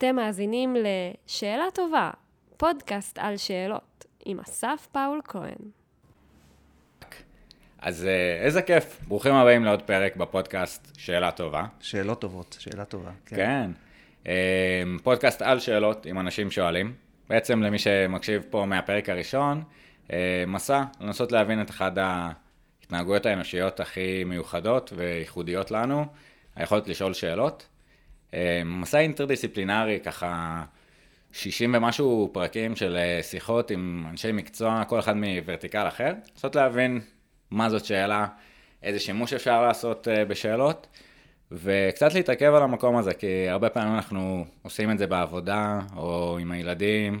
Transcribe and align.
אתם 0.00 0.16
מאזינים 0.16 0.76
ל"שאלה 0.76 1.64
טובה", 1.74 2.10
פודקאסט 2.56 3.18
על 3.18 3.36
שאלות, 3.36 4.04
עם 4.24 4.40
אסף 4.40 4.88
פאול 4.92 5.20
כהן. 5.24 5.70
אז 7.78 8.06
אה, 8.06 8.44
איזה 8.44 8.62
כיף, 8.62 9.00
ברוכים 9.08 9.34
הבאים 9.34 9.64
לעוד 9.64 9.82
פרק 9.82 10.16
בפודקאסט 10.16 10.96
שאלה 10.98 11.30
טובה. 11.30 11.66
שאלות 11.80 12.20
טובות, 12.20 12.56
שאלה 12.58 12.84
טובה. 12.84 13.10
כן. 13.26 13.36
כן. 13.36 13.70
אה, 14.26 14.82
פודקאסט 15.02 15.42
על 15.42 15.58
שאלות 15.58 16.06
עם 16.06 16.18
אנשים 16.18 16.50
שואלים. 16.50 16.92
בעצם 17.28 17.62
למי 17.62 17.78
שמקשיב 17.78 18.44
פה 18.50 18.64
מהפרק 18.66 19.08
הראשון, 19.08 19.62
אה, 20.12 20.44
מסע 20.46 20.84
לנסות 21.00 21.32
להבין 21.32 21.62
את 21.62 21.70
אחד 21.70 21.92
ההתנהגויות 21.98 23.26
האנושיות 23.26 23.80
הכי 23.80 24.24
מיוחדות 24.24 24.92
וייחודיות 24.96 25.70
לנו, 25.70 26.04
היכולת 26.56 26.88
לשאול 26.88 27.12
שאלות. 27.12 27.66
מסע 28.64 28.98
אינטרדיסציפלינרי, 28.98 30.00
ככה 30.04 30.62
60 31.32 31.74
ומשהו 31.74 32.30
פרקים 32.32 32.76
של 32.76 32.98
שיחות 33.22 33.70
עם 33.70 34.06
אנשי 34.10 34.32
מקצוע, 34.32 34.84
כל 34.84 34.98
אחד 34.98 35.16
מוורטיקל 35.16 35.88
אחר, 35.88 36.12
לנסות 36.34 36.56
להבין 36.56 37.00
מה 37.50 37.70
זאת 37.70 37.84
שאלה, 37.84 38.26
איזה 38.82 39.00
שימוש 39.00 39.32
אפשר 39.32 39.62
לעשות 39.62 40.08
uh, 40.08 40.28
בשאלות, 40.28 40.86
וקצת 41.52 42.14
להתעכב 42.14 42.54
על 42.54 42.62
המקום 42.62 42.96
הזה, 42.96 43.14
כי 43.14 43.48
הרבה 43.48 43.68
פעמים 43.68 43.94
אנחנו 43.94 44.44
עושים 44.62 44.90
את 44.90 44.98
זה 44.98 45.06
בעבודה, 45.06 45.80
או 45.96 46.38
עם 46.40 46.52
הילדים, 46.52 47.20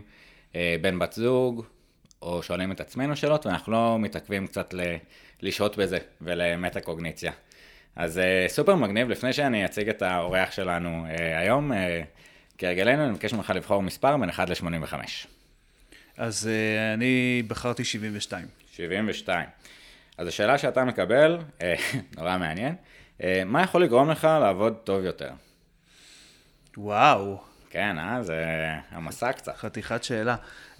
uh, 0.52 0.56
בן 0.80 0.98
בת 0.98 1.12
זוג, 1.12 1.64
או 2.22 2.42
שואלים 2.42 2.72
את 2.72 2.80
עצמנו 2.80 3.16
שאלות, 3.16 3.46
ואנחנו 3.46 3.72
לא 3.72 3.98
מתעכבים 3.98 4.46
קצת 4.46 4.74
לשהות 5.42 5.76
בזה 5.76 5.98
ולמטה 6.20 6.80
קוגניציה. 6.80 7.32
אז 7.96 8.18
uh, 8.18 8.52
סופר 8.52 8.74
מגניב, 8.74 9.08
לפני 9.08 9.32
שאני 9.32 9.64
אציג 9.64 9.88
את 9.88 10.02
האורח 10.02 10.50
שלנו 10.50 11.06
uh, 11.06 11.20
היום, 11.20 11.72
uh, 11.72 11.74
כהרגלנו, 12.58 13.04
אני 13.04 13.10
מבקש 13.10 13.32
ממך 13.32 13.52
לבחור 13.56 13.82
מספר 13.82 14.16
בין 14.16 14.28
1 14.28 14.50
ל-85. 14.50 14.94
אז 16.16 16.50
אני 16.94 17.42
בחרתי 17.48 17.84
72. 17.84 18.46
72. 18.72 19.46
אז 20.20 20.26
השאלה 20.26 20.58
שאתה 20.58 20.84
מקבל, 20.84 21.38
אה, 21.62 21.74
נורא 22.16 22.38
מעניין, 22.38 22.74
אה, 23.22 23.42
מה 23.46 23.62
יכול 23.62 23.82
לגרום 23.82 24.10
לך 24.10 24.24
לעבוד 24.24 24.74
טוב 24.84 25.04
יותר? 25.04 25.30
וואו. 26.76 27.49
כן, 27.70 27.98
אה? 27.98 28.22
זה 28.22 28.44
המסע 28.90 29.32
קצת. 29.32 29.56
חתיכת 29.56 30.04
שאלה. 30.04 30.36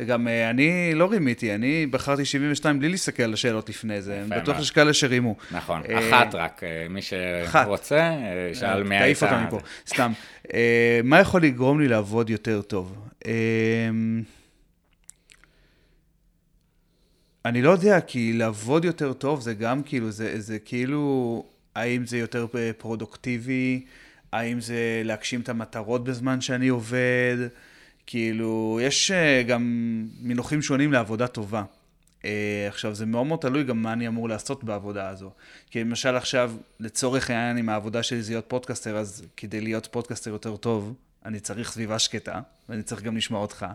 גם 0.06 0.28
אה, 0.28 0.50
אני 0.50 0.94
לא 0.94 1.10
רימיתי, 1.10 1.54
אני 1.54 1.86
בחרתי 1.86 2.24
72 2.24 2.78
בלי 2.78 2.88
להסתכל 2.88 3.22
על 3.22 3.32
השאלות 3.32 3.68
לפני 3.68 4.02
זה. 4.02 4.20
אני 4.20 4.40
בטוח 4.40 4.58
שיש 4.58 4.70
כאלה 4.70 4.92
שרימו. 4.92 5.36
נכון, 5.50 5.82
אחת 5.98 6.34
רק. 6.34 6.62
מי 6.90 7.00
שרוצה, 7.02 8.12
שאל 8.54 8.82
מי 8.82 8.96
הייתה. 8.96 9.04
תעיף 9.04 9.22
אותה 9.22 9.46
מפה, 9.46 9.60
סתם. 9.86 10.12
מה 11.04 11.20
יכול 11.20 11.42
לגרום 11.42 11.80
לי 11.80 11.88
לעבוד 11.88 12.30
יותר 12.30 12.62
טוב? 12.62 13.08
אני 17.44 17.62
לא 17.62 17.70
יודע, 17.70 18.00
כי 18.00 18.32
לעבוד 18.32 18.84
יותר 18.84 19.12
טוב 19.12 19.40
זה 19.40 19.54
גם 19.54 19.82
כאילו, 19.82 20.10
זה, 20.10 20.40
זה 20.40 20.58
כאילו, 20.58 21.44
האם 21.74 22.06
זה 22.06 22.18
יותר 22.18 22.46
פרודוקטיבי, 22.78 23.84
האם 24.32 24.60
זה 24.60 25.02
להגשים 25.04 25.40
את 25.40 25.48
המטרות 25.48 26.04
בזמן 26.04 26.40
שאני 26.40 26.68
עובד, 26.68 27.36
כאילו, 28.06 28.80
יש 28.82 29.10
אה, 29.10 29.42
גם 29.42 29.62
מינוחים 30.20 30.62
שונים 30.62 30.92
לעבודה 30.92 31.26
טובה. 31.26 31.62
Uh, 32.20 32.24
עכשיו, 32.68 32.94
זה 32.94 33.06
מאוד 33.06 33.26
מאוד 33.26 33.38
תלוי 33.40 33.64
גם 33.64 33.82
מה 33.82 33.92
אני 33.92 34.08
אמור 34.08 34.28
לעשות 34.28 34.64
בעבודה 34.64 35.08
הזו. 35.08 35.30
כי 35.70 35.80
למשל 35.80 36.16
עכשיו, 36.16 36.52
לצורך 36.80 37.30
העניין, 37.30 37.58
אם 37.58 37.68
העבודה 37.68 38.02
שלי 38.02 38.22
זה 38.22 38.32
להיות 38.32 38.44
פודקאסטר, 38.48 38.96
אז 38.96 39.22
כדי 39.36 39.60
להיות 39.60 39.88
פודקאסטר 39.90 40.30
יותר 40.30 40.56
טוב, 40.56 40.94
אני 41.24 41.40
צריך 41.40 41.72
סביבה 41.72 41.98
שקטה, 41.98 42.40
ואני 42.68 42.82
צריך 42.82 43.02
גם 43.02 43.16
לשמוע 43.16 43.40
אותך, 43.40 43.66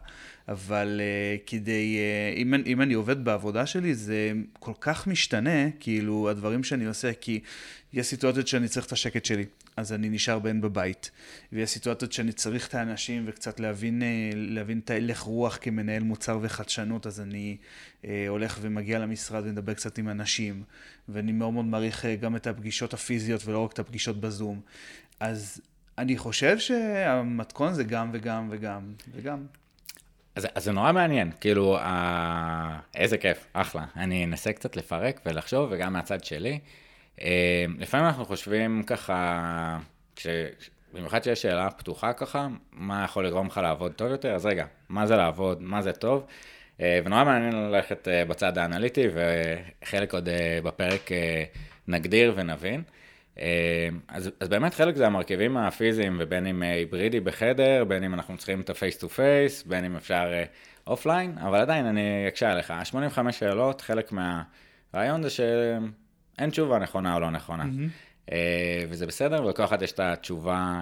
אבל 0.47 1.01
uh, 1.01 1.49
כדי, 1.49 1.97
uh, 1.97 2.37
אם, 2.37 2.53
אם 2.65 2.81
אני 2.81 2.93
עובד 2.93 3.23
בעבודה 3.23 3.65
שלי, 3.65 3.95
זה 3.95 4.31
כל 4.59 4.71
כך 4.79 5.07
משתנה, 5.07 5.71
כאילו, 5.79 6.29
הדברים 6.29 6.63
שאני 6.63 6.85
עושה, 6.85 7.13
כי 7.13 7.39
יש 7.93 8.07
סיטואציות 8.07 8.47
שאני 8.47 8.67
צריך 8.67 8.85
את 8.85 8.91
השקט 8.91 9.25
שלי, 9.25 9.45
אז 9.77 9.93
אני 9.93 10.09
נשאר 10.09 10.39
בן 10.39 10.61
בבית, 10.61 11.11
ויש 11.53 11.69
סיטואציות 11.69 12.11
שאני 12.11 12.31
צריך 12.31 12.67
את 12.67 12.75
האנשים 12.75 13.23
וקצת 13.27 13.59
להבין, 13.59 14.01
uh, 14.01 14.35
להבין 14.35 14.79
את 14.79 14.89
ההלך 14.89 15.19
רוח 15.19 15.57
כמנהל 15.61 16.03
מוצר 16.03 16.39
וחדשנות, 16.41 17.07
אז 17.07 17.21
אני 17.21 17.57
uh, 18.01 18.05
הולך 18.27 18.57
ומגיע 18.61 18.99
למשרד 18.99 19.43
ומדבר 19.45 19.73
קצת 19.73 19.97
עם 19.97 20.09
אנשים, 20.09 20.63
ואני 21.09 21.31
מאוד 21.31 21.53
מאוד 21.53 21.65
מעריך 21.65 22.05
גם 22.05 22.35
את 22.35 22.47
הפגישות 22.47 22.93
הפיזיות 22.93 23.45
ולא 23.45 23.59
רק 23.59 23.71
את 23.71 23.79
הפגישות 23.79 24.19
בזום. 24.19 24.61
אז 25.19 25.61
אני 25.97 26.17
חושב 26.17 26.59
שהמתכון 26.59 27.73
זה 27.73 27.83
גם 27.83 28.09
וגם 28.13 28.47
וגם 28.51 28.93
וגם. 29.11 29.45
אז, 30.35 30.47
אז 30.55 30.63
זה 30.63 30.71
נורא 30.71 30.91
מעניין, 30.91 31.31
כאילו, 31.41 31.77
אה, 31.77 32.79
איזה 32.95 33.17
כיף, 33.17 33.47
אחלה. 33.53 33.85
אני 33.95 34.25
אנסה 34.25 34.53
קצת 34.53 34.75
לפרק 34.75 35.21
ולחשוב, 35.25 35.69
וגם 35.71 35.93
מהצד 35.93 36.23
שלי. 36.23 36.59
אה, 37.21 37.65
לפעמים 37.77 38.05
אנחנו 38.05 38.25
חושבים 38.25 38.83
ככה, 38.83 39.79
כש, 40.15 40.27
במיוחד 40.93 41.23
שיש 41.23 41.41
שאלה 41.41 41.69
פתוחה 41.71 42.13
ככה, 42.13 42.47
מה 42.71 43.03
יכול 43.03 43.27
לגרום 43.27 43.47
לך 43.47 43.57
לעבוד 43.57 43.91
טוב 43.91 44.11
יותר? 44.11 44.35
אז 44.35 44.45
רגע, 44.45 44.65
מה 44.89 45.07
זה 45.07 45.15
לעבוד, 45.15 45.61
מה 45.61 45.81
זה 45.81 45.91
טוב? 45.91 46.25
אה, 46.81 46.99
ונורא 47.05 47.23
מעניין 47.23 47.55
ללכת 47.55 48.07
אה, 48.07 48.25
בצד 48.25 48.57
האנליטי, 48.57 49.07
וחלק 49.13 50.13
עוד 50.13 50.29
אה, 50.29 50.59
בפרק 50.63 51.11
אה, 51.11 51.43
נגדיר 51.87 52.33
ונבין. 52.35 52.83
אה, 52.87 53.04
אז, 54.07 54.31
אז 54.39 54.49
באמת 54.49 54.73
חלק 54.73 54.95
זה 54.95 55.05
המרכיבים 55.07 55.57
הפיזיים, 55.57 56.17
ובין 56.19 56.47
אם 56.47 56.63
אה, 56.63 56.71
היברידי 56.73 57.19
בחדר, 57.19 57.83
בין 57.87 58.03
אם 58.03 58.13
אנחנו 58.13 58.37
צריכים 58.37 58.61
את 58.61 58.69
ה 58.69 58.75
face 58.75 58.97
to 58.97 59.09
face, 59.09 59.63
בין 59.63 59.85
אם 59.85 59.95
אפשר 59.95 60.43
offline, 60.87 61.37
אה, 61.37 61.47
אבל 61.47 61.59
עדיין 61.59 61.85
אני 61.85 62.27
אקשה 62.27 62.51
עליך. 62.51 62.73
85 62.83 63.39
שאלות, 63.39 63.81
חלק 63.81 64.11
מהרעיון 64.11 65.23
זה 65.23 65.29
שאין 65.29 66.49
תשובה 66.49 66.79
נכונה 66.79 67.15
או 67.15 67.19
לא 67.19 67.31
נכונה. 67.31 67.63
Mm-hmm. 67.63 68.31
וזה 68.89 69.07
בסדר, 69.07 69.45
ולכל 69.45 69.63
אחד 69.63 69.81
יש 69.81 69.91
את 69.91 69.99
התשובה 69.99 70.81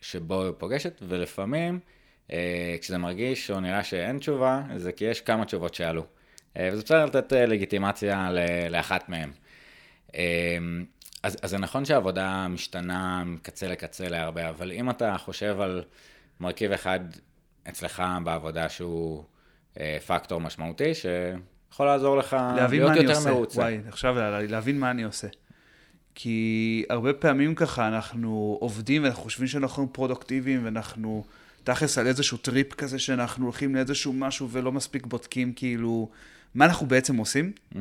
שבו 0.00 0.44
היא 0.44 0.52
פוגשת, 0.58 1.02
ולפעמים, 1.08 1.80
כשזה 2.80 2.98
מרגיש 2.98 3.50
או 3.50 3.60
נראה 3.60 3.84
שאין 3.84 4.18
תשובה, 4.18 4.62
זה 4.76 4.92
כי 4.92 5.04
יש 5.04 5.20
כמה 5.20 5.44
תשובות 5.44 5.74
שעלו. 5.74 6.04
וזה 6.58 6.82
בסדר 6.82 7.04
לתת 7.04 7.32
לגיטימציה 7.32 8.30
לאחת 8.70 9.08
מהן. 9.08 9.30
אז, 11.22 11.36
אז 11.42 11.50
זה 11.50 11.58
נכון 11.58 11.84
שהעבודה 11.84 12.48
משתנה 12.48 13.24
מקצה 13.24 13.68
לקצה 13.68 14.08
להרבה, 14.08 14.48
אבל 14.48 14.72
אם 14.72 14.90
אתה 14.90 15.16
חושב 15.18 15.60
על 15.60 15.84
מרכיב 16.40 16.72
אחד 16.72 17.00
אצלך 17.68 18.02
בעבודה 18.24 18.68
שהוא 18.68 19.24
אה, 19.80 19.98
פקטור 20.06 20.40
משמעותי, 20.40 20.92
שיכול 20.94 21.86
לעזור 21.86 22.16
לך 22.16 22.36
להיות 22.70 22.96
יותר 22.96 23.20
מרוצה. 23.30 23.60
וואי, 23.60 23.78
עכשיו 23.88 24.14
להבין 24.48 24.80
מה 24.80 24.90
אני 24.90 25.02
עושה. 25.02 25.28
כי 26.14 26.84
הרבה 26.90 27.12
פעמים 27.12 27.54
ככה 27.54 27.88
אנחנו 27.88 28.58
עובדים 28.60 29.02
ואנחנו 29.02 29.22
חושבים 29.22 29.48
שאנחנו 29.48 29.92
פרודוקטיביים 29.92 30.64
ואנחנו 30.64 31.24
תכלס 31.64 31.98
על 31.98 32.06
איזשהו 32.06 32.38
טריפ 32.38 32.74
כזה 32.74 32.98
שאנחנו 32.98 33.44
הולכים 33.44 33.74
לאיזשהו 33.74 34.12
משהו 34.12 34.48
ולא 34.50 34.72
מספיק 34.72 35.06
בודקים 35.06 35.52
כאילו 35.52 36.08
מה 36.54 36.64
אנחנו 36.64 36.86
בעצם 36.86 37.16
עושים. 37.16 37.52
Mm-hmm. 37.74 37.76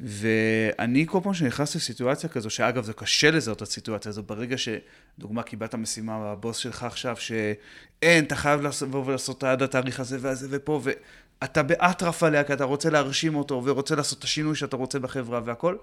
ואני 0.00 1.06
כל 1.08 1.18
פעם 1.22 1.34
שנכנס 1.34 1.76
לסיטואציה 1.76 2.28
כזו, 2.28 2.50
שאגב 2.50 2.84
זה 2.84 2.92
קשה 2.92 3.30
לזהות 3.30 3.56
את 3.56 3.62
הסיטואציה 3.62 4.08
הזו, 4.08 4.22
ברגע 4.22 4.56
שדוגמה 4.58 5.42
קיבלת 5.42 5.74
משימה 5.74 6.18
מהבוס 6.18 6.56
שלך 6.56 6.82
עכשיו, 6.82 7.16
שאין, 7.16 8.24
אתה 8.24 8.36
חייב 8.36 8.60
לבוא 8.60 9.04
ולעשות 9.06 9.44
עד 9.44 9.62
התאריך 9.62 10.00
הזה 10.00 10.18
והזה 10.20 10.48
ופה, 10.50 10.80
ואתה 10.84 11.62
באטרף 11.62 12.22
עליה, 12.22 12.44
כי 12.44 12.52
אתה 12.52 12.64
רוצה 12.64 12.90
להרשים 12.90 13.34
אותו, 13.34 13.62
ורוצה 13.64 13.94
לעשות 13.94 14.18
את 14.18 14.24
השינוי 14.24 14.54
שאתה 14.56 14.76
רוצה 14.76 14.98
בחברה 14.98 15.40
והכל, 15.44 15.76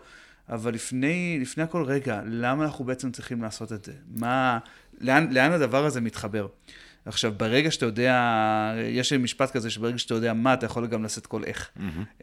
אבל 0.50 0.74
לפני, 0.74 1.38
לפני 1.42 1.64
הכל, 1.64 1.84
רגע, 1.84 2.22
למה 2.26 2.64
אנחנו 2.64 2.86
בעצם 2.86 3.12
צריכים 3.12 3.42
לעשות 3.42 3.74
את 3.74 3.86
זה? 3.86 3.94
מה, 4.16 4.60
לאן, 5.02 5.28
לאן 5.32 5.52
הדבר 5.52 5.86
הזה 5.86 6.02
מתחבר? 6.02 6.48
עכשיו, 7.06 7.34
ברגע 7.38 7.72
שאתה 7.72 7.86
יודע, 7.86 8.74
יש 8.78 9.12
לי 9.12 9.18
משפט 9.18 9.52
כזה, 9.52 9.70
שברגע 9.70 9.98
שאתה 9.98 10.14
יודע 10.14 10.34
מה, 10.34 10.54
אתה 10.54 10.66
יכול 10.66 10.88
גם 10.88 11.04
לעשות 11.04 11.28
כל 11.28 11.44
איך. 11.44 11.70
Mm-hmm. 11.78 12.22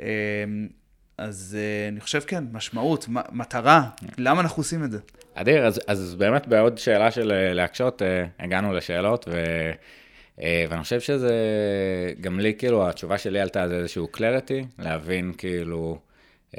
אז 1.18 1.56
uh, 1.56 1.92
אני 1.92 2.00
חושב 2.00 2.20
כן, 2.20 2.44
משמעות, 2.52 3.06
מטרה, 3.08 3.88
למה 4.18 4.40
אנחנו 4.40 4.60
עושים 4.60 4.84
את 4.84 4.90
זה? 4.90 4.98
אדיר, 5.34 5.66
אז, 5.66 5.80
אז 5.86 6.14
באמת 6.14 6.46
בעוד 6.46 6.78
שאלה 6.78 7.10
של 7.10 7.32
אה, 7.32 7.52
להקשות, 7.52 8.02
uh, 8.02 8.04
הגענו 8.44 8.72
לשאלות, 8.72 9.28
ו, 9.28 9.42
uh, 10.36 10.40
ואני 10.68 10.82
חושב 10.82 11.00
שזה, 11.00 11.32
גם 12.20 12.40
לי, 12.40 12.54
כאילו, 12.58 12.88
התשובה 12.88 13.18
שלי 13.18 13.40
עלתה 13.40 13.68
זה 13.68 13.74
איזשהו 13.76 14.06
קלריטי, 14.06 14.64
להבין 14.78 15.32
כאילו, 15.38 15.98
uh, 16.52 16.56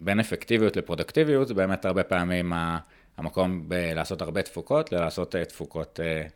בין 0.00 0.20
אפקטיביות 0.20 0.76
לפרודקטיביות, 0.76 1.48
זה 1.48 1.54
באמת 1.54 1.84
הרבה 1.84 2.02
פעמים 2.02 2.52
המקום 3.18 3.68
ב- 3.68 3.92
לעשות 3.94 4.22
הרבה 4.22 4.42
תפוקות, 4.42 4.92
ללעשות 4.92 5.34
uh, 5.34 5.44
תפוקות 5.44 6.00
uh, 6.02 6.30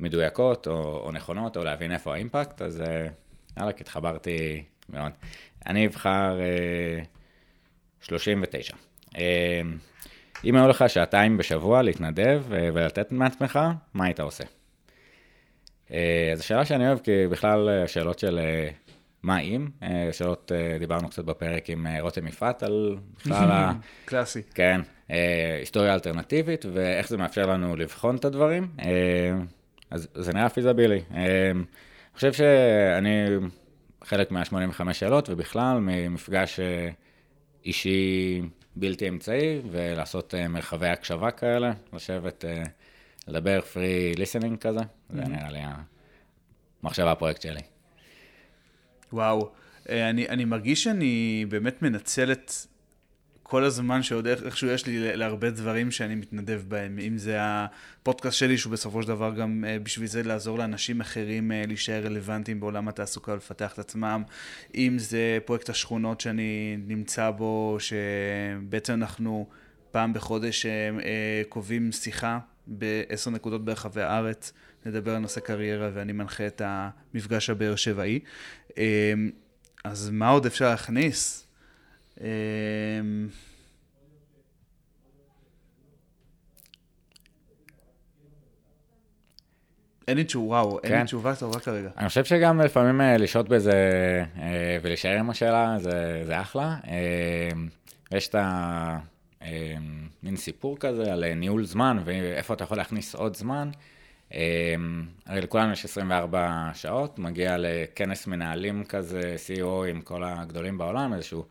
מדויקות 0.00 0.66
או, 0.66 1.02
או 1.04 1.12
נכונות, 1.12 1.56
או 1.56 1.64
להבין 1.64 1.92
איפה 1.92 2.14
האימפקט, 2.14 2.62
אז 2.62 2.82
יאללה, 3.56 3.70
התחברתי 3.80 4.62
מאוד. 4.88 5.12
אני 5.66 5.86
אבחר 5.86 6.40
אה, 6.40 7.02
39. 8.00 8.76
אה, 9.16 9.60
אם 10.44 10.56
היו 10.56 10.68
לך 10.68 10.84
שעתיים 10.88 11.36
בשבוע 11.36 11.82
להתנדב 11.82 12.42
אה, 12.52 12.68
ולתת 12.74 13.12
מעצמך, 13.12 13.58
מה 13.94 14.04
היית 14.04 14.20
עושה? 14.20 14.44
אה, 15.92 16.30
אז 16.32 16.40
השאלה 16.40 16.64
שאני 16.64 16.88
אוהב, 16.88 16.98
כי 16.98 17.26
בכלל 17.30 17.68
השאלות 17.68 18.18
של 18.18 18.38
אה, 18.38 18.68
מה 19.22 19.38
אם, 19.38 19.68
אה, 19.82 20.08
שאלות, 20.12 20.52
אה, 20.54 20.78
דיברנו 20.78 21.08
קצת 21.08 21.24
בפרק 21.24 21.70
עם 21.70 21.86
אה, 21.86 22.00
רותם 22.00 22.26
יפעת 22.26 22.62
על 22.62 22.96
בכלל 23.26 23.50
ה... 23.50 23.72
קלאסי. 24.04 24.42
כן, 24.54 24.80
אה, 25.10 25.56
היסטוריה 25.58 25.94
אלטרנטיבית, 25.94 26.64
ואיך 26.72 27.08
זה 27.08 27.16
מאפשר 27.16 27.46
לנו 27.46 27.76
לבחון 27.76 28.16
את 28.16 28.24
הדברים. 28.24 28.68
אה, 28.80 29.32
אז 29.90 30.08
זה 30.14 30.32
נראה 30.32 30.48
פיזבילי. 30.48 31.00
אה, 31.14 31.50
אני 31.50 32.14
חושב 32.14 32.32
שאני 32.32 33.26
חלק 34.04 34.30
מה-85 34.30 34.92
שאלות, 34.92 35.30
ובכלל 35.30 35.78
ממפגש 35.80 36.60
אה, 36.60 36.88
אישי 37.64 38.42
בלתי 38.76 39.08
אמצעי, 39.08 39.60
ולעשות 39.70 40.34
אה, 40.34 40.48
מרחבי 40.48 40.88
הקשבה 40.88 41.30
כאלה, 41.30 41.72
לשבת, 41.92 42.44
אה, 42.44 42.62
לדבר 43.28 43.60
free 43.60 44.18
listening 44.18 44.56
כזה, 44.56 44.80
זה 45.10 45.22
נראה 45.24 45.50
לי 45.50 45.58
המחשבה 46.82 47.12
הפרויקט 47.12 47.42
שלי. 47.42 47.60
וואו. 49.12 49.50
אני, 49.88 50.28
אני 50.28 50.44
מרגיש 50.44 50.84
שאני 50.84 51.44
באמת 51.48 51.82
מנצל 51.82 52.32
את 52.32 52.52
כל 53.54 53.64
הזמן 53.64 54.02
שעוד 54.02 54.26
איכשהו 54.26 54.68
יש 54.68 54.86
לי 54.86 55.16
להרבה 55.16 55.50
דברים 55.50 55.90
שאני 55.90 56.14
מתנדב 56.14 56.62
בהם. 56.68 56.98
אם 56.98 57.18
זה 57.18 57.36
הפודקאסט 57.40 58.38
שלי, 58.38 58.58
שהוא 58.58 58.72
בסופו 58.72 59.02
של 59.02 59.08
דבר 59.08 59.34
גם 59.34 59.64
אה, 59.68 59.78
בשביל 59.78 60.06
זה 60.06 60.22
לעזור 60.22 60.58
לאנשים 60.58 61.00
אחרים 61.00 61.52
אה, 61.52 61.62
להישאר 61.66 62.02
רלוונטיים 62.04 62.60
בעולם 62.60 62.88
התעסוקה 62.88 63.32
ולפתח 63.32 63.72
את 63.72 63.78
עצמם. 63.78 64.22
אם 64.74 64.96
זה 64.98 65.38
פרויקט 65.44 65.68
השכונות 65.68 66.20
שאני 66.20 66.76
נמצא 66.86 67.30
בו, 67.30 67.76
שבעצם 67.78 68.92
אנחנו 68.92 69.46
פעם 69.90 70.12
בחודש 70.12 70.66
אה, 70.66 71.42
קובעים 71.48 71.92
שיחה 71.92 72.38
בעשר 72.66 73.30
נקודות 73.30 73.64
ברחבי 73.64 74.02
הארץ, 74.02 74.52
נדבר 74.86 75.14
על 75.14 75.18
נושא 75.18 75.40
קריירה 75.40 75.90
ואני 75.94 76.12
מנחה 76.12 76.46
את 76.46 76.62
המפגש 76.64 77.50
הבאר 77.50 77.76
שבעי. 77.76 78.20
אז 79.84 80.10
מה 80.10 80.28
עוד 80.28 80.46
אפשר 80.46 80.70
להכניס? 80.70 81.43
אה, 82.20 82.26
אין 90.08 90.16
לי 90.16 90.24
תשובה, 90.24 90.56
וואו, 90.56 90.78
אין 90.82 90.92
לי 90.92 90.98
כן. 90.98 91.04
תשובה 91.04 91.36
טובה 91.36 91.60
כרגע. 91.60 91.88
אני 91.96 92.08
חושב 92.08 92.24
שגם 92.24 92.60
לפעמים 92.60 93.00
אה, 93.00 93.16
לשהות 93.16 93.48
בזה 93.48 93.72
אה, 94.38 94.78
ולהישאר 94.82 95.18
עם 95.18 95.30
השאלה, 95.30 95.76
זה, 95.78 96.22
זה 96.26 96.40
אחלה. 96.40 96.76
אה, 96.88 97.48
יש 98.12 98.28
את 98.28 98.34
ה... 98.34 98.98
אה, 99.42 99.74
מין 100.22 100.36
סיפור 100.36 100.76
כזה 100.78 101.12
על 101.12 101.24
אה, 101.24 101.34
ניהול 101.34 101.64
זמן 101.64 101.98
ואיפה 102.04 102.54
אתה 102.54 102.64
יכול 102.64 102.76
להכניס 102.76 103.14
עוד 103.14 103.36
זמן. 103.36 103.70
הרי 105.26 105.40
לכולנו 105.40 105.72
יש 105.72 105.84
24 105.84 106.70
שעות, 106.74 107.18
מגיע 107.18 107.56
לכנס 107.58 108.26
מנהלים 108.26 108.84
כזה, 108.84 109.36
CEO 109.46 109.86
עם 109.90 110.00
כל 110.00 110.24
הגדולים 110.24 110.78
בעולם, 110.78 111.14
איזשהו 111.14 111.44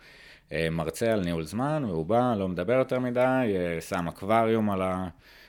מרצה 0.71 1.13
על 1.13 1.21
ניהול 1.23 1.43
זמן, 1.43 1.83
והוא 1.87 2.05
בא, 2.05 2.33
לא 2.37 2.47
מדבר 2.47 2.73
יותר 2.73 2.99
מדי, 2.99 3.19
אה, 3.55 3.81
שם 3.81 4.07
אקווריום 4.07 4.69
על 4.71 4.81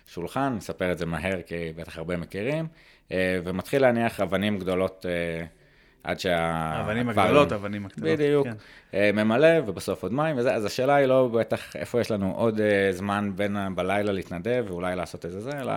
השולחן, 0.08 0.54
נספר 0.56 0.92
את 0.92 0.98
זה 0.98 1.06
מהר 1.06 1.42
כי 1.42 1.72
בטח 1.76 1.98
הרבה 1.98 2.16
מכירים, 2.16 2.66
אה, 3.12 3.38
ומתחיל 3.44 3.82
להניח 3.82 4.20
אבנים 4.20 4.58
גדולות 4.58 5.06
אה, 5.08 5.44
עד 6.04 6.20
שה... 6.20 6.36
האקווריום- 7.08 7.18
הגדולות, 7.24 7.52
האבנים 7.52 7.86
הקטנות. 7.86 8.08
בדיוק. 8.08 8.46
כן. 8.46 8.54
אה, 8.94 9.10
ממלא, 9.12 9.48
ובסוף 9.66 10.02
עוד 10.02 10.12
מים 10.12 10.38
וזה, 10.38 10.54
אז 10.54 10.64
השאלה 10.64 10.94
היא 10.94 11.06
לא 11.06 11.28
בטח 11.32 11.76
איפה 11.76 12.00
יש 12.00 12.10
לנו 12.10 12.32
עוד 12.36 12.60
אה, 12.60 12.92
זמן 12.92 13.30
בין 13.36 13.56
בלילה 13.74 14.12
להתנדב, 14.12 14.64
ואולי 14.68 14.96
לעשות 14.96 15.24
איזה 15.24 15.40
זה, 15.40 15.50
אלא 15.60 15.72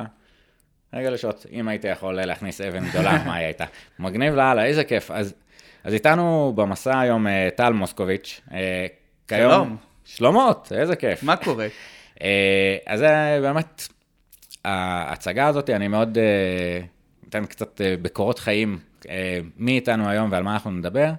רגע 0.94 1.10
לשעות, 1.10 1.46
אם 1.52 1.68
הייתי 1.68 1.88
יכול 1.88 2.16
להכניס 2.22 2.62
אבן 2.62 2.90
גדולה, 2.90 3.12
מה 3.26 3.36
היא 3.36 3.46
הייתה? 3.46 3.66
מגניב 4.00 4.34
לאללה, 4.36 4.66
איזה 4.66 4.84
כיף. 4.84 5.12
אז, 5.12 5.34
אז 5.84 5.94
איתנו 5.94 6.54
במסע 6.56 7.00
היום 7.00 7.28
אה, 7.28 7.50
טל 7.56 7.74
מוסקוביץ'. 7.74 8.42
אה, 9.32 9.38
כיום- 9.38 9.52
שלום. 9.52 9.78
שלומות, 10.06 10.72
איזה 10.76 10.96
כיף. 10.96 11.24
מה 11.24 11.36
קורה? 11.36 11.68
אה, 12.22 12.78
אז 12.86 13.00
זה 13.00 13.40
באמת, 13.42 13.88
ההצגה 14.66 15.48
הזאת, 15.48 15.70
אני 15.70 15.88
מאוד 15.88 16.18
אה, 16.18 16.80
אתן 17.30 17.46
קצת 17.46 17.82
אה, 17.82 17.96
בקורות 18.02 18.40
חיים, 18.40 18.80
אה, 19.10 19.40
מי 19.58 19.72
איתנו 19.76 20.10
היום 20.10 20.32
ועל 20.32 20.44
מה 20.44 20.54
אנחנו 20.54 20.72
נדבר, 20.72 21.10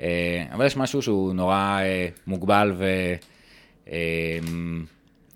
אה, 0.00 0.44
אבל 0.52 0.66
יש 0.66 0.76
משהו 0.76 1.02
שהוא 1.02 1.34
נורא 1.34 1.78
אה, 1.82 2.08
מוגבל 2.26 2.72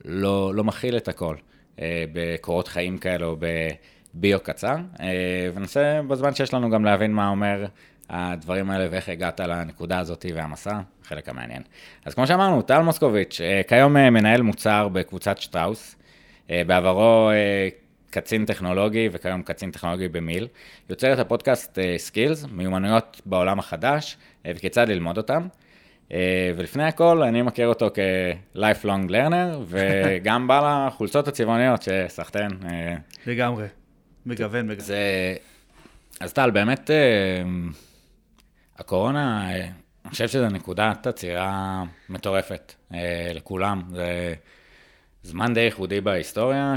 ולא 0.05 0.55
לא 0.55 0.65
מכיל 0.65 0.97
את 0.97 1.09
הכל 1.09 1.37
אה, 1.81 2.05
בקורות 2.13 2.69
חיים 2.69 2.99
כאלה 2.99 3.27
או 3.27 3.37
בביו 4.15 4.41
קצר, 4.41 4.77
אה, 5.01 5.07
וננסה 5.55 6.01
בזמן 6.09 6.35
שיש 6.35 6.55
לנו 6.55 6.71
גם 6.71 6.85
להבין 6.85 7.13
מה 7.13 7.29
אומר 7.29 7.65
הדברים 8.09 8.71
האלה 8.71 8.87
ואיך 8.91 9.09
הגעת 9.09 9.41
לנקודה 9.41 9.99
הזאת 9.99 10.27
והמסע, 10.35 10.81
חלק 11.05 11.29
המעניין. 11.29 11.63
אז 12.05 12.15
כמו 12.15 12.27
שאמרנו, 12.27 12.63
טל 12.63 12.83
מוסקוביץ', 12.83 13.41
אה, 13.41 13.61
כיום 13.69 13.97
אה, 13.97 14.11
מנהל 14.11 14.43
מוצר 14.43 14.89
בקבוצת 14.89 15.39
שטראוס, 15.39 15.97
אה, 16.51 16.63
בעברו 16.67 17.31
קצין 18.11 18.45
טכנולוגי 18.45 19.09
וכיום 19.13 19.43
קצין 19.43 19.71
טכנולוגי 19.71 20.09
במיל, 20.09 20.49
יוצר 20.91 21.13
את 21.13 21.19
הפודקאסט 21.19 21.79
Skills, 21.97 22.47
מיומנויות 22.53 23.21
בעולם 23.27 23.59
החדש 23.59 24.17
וכיצד 24.47 24.89
ללמוד 24.89 25.17
אותם. 25.17 25.47
ולפני 26.57 26.85
הכל, 26.85 27.23
אני 27.23 27.43
מכיר 27.43 27.69
אותו 27.69 27.91
כ-lifelong 27.95 29.11
learner, 29.11 29.57
וגם 29.69 30.49
בעל 30.49 30.65
החולצות 30.67 31.29
הצבעוניות 31.29 31.83
שסחטיין. 31.83 32.51
לגמרי. 33.27 33.67
מגוון, 34.27 34.67
מגוון. 34.67 34.81
זה... 34.81 35.35
אז 36.21 36.33
טל, 36.33 36.51
באמת, 36.51 36.91
הקורונה, 38.79 39.51
אה, 39.51 39.69
אני 40.05 40.11
חושב 40.11 40.29
שזו 40.29 40.49
נקודת 40.49 41.07
עצירה 41.07 41.83
מטורפת 42.09 42.75
אה, 42.95 43.31
לכולם. 43.35 43.83
זה 43.91 44.35
זמן 45.23 45.55
די 45.55 45.61
ייחודי 45.61 46.01
בהיסטוריה 46.01 46.75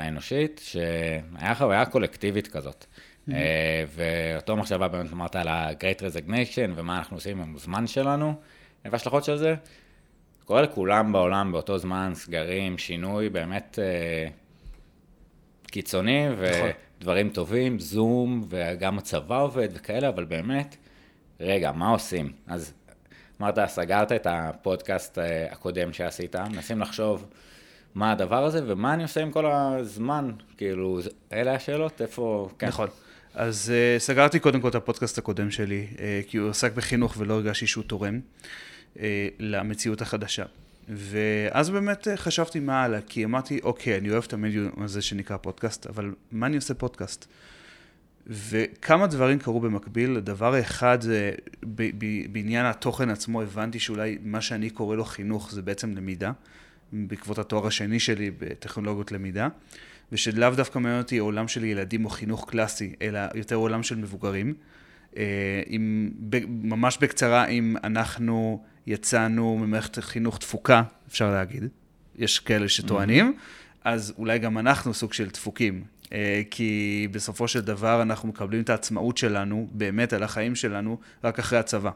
האנושית, 0.00 0.60
שהיה 0.64 1.54
חוויה 1.54 1.86
קולקטיבית 1.86 2.46
כזאת. 2.46 2.86
אה, 3.32 3.84
ואותו 3.94 4.56
מחשבה 4.56 4.88
באמת 4.88 5.12
אמרת 5.12 5.36
על 5.36 5.48
ה-Great 5.48 6.00
Resignation 6.00 6.70
ומה 6.74 6.98
אנחנו 6.98 7.16
עושים 7.16 7.40
עם 7.40 7.54
הזמן 7.54 7.86
שלנו, 7.86 8.34
וההשלכות 8.84 9.24
של 9.24 9.36
זה. 9.36 9.54
קורה 10.44 10.62
לכולם 10.62 11.12
בעולם 11.12 11.52
באותו 11.52 11.78
זמן, 11.78 12.12
סגרים, 12.14 12.78
שינוי, 12.78 13.28
באמת 13.28 13.78
אה, 13.82 14.28
קיצוני, 15.66 16.28
נכון. 16.28 16.70
ודברים 16.98 17.28
טובים, 17.28 17.78
זום, 17.78 18.44
וגם 18.48 18.98
הצבא 18.98 19.42
עובד 19.42 19.68
וכאלה, 19.72 20.08
אבל 20.08 20.24
באמת, 20.24 20.76
רגע, 21.40 21.72
מה 21.72 21.88
עושים? 21.88 22.32
אז 22.46 22.72
אמרת, 23.40 23.58
סגרת 23.66 24.12
את 24.12 24.26
הפודקאסט 24.30 25.18
אה, 25.18 25.52
הקודם 25.52 25.92
שעשית, 25.92 26.36
מנסים 26.36 26.80
לחשוב 26.80 27.26
מה 27.94 28.12
הדבר 28.12 28.44
הזה, 28.44 28.60
ומה 28.66 28.94
אני 28.94 29.02
עושה 29.02 29.22
עם 29.22 29.30
כל 29.30 29.46
הזמן, 29.46 30.30
כאילו, 30.56 31.00
אלה 31.32 31.54
השאלות, 31.54 32.02
איפה... 32.02 32.48
כן. 32.58 32.66
נכון. 32.66 32.88
אז 33.34 33.72
uh, 33.72 34.00
סגרתי 34.00 34.38
קודם 34.38 34.60
כל 34.60 34.68
את 34.68 34.74
הפודקאסט 34.74 35.18
הקודם 35.18 35.50
שלי, 35.50 35.86
uh, 35.92 35.98
כי 36.26 36.36
הוא 36.36 36.50
עסק 36.50 36.72
בחינוך 36.72 37.14
ולא 37.18 37.34
הרגשתי 37.34 37.66
שהוא 37.66 37.84
תורם 37.84 38.20
uh, 38.94 39.00
למציאות 39.38 40.02
החדשה. 40.02 40.44
ואז 40.88 41.70
באמת 41.70 42.08
uh, 42.08 42.10
חשבתי 42.16 42.60
מה 42.60 42.82
הלאה, 42.82 43.00
כי 43.00 43.24
אמרתי, 43.24 43.60
אוקיי, 43.62 43.98
אני 43.98 44.10
אוהב 44.10 44.24
את 44.26 44.32
המדיום 44.32 44.70
הזה 44.84 45.02
שנקרא 45.02 45.36
פודקאסט, 45.36 45.86
אבל 45.86 46.14
מה 46.32 46.46
אני 46.46 46.56
עושה 46.56 46.74
פודקאסט? 46.74 47.26
וכמה 48.26 49.06
דברים 49.06 49.38
קרו 49.38 49.60
במקביל. 49.60 50.20
דבר 50.20 50.60
אחד 50.60 51.00
זה, 51.00 51.32
ב- 51.62 51.90
ב- 51.98 52.32
בעניין 52.32 52.66
התוכן 52.66 53.10
עצמו, 53.10 53.42
הבנתי 53.42 53.78
שאולי 53.78 54.18
מה 54.22 54.40
שאני 54.40 54.70
קורא 54.70 54.96
לו 54.96 55.04
חינוך 55.04 55.52
זה 55.52 55.62
בעצם 55.62 55.96
למידה, 55.96 56.32
בעקבות 56.92 57.38
התואר 57.38 57.66
השני 57.66 58.00
שלי 58.00 58.30
בטכנולוגיות 58.30 59.12
למידה, 59.12 59.48
ושלאו 60.12 60.50
דווקא 60.50 60.78
מעניין 60.78 61.02
אותי 61.02 61.18
עולם 61.18 61.48
של 61.48 61.64
ילדים 61.64 62.04
או 62.04 62.10
חינוך 62.10 62.50
קלאסי, 62.50 62.92
אלא 63.02 63.20
יותר 63.34 63.56
עולם 63.56 63.82
של 63.82 63.96
מבוגרים. 63.96 64.54
אה, 65.16 65.62
עם, 65.66 66.10
ממש 66.48 66.98
בקצרה, 67.00 67.46
אם 67.46 67.76
אנחנו 67.84 68.62
יצאנו 68.86 69.58
ממערכת 69.58 69.98
חינוך 69.98 70.38
תפוקה, 70.38 70.82
אפשר 71.08 71.30
להגיד, 71.32 71.64
יש 72.16 72.38
כאלה 72.38 72.68
שטוענים, 72.68 73.36
אז 73.84 74.14
אולי 74.18 74.38
גם 74.38 74.58
אנחנו 74.58 74.94
סוג 74.94 75.12
של 75.12 75.28
דפוקים. 75.28 75.84
אה, 76.12 76.42
כי 76.50 77.08
בסופו 77.10 77.48
של 77.48 77.60
דבר 77.60 78.02
אנחנו 78.02 78.28
מקבלים 78.28 78.62
את 78.62 78.70
העצמאות 78.70 79.16
שלנו, 79.16 79.68
באמת, 79.72 80.12
על 80.12 80.22
החיים 80.22 80.54
שלנו, 80.54 80.98
רק 81.24 81.38
אחרי 81.38 81.58
הצבא. 81.58 81.90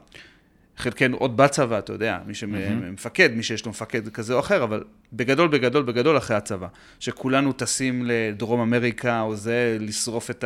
חלקנו 0.77 1.17
עוד 1.17 1.37
בצבא, 1.37 1.79
אתה 1.79 1.93
יודע, 1.93 2.19
מי 2.25 2.33
שמפקד, 2.33 3.29
מי 3.35 3.43
שיש 3.43 3.65
לו 3.65 3.71
מפקד 3.71 4.09
כזה 4.09 4.33
או 4.33 4.39
אחר, 4.39 4.63
אבל 4.63 4.83
בגדול, 5.13 5.47
בגדול, 5.47 5.83
בגדול 5.83 6.17
אחרי 6.17 6.37
הצבא. 6.37 6.67
שכולנו 6.99 7.53
טסים 7.53 8.03
לדרום 8.05 8.59
אמריקה 8.59 9.21
או 9.21 9.35
זה, 9.35 9.77
לשרוף 9.79 10.29
את 10.29 10.45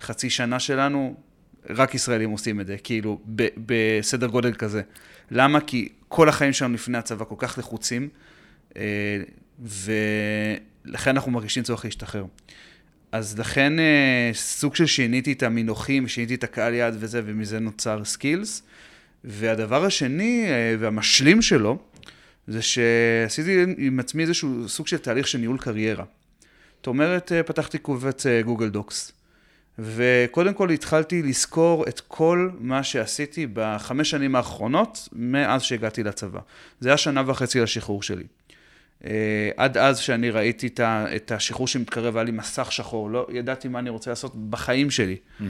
החצי 0.00 0.30
שנה 0.30 0.60
שלנו, 0.60 1.16
רק 1.70 1.94
ישראלים 1.94 2.30
עושים 2.30 2.60
את 2.60 2.66
זה, 2.66 2.76
כאילו, 2.84 3.20
ב- 3.36 3.48
בסדר 3.66 4.26
גודל 4.26 4.52
כזה. 4.52 4.82
למה? 5.30 5.60
כי 5.60 5.88
כל 6.08 6.28
החיים 6.28 6.52
שלנו 6.52 6.74
לפני 6.74 6.98
הצבא 6.98 7.24
כל 7.24 7.34
כך 7.38 7.58
לחוצים, 7.58 8.08
אה, 8.76 8.82
ולכן 9.60 11.10
אנחנו 11.10 11.30
מרגישים 11.30 11.62
צורך 11.62 11.84
להשתחרר. 11.84 12.24
אז 13.12 13.38
לכן 13.38 13.78
אה, 13.78 14.30
סוג 14.34 14.76
של 14.76 14.86
שיניתי 14.86 15.32
את 15.32 15.42
המינוחים, 15.42 16.08
שיניתי 16.08 16.34
את 16.34 16.44
הקהל 16.44 16.74
יעד 16.74 16.96
וזה, 16.98 17.22
ומזה 17.24 17.58
נוצר 17.58 18.04
Skills. 18.04 18.62
והדבר 19.24 19.84
השני 19.84 20.44
אה, 20.48 20.74
והמשלים 20.78 21.42
שלו, 21.42 21.78
זה 22.46 22.62
שעשיתי 22.62 23.64
עם 23.78 24.00
עצמי 24.00 24.22
איזשהו 24.22 24.68
סוג 24.68 24.86
של 24.86 24.98
תהליך 24.98 25.28
של 25.28 25.38
ניהול 25.38 25.58
קריירה. 25.58 26.04
זאת 26.76 26.86
אומרת, 26.86 27.32
אה, 27.32 27.42
פתחתי 27.42 27.78
קובץ 27.78 28.26
Google 28.44 28.68
Docs. 28.68 29.12
וקודם 29.78 30.54
כל 30.54 30.70
התחלתי 30.70 31.22
לזכור 31.22 31.84
את 31.88 32.00
כל 32.08 32.50
מה 32.60 32.82
שעשיתי 32.82 33.46
בחמש 33.52 34.10
שנים 34.10 34.36
האחרונות, 34.36 35.08
מאז 35.12 35.62
שהגעתי 35.62 36.02
לצבא. 36.02 36.40
זה 36.80 36.88
היה 36.88 36.96
שנה 36.96 37.22
וחצי 37.26 37.60
לשחרור 37.60 38.02
שלי. 38.02 38.24
אה, 39.06 39.50
עד 39.56 39.78
אז 39.78 39.98
שאני 39.98 40.30
ראיתי 40.30 40.68
את 40.80 41.32
השחרור 41.32 41.68
שמתקרב, 41.68 42.16
היה 42.16 42.24
לי 42.24 42.32
מסך 42.32 42.72
שחור, 42.72 43.10
לא 43.10 43.26
ידעתי 43.32 43.68
מה 43.68 43.78
אני 43.78 43.90
רוצה 43.90 44.10
לעשות 44.10 44.50
בחיים 44.50 44.90
שלי. 44.90 45.16
Mm-hmm. 45.16 45.44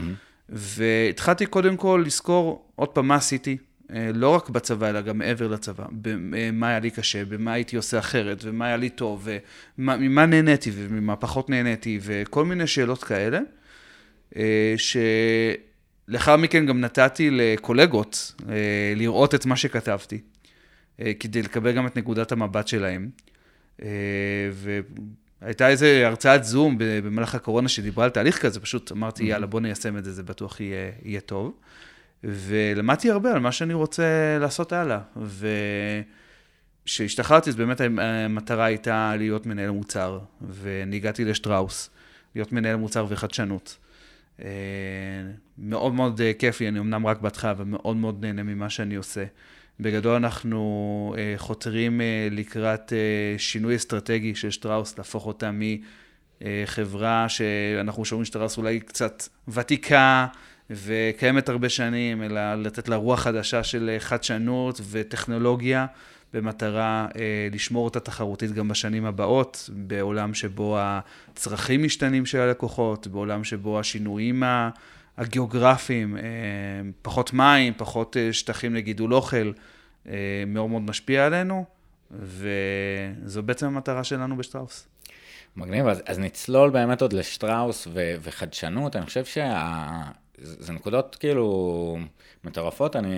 והתחלתי 0.48 1.46
קודם 1.46 1.76
כל 1.76 2.02
לזכור 2.06 2.64
עוד 2.76 2.88
פעם 2.88 3.08
מה 3.08 3.14
עשיתי, 3.14 3.56
אה, 3.92 4.10
לא 4.14 4.28
רק 4.28 4.48
בצבא, 4.48 4.88
אלא 4.90 5.00
גם 5.00 5.18
מעבר 5.18 5.48
לצבא. 5.48 5.84
במה 5.90 6.68
היה 6.68 6.78
לי 6.78 6.90
קשה, 6.90 7.24
במה 7.24 7.52
הייתי 7.52 7.76
עושה 7.76 7.98
אחרת, 7.98 8.38
ומה 8.44 8.66
היה 8.66 8.76
לי 8.76 8.90
טוב, 8.90 9.28
וממה 9.78 10.26
נהניתי 10.26 10.70
וממה 10.74 11.16
פחות 11.16 11.50
נהניתי, 11.50 11.98
וכל 12.02 12.44
מיני 12.44 12.66
שאלות 12.66 13.04
כאלה, 13.04 13.40
אה, 14.36 14.74
שלאחר 16.08 16.36
מכן 16.36 16.66
גם 16.66 16.80
נתתי 16.80 17.30
לקולגות 17.30 18.34
לראות 18.96 19.34
את 19.34 19.46
מה 19.46 19.56
שכתבתי, 19.56 20.20
כדי 21.20 21.42
לקבל 21.42 21.72
גם 21.72 21.86
את 21.86 21.96
נקודת 21.96 22.32
המבט 22.32 22.68
שלהם. 22.68 23.08
אה, 23.82 23.88
והייתה 25.42 25.68
איזו 25.68 25.86
הרצאת 25.86 26.44
זום 26.44 26.76
במהלך 26.78 27.34
הקורונה 27.34 27.68
שדיברה 27.68 28.04
על 28.04 28.10
תהליך 28.10 28.42
כזה, 28.42 28.60
פשוט 28.60 28.92
אמרתי, 28.92 29.24
יאללה, 29.24 29.46
בוא 29.46 29.60
ניישם 29.60 29.98
את 29.98 30.04
זה, 30.04 30.12
זה 30.12 30.22
בטוח 30.22 30.60
יהיה, 30.60 30.90
יהיה 31.02 31.20
טוב. 31.20 31.52
ולמדתי 32.24 33.10
הרבה 33.10 33.32
על 33.32 33.38
מה 33.38 33.52
שאני 33.52 33.74
רוצה 33.74 34.38
לעשות 34.40 34.72
הלאה. 34.72 34.98
וכשהשתחררתי, 36.84 37.50
אז 37.50 37.56
באמת 37.56 37.80
המטרה 37.80 38.64
הייתה 38.64 39.16
להיות 39.16 39.46
מנהל 39.46 39.70
מוצר, 39.70 40.18
ואני 40.40 40.96
הגעתי 40.96 41.24
לשטראוס, 41.24 41.90
להיות 42.34 42.52
מנהל 42.52 42.76
מוצר 42.76 43.06
וחדשנות. 43.08 43.78
אה, 44.42 44.48
מאוד 45.58 45.94
מאוד 45.94 46.20
כיף 46.38 46.60
לי, 46.60 46.68
אני 46.68 46.78
אמנם 46.78 47.06
רק 47.06 47.20
בהתחלה, 47.20 47.50
אבל 47.50 47.64
מאוד 47.64 47.96
מאוד 47.96 48.24
נהנה 48.24 48.42
ממה 48.42 48.70
שאני 48.70 48.94
עושה. 48.94 49.24
בגדול 49.80 50.14
אנחנו 50.14 51.14
אה, 51.18 51.34
חותרים 51.36 52.00
אה, 52.00 52.28
לקראת 52.30 52.92
אה, 52.92 53.38
שינוי 53.38 53.76
אסטרטגי 53.76 54.34
של 54.34 54.50
שטראוס, 54.50 54.98
להפוך 54.98 55.26
אותה 55.26 55.50
מחברה 56.42 57.28
שאנחנו 57.28 58.04
שומעים 58.04 58.24
שטראוס 58.24 58.58
אולי 58.58 58.80
קצת 58.80 59.28
ותיקה 59.48 60.26
וקיימת 60.70 61.48
הרבה 61.48 61.68
שנים, 61.68 62.22
אלא 62.22 62.54
לתת 62.54 62.88
לה 62.88 62.96
רוח 62.96 63.20
חדשה 63.20 63.64
של 63.64 63.96
חדשנות 63.98 64.80
וטכנולוגיה, 64.90 65.86
במטרה 66.34 67.06
לשמור 67.52 67.84
אותה 67.84 68.00
תחרותית 68.00 68.52
גם 68.52 68.68
בשנים 68.68 69.04
הבאות, 69.04 69.70
בעולם 69.72 70.34
שבו 70.34 70.76
הצרכים 70.80 71.82
משתנים 71.82 72.26
של 72.26 72.38
הלקוחות, 72.40 73.06
בעולם 73.06 73.44
שבו 73.44 73.80
השינויים 73.80 74.42
ה... 74.42 74.70
הגיאוגרפיים, 75.18 76.16
פחות 77.02 77.32
מים, 77.32 77.72
פחות 77.76 78.16
שטחים 78.32 78.74
לגידול 78.74 79.14
אוכל, 79.14 79.52
אה, 80.08 80.44
מאוד 80.46 80.70
מאוד 80.70 80.82
משפיע 80.82 81.26
עלינו, 81.26 81.64
וזו 82.10 83.42
בעצם 83.42 83.66
המטרה 83.66 84.04
שלנו 84.04 84.36
בשטראוס. 84.36 84.88
מגניב, 85.56 85.86
אז, 85.86 86.02
אז 86.06 86.18
נצלול 86.18 86.70
באמת 86.70 87.02
עוד 87.02 87.12
לשטראוס 87.12 87.86
ו, 87.92 88.14
וחדשנות, 88.22 88.96
אני 88.96 89.06
חושב 89.06 89.24
שזה 89.24 90.72
נקודות 90.72 91.16
כאילו 91.20 91.98
מטורפות, 92.44 92.96
אני 92.96 93.16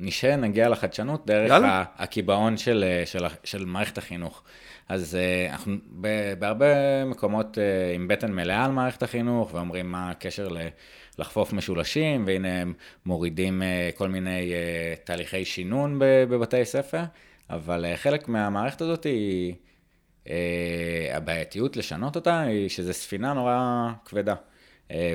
נשאר, 0.00 0.36
נגיע 0.36 0.68
לחדשנות 0.68 1.26
דרך 1.26 1.48
יאללה. 1.48 1.84
הקיבעון 1.96 2.56
של, 2.56 2.84
של, 3.04 3.24
של 3.44 3.64
מערכת 3.64 3.98
החינוך. 3.98 4.42
אז 4.88 5.18
uh, 5.18 5.52
אנחנו 5.52 5.76
ב, 6.00 6.34
בהרבה 6.38 7.04
מקומות 7.04 7.58
uh, 7.58 7.94
עם 7.94 8.08
בטן 8.08 8.32
מלאה 8.32 8.64
על 8.64 8.70
מערכת 8.70 9.02
החינוך, 9.02 9.54
ואומרים 9.54 9.92
מה 9.92 10.10
הקשר 10.10 10.48
ל... 10.48 10.58
לחפוף 11.20 11.52
משולשים, 11.52 12.24
והנה 12.26 12.60
הם 12.60 12.72
מורידים 13.06 13.62
אה, 13.62 13.90
כל 13.94 14.08
מיני 14.08 14.52
אה, 14.52 14.94
תהליכי 15.04 15.44
שינון 15.44 15.96
בבתי 15.98 16.64
ספר, 16.64 17.02
אבל 17.50 17.84
אה, 17.84 17.96
חלק 17.96 18.28
מהמערכת 18.28 18.80
הזאת 18.80 19.04
היא, 19.04 19.54
הבעייתיות 21.12 21.76
לשנות 21.76 22.16
אותה, 22.16 22.40
היא 22.40 22.68
שזו 22.68 22.92
ספינה 22.92 23.32
נורא 23.32 23.88
כבדה. 24.04 24.34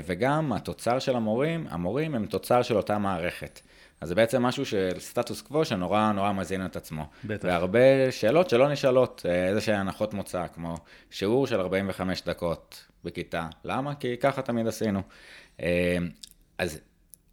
וגם 0.05 0.53
התוצר 0.53 0.99
של 0.99 1.15
המורים, 1.15 1.67
המורים 1.69 2.15
הם 2.15 2.25
תוצר 2.25 2.61
של 2.61 2.77
אותה 2.77 2.97
מערכת. 2.97 3.59
אז 4.01 4.09
זה 4.09 4.15
בעצם 4.15 4.41
משהו 4.43 4.65
של 4.65 4.91
סטטוס 4.99 5.41
קוו 5.41 5.65
שנורא 5.65 6.11
נורא 6.11 6.31
מזין 6.31 6.65
את 6.65 6.75
עצמו. 6.75 7.05
בטח. 7.23 7.47
והרבה 7.47 8.11
שאלות 8.11 8.49
שלא 8.49 8.69
נשאלות, 8.69 9.25
איזה 9.29 9.61
שהן 9.61 9.79
הנחות 9.79 10.13
מוצא, 10.13 10.45
כמו 10.53 10.75
שיעור 11.11 11.47
של 11.47 11.59
45 11.59 12.21
דקות 12.21 12.85
בכיתה. 13.03 13.47
למה? 13.65 13.95
כי 13.95 14.17
ככה 14.17 14.41
תמיד 14.41 14.67
עשינו. 14.67 15.01
אה, 15.61 15.97
אז 16.57 16.79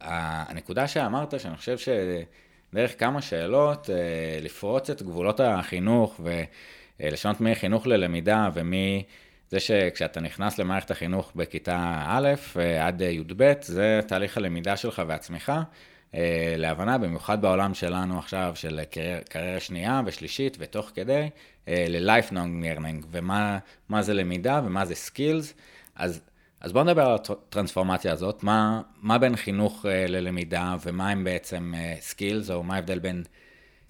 הנקודה 0.01 0.87
שאמרת, 0.87 1.39
שאני 1.39 1.57
חושב 1.57 1.77
שדרך 1.77 2.99
כמה 2.99 3.21
שאלות, 3.21 3.89
אה, 3.89 3.95
לפרוץ 4.41 4.89
את 4.89 5.01
גבולות 5.01 5.39
החינוך 5.39 6.19
ולשנות 6.99 7.41
מחינוך 7.41 7.87
ללמידה 7.87 8.49
ומי... 8.53 9.03
זה 9.49 9.59
שכשאתה 9.59 10.19
נכנס 10.19 10.59
למערכת 10.59 10.91
החינוך 10.91 11.31
בכיתה 11.35 12.03
א' 12.07 12.29
אה, 12.59 12.87
עד 12.87 13.01
י"ב, 13.01 13.53
זה 13.61 13.99
תהליך 14.07 14.37
הלמידה 14.37 14.77
שלך 14.77 15.01
והצמיחה. 15.07 15.63
להבנה, 16.57 16.97
במיוחד 16.97 17.41
בעולם 17.41 17.73
שלנו 17.73 18.19
עכשיו, 18.19 18.51
של 18.55 18.79
קריירה 19.29 19.59
שנייה 19.59 20.01
ושלישית 20.05 20.57
ותוך 20.59 20.91
כדי, 20.95 21.29
ל-lifelong 21.67 22.63
learning, 22.63 23.05
ומה 23.11 24.01
זה 24.01 24.13
למידה 24.13 24.61
ומה 24.65 24.85
זה 24.85 24.93
skills. 24.93 25.53
אז 25.95 26.21
אז 26.63 26.71
בואו 26.71 26.83
נדבר 26.83 27.05
על 27.05 27.15
הטרנספורמציה 27.15 28.13
הזאת, 28.13 28.43
מה, 28.43 28.81
מה 29.01 29.17
בין 29.17 29.35
חינוך 29.35 29.85
אה, 29.85 29.87
ללמידה 30.07 30.75
ומה 30.85 31.09
הם 31.09 31.23
בעצם 31.23 31.73
skills, 31.99 32.49
אה, 32.49 32.53
או 32.53 32.63
מה 32.63 32.75
ההבדל 32.75 32.99
בין 32.99 33.23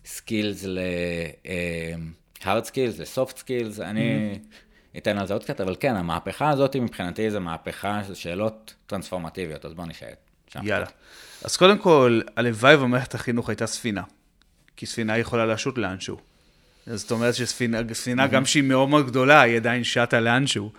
skills 0.06 0.64
ל-hard 0.64 2.66
skills 2.66 3.00
ל-soft 3.00 3.38
skills, 3.38 3.82
אני 3.82 4.34
mm-hmm. 4.34 4.98
אתן 4.98 5.18
על 5.18 5.28
זה 5.28 5.34
עוד 5.34 5.44
קצת, 5.44 5.62
אבל 5.62 5.76
כן, 5.80 5.96
המהפכה 5.96 6.50
הזאת 6.50 6.76
מבחינתי 6.76 7.32
זה 7.32 7.40
מהפכה 7.40 8.04
של 8.04 8.14
שאלות 8.14 8.74
טרנספורמטיביות, 8.88 9.66
אז 9.66 9.74
בואו 9.74 9.88
נשאר 9.88 10.08
שם. 10.48 10.60
יאללה. 10.64 10.86
אז 11.44 11.58
קודם 11.58 11.78
כל, 11.78 12.22
הלוואי 12.36 12.76
ומערכת 12.76 13.16
החינוך 13.16 13.50
הייתה 13.50 13.68
ספינה, 13.68 14.04
כי 14.78 14.86
ספינה 14.86 15.18
יכולה 15.18 15.46
לשוט 15.46 15.78
לאנשהו. 15.78 16.18
זאת 16.88 17.12
אומרת 17.12 17.36
שספינה, 17.36 17.82
ספינה, 17.94 18.26
mm-hmm. 18.26 18.28
גם 18.28 18.46
שהיא 18.46 18.64
מאוד 18.64 18.90
מאוד 18.90 19.08
גדולה, 19.08 19.42
היא 19.42 19.58
עדיין 19.58 19.84
שטה 19.84 20.20
לאנשהו. 20.20 20.72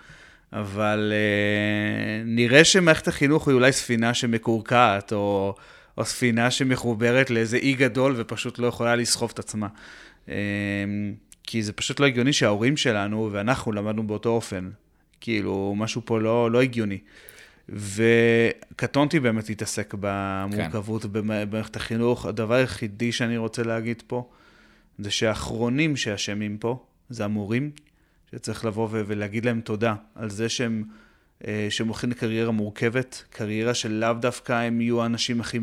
אבל 0.53 1.13
uh, 1.13 2.27
נראה 2.27 2.63
שמערכת 2.63 3.07
החינוך 3.07 3.47
היא 3.47 3.55
אולי 3.55 3.71
ספינה 3.71 4.13
שמקורקעת, 4.13 5.13
או, 5.13 5.55
או 5.97 6.05
ספינה 6.05 6.51
שמחוברת 6.51 7.29
לאיזה 7.29 7.57
אי 7.57 7.73
גדול 7.73 8.13
ופשוט 8.17 8.59
לא 8.59 8.67
יכולה 8.67 8.95
לסחוב 8.95 9.31
את 9.33 9.39
עצמה. 9.39 9.67
Uh, 10.25 10.29
כי 11.43 11.63
זה 11.63 11.73
פשוט 11.73 11.99
לא 11.99 12.05
הגיוני 12.05 12.33
שההורים 12.33 12.77
שלנו 12.77 13.29
ואנחנו 13.31 13.71
למדנו 13.71 14.07
באותו 14.07 14.29
אופן. 14.29 14.69
כאילו, 15.21 15.73
משהו 15.77 16.01
פה 16.05 16.19
לא, 16.19 16.51
לא 16.51 16.61
הגיוני. 16.61 16.97
וקטונתי 17.69 19.19
באמת 19.19 19.49
להתעסק 19.49 19.93
במורכבות 19.99 21.01
כן. 21.01 21.09
במערכת 21.11 21.75
החינוך. 21.75 22.25
הדבר 22.25 22.53
היחידי 22.53 23.11
שאני 23.11 23.37
רוצה 23.37 23.63
להגיד 23.63 24.03
פה, 24.07 24.29
זה 24.99 25.11
שהאחרונים 25.11 25.95
שאשמים 25.95 26.57
פה, 26.57 26.85
זה 27.09 27.25
המורים, 27.25 27.71
שצריך 28.35 28.65
לבוא 28.65 28.87
ולהגיד 28.91 29.45
להם 29.45 29.61
תודה 29.61 29.95
על 30.15 30.29
זה 30.29 30.49
שהם, 30.49 30.83
אה, 31.47 31.67
שהם 31.69 31.87
הולכים 31.87 32.11
לקריירה 32.11 32.51
מורכבת, 32.51 33.23
קריירה 33.29 33.73
שלאו 33.73 34.13
דווקא 34.13 34.53
הם 34.53 34.81
יהיו 34.81 35.01
האנשים 35.01 35.41
הכי 35.41 35.59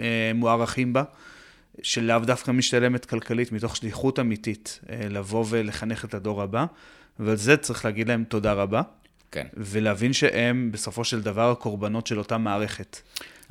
אה, 0.00 0.32
מוערכים 0.34 0.92
בה, 0.92 1.02
שלאו 1.82 2.18
דווקא 2.18 2.50
משתלמת 2.50 3.04
כלכלית, 3.04 3.52
מתוך 3.52 3.76
שליחות 3.76 4.18
אמיתית, 4.18 4.80
אה, 4.90 5.08
לבוא 5.08 5.44
ולחנך 5.48 6.04
את 6.04 6.14
הדור 6.14 6.42
הבא, 6.42 6.66
ועל 7.18 7.36
זה 7.36 7.56
צריך 7.56 7.84
להגיד 7.84 8.08
להם 8.08 8.24
תודה 8.24 8.52
רבה. 8.52 8.82
כן. 9.30 9.46
ולהבין 9.56 10.12
שהם 10.12 10.68
בסופו 10.72 11.04
של 11.04 11.22
דבר 11.22 11.50
הקורבנות 11.50 12.06
של 12.06 12.18
אותה 12.18 12.38
מערכת. 12.38 12.96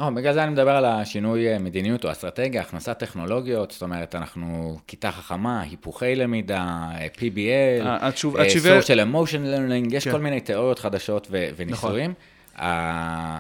Oh, 0.02 0.04
בגלל 0.16 0.34
זה 0.34 0.44
אני 0.44 0.52
מדבר 0.52 0.72
על 0.72 0.86
השינוי 0.86 1.54
אה, 1.54 1.60
מדיניות 1.60 2.06
או 2.06 2.12
אסטרטגיה, 2.12 2.62
הכנסת 2.62 3.00
טכנולוגיות, 3.00 3.72
זאת 3.72 3.82
אומרת, 3.82 4.16
אנחנו 4.16 4.78
כיתה 4.88 5.12
חכמה, 5.12 5.62
היפוכי 5.62 6.16
למידה, 6.16 6.90
אה, 6.96 7.08
PBL, 7.16 7.84
התשוב, 7.86 8.38
uh, 8.38 8.42
התשובה... 8.42 8.80
social 8.80 9.14
emotion 9.14 9.56
learning, 9.56 9.96
יש 9.96 10.04
כן. 10.04 10.12
כל 10.12 10.20
מיני 10.20 10.42
תיאוריות 10.42 10.80
חדשות 10.80 11.28
ו- 11.32 11.50
וניסויים. 11.56 12.12
נכון. 12.12 12.68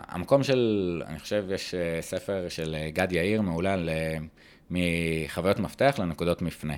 המקום 0.08 0.44
של, 0.44 1.02
אני 1.08 1.20
חושב, 1.20 1.46
יש 1.50 1.76
ספר 2.02 2.46
של 2.50 2.76
גד 2.94 3.12
יאיר 3.12 3.42
מעולה 3.42 3.76
מחוויות 4.72 5.60
מפתח 5.60 5.96
לנקודות 6.00 6.42
מפנה. 6.42 6.76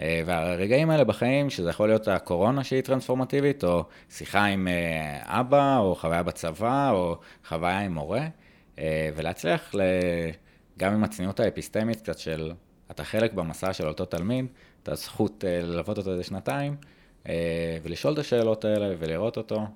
אה, 0.00 0.22
והרגעים 0.26 0.90
האלה 0.90 1.04
בחיים, 1.04 1.50
שזה 1.50 1.70
יכול 1.70 1.88
להיות 1.88 2.08
הקורונה 2.08 2.64
שהיא 2.64 2.80
טרנספורמטיבית, 2.80 3.64
או 3.64 3.84
שיחה 4.10 4.44
עם 4.44 4.68
אה, 4.68 5.40
אבא, 5.40 5.78
או 5.78 5.94
חוויה 5.94 6.22
בצבא, 6.22 6.90
או 6.90 7.16
חוויה 7.48 7.80
עם 7.80 7.94
מורה, 7.94 8.18
אה, 8.18 8.28
ולהצליח, 9.16 9.74
גם 10.78 10.92
עם 10.92 11.04
הצניעות 11.04 11.40
האפיסטמית 11.40 12.00
קצת 12.00 12.18
של, 12.18 12.52
אתה 12.90 13.04
חלק 13.04 13.32
במסע 13.32 13.72
של 13.72 13.88
אותו 13.88 14.04
תלמיד, 14.04 14.46
את 14.82 14.88
הזכות 14.88 15.44
ללוות 15.48 15.98
אותו 15.98 16.12
איזה 16.12 16.24
שנתיים, 16.24 16.76
ולשאול 17.82 18.12
את 18.12 18.18
השאלות 18.18 18.64
האלה 18.64 18.94
ולראות 18.98 19.36
אותו, 19.36 19.66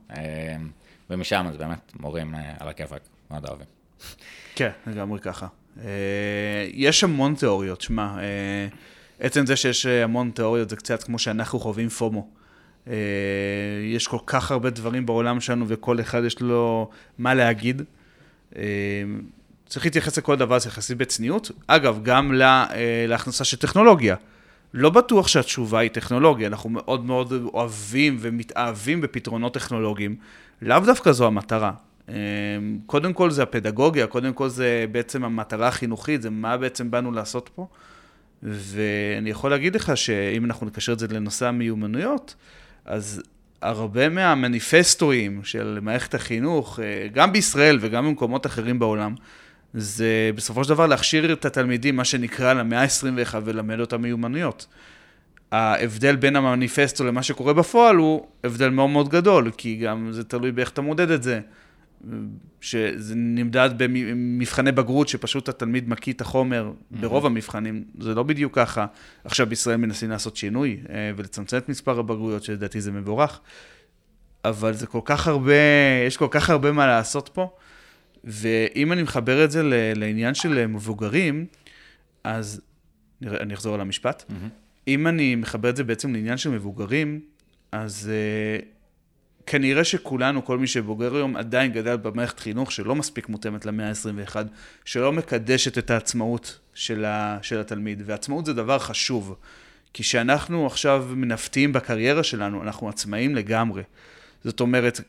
ומשם 1.10 1.46
אז 1.48 1.56
באמת 1.56 1.92
מורים 2.00 2.34
על 2.60 2.68
הכיפאק, 2.68 3.02
מאוד 3.30 3.48
אוהבים. 3.48 3.66
כן, 4.54 4.70
לגמרי 4.86 5.20
ככה. 5.20 5.46
יש 6.72 7.04
המון 7.04 7.34
תיאוריות, 7.34 7.80
שמע, 7.80 8.16
עצם 9.22 9.46
זה 9.46 9.56
שיש 9.56 9.86
אה, 9.86 10.04
המון 10.04 10.30
תיאוריות 10.30 10.70
זה 10.70 10.76
קצת 10.76 11.02
כמו 11.02 11.18
שאנחנו 11.18 11.60
חווים 11.60 11.88
פומו. 11.88 12.28
אה, 12.88 12.94
יש 13.84 14.08
כל 14.08 14.18
כך 14.26 14.50
הרבה 14.50 14.70
דברים 14.70 15.06
בעולם 15.06 15.40
שלנו 15.40 15.64
וכל 15.68 16.00
אחד 16.00 16.24
יש 16.24 16.40
לו 16.40 16.90
מה 17.18 17.34
להגיד. 17.34 17.82
אה, 18.56 18.62
צריך 19.66 19.84
להתייחס 19.84 20.18
לכל 20.18 20.36
דבר, 20.36 20.58
זה 20.58 20.68
יחסית 20.68 20.98
בצניעות. 20.98 21.50
אגב, 21.66 22.00
גם 22.02 22.32
לה, 22.32 22.66
להכנסה 23.08 23.44
של 23.44 23.56
טכנולוגיה. 23.56 24.16
לא 24.74 24.90
בטוח 24.90 25.28
שהתשובה 25.28 25.78
היא 25.78 25.90
טכנולוגיה, 25.90 26.48
אנחנו 26.48 26.70
מאוד 26.70 27.04
מאוד 27.04 27.32
אוהבים 27.54 28.16
ומתאהבים 28.20 29.00
בפתרונות 29.00 29.54
טכנולוגיים. 29.54 30.16
לאו 30.62 30.80
דווקא 30.80 31.12
זו 31.12 31.26
המטרה. 31.26 31.72
קודם 32.86 33.12
כל 33.12 33.30
זה 33.30 33.42
הפדגוגיה, 33.42 34.06
קודם 34.06 34.32
כל 34.32 34.48
זה 34.48 34.84
בעצם 34.92 35.24
המטרה 35.24 35.68
החינוכית, 35.68 36.22
זה 36.22 36.30
מה 36.30 36.56
בעצם 36.56 36.90
באנו 36.90 37.12
לעשות 37.12 37.50
פה. 37.54 37.66
ואני 38.42 39.30
יכול 39.30 39.50
להגיד 39.50 39.74
לך 39.74 39.96
שאם 39.96 40.44
אנחנו 40.44 40.66
נקשר 40.66 40.92
את 40.92 40.98
זה 40.98 41.06
לנושא 41.10 41.46
המיומנויות, 41.46 42.34
אז 42.84 43.22
הרבה 43.62 44.08
מהמניפסטואים 44.08 45.40
של 45.44 45.78
מערכת 45.82 46.14
החינוך, 46.14 46.80
אה, 46.82 47.08
גם 47.12 47.32
בישראל 47.32 47.78
וגם 47.80 48.06
במקומות 48.06 48.46
אחרים 48.46 48.78
בעולם, 48.78 49.14
זה 49.74 50.30
בסופו 50.34 50.64
של 50.64 50.70
דבר 50.70 50.86
להכשיר 50.86 51.32
את 51.32 51.44
התלמידים, 51.44 51.96
מה 51.96 52.04
שנקרא, 52.04 52.52
למאה 52.52 52.82
ה-21 52.82 53.34
וללמד 53.44 53.80
אותם 53.80 54.02
מיומנויות. 54.02 54.66
ההבדל 55.52 56.16
בין 56.16 56.36
המניפסטו 56.36 57.04
למה 57.04 57.22
שקורה 57.22 57.52
בפועל 57.52 57.96
הוא 57.96 58.26
הבדל 58.44 58.68
מאוד 58.68 58.90
מאוד 58.90 59.08
גדול, 59.08 59.50
כי 59.56 59.76
גם 59.76 60.08
זה 60.12 60.24
תלוי 60.24 60.52
באיך 60.52 60.70
אתה 60.70 60.80
מודד 60.80 61.10
את 61.10 61.22
זה. 61.22 61.40
שזה 62.60 63.14
נמדד 63.16 63.70
במבחני 63.76 64.72
בגרות, 64.72 65.08
שפשוט 65.08 65.48
התלמיד 65.48 65.88
מקיא 65.88 66.12
את 66.12 66.20
החומר 66.20 66.72
ברוב 66.90 67.26
המבחנים, 67.26 67.84
זה 67.98 68.14
לא 68.14 68.22
בדיוק 68.22 68.54
ככה. 68.54 68.86
עכשיו 69.24 69.46
בישראל 69.46 69.76
מנסים 69.76 70.10
לעשות 70.10 70.36
שינוי 70.36 70.80
אה, 70.90 71.10
ולצמצם 71.16 71.56
את 71.56 71.68
מספר 71.68 71.98
הבגרויות, 71.98 72.42
שלדעתי 72.42 72.80
זה 72.80 72.92
מבורך, 72.92 73.40
אבל 74.44 74.72
זה 74.72 74.86
כל 74.86 75.00
כך 75.04 75.28
הרבה, 75.28 75.52
יש 76.06 76.16
כל 76.16 76.28
כך 76.30 76.50
הרבה 76.50 76.72
מה 76.72 76.86
לעשות 76.86 77.30
פה, 77.32 77.50
ואם 78.24 78.92
אני 78.92 79.02
מחבר 79.02 79.44
את 79.44 79.50
זה 79.50 79.62
לעניין 79.94 80.34
של 80.34 80.66
מבוגרים, 80.66 81.46
אז 82.24 82.60
אני 83.22 83.54
אחזור 83.54 83.74
על 83.74 83.80
המשפט. 83.80 84.24
Mm-hmm. 84.28 84.88
אם 84.88 85.06
אני 85.06 85.34
מחבר 85.34 85.70
את 85.70 85.76
זה 85.76 85.84
בעצם 85.84 86.12
לעניין 86.12 86.36
של 86.36 86.50
מבוגרים, 86.50 87.20
אז 87.72 88.10
uh, 88.10 88.64
כנראה 89.46 89.84
שכולנו, 89.84 90.44
כל 90.44 90.58
מי 90.58 90.66
שבוגר 90.66 91.16
היום, 91.16 91.36
עדיין 91.36 91.72
גדל 91.72 91.96
במערכת 91.96 92.40
חינוך 92.40 92.72
שלא 92.72 92.94
מספיק 92.94 93.28
מותאמת 93.28 93.66
למאה 93.66 93.88
ה-21, 93.88 94.36
שלא 94.84 95.12
מקדשת 95.12 95.78
את 95.78 95.90
העצמאות 95.90 96.58
של, 96.74 97.04
ה, 97.04 97.38
של 97.42 97.60
התלמיד. 97.60 98.02
ועצמאות 98.06 98.46
זה 98.46 98.52
דבר 98.52 98.78
חשוב, 98.78 99.34
כי 99.92 100.02
כשאנחנו 100.02 100.66
עכשיו 100.66 101.06
מנווטים 101.10 101.72
בקריירה 101.72 102.22
שלנו, 102.22 102.62
אנחנו 102.62 102.88
עצמאים 102.88 103.34
לגמרי. 103.34 103.82
זאת 104.44 104.60
אומרת, 104.60 105.00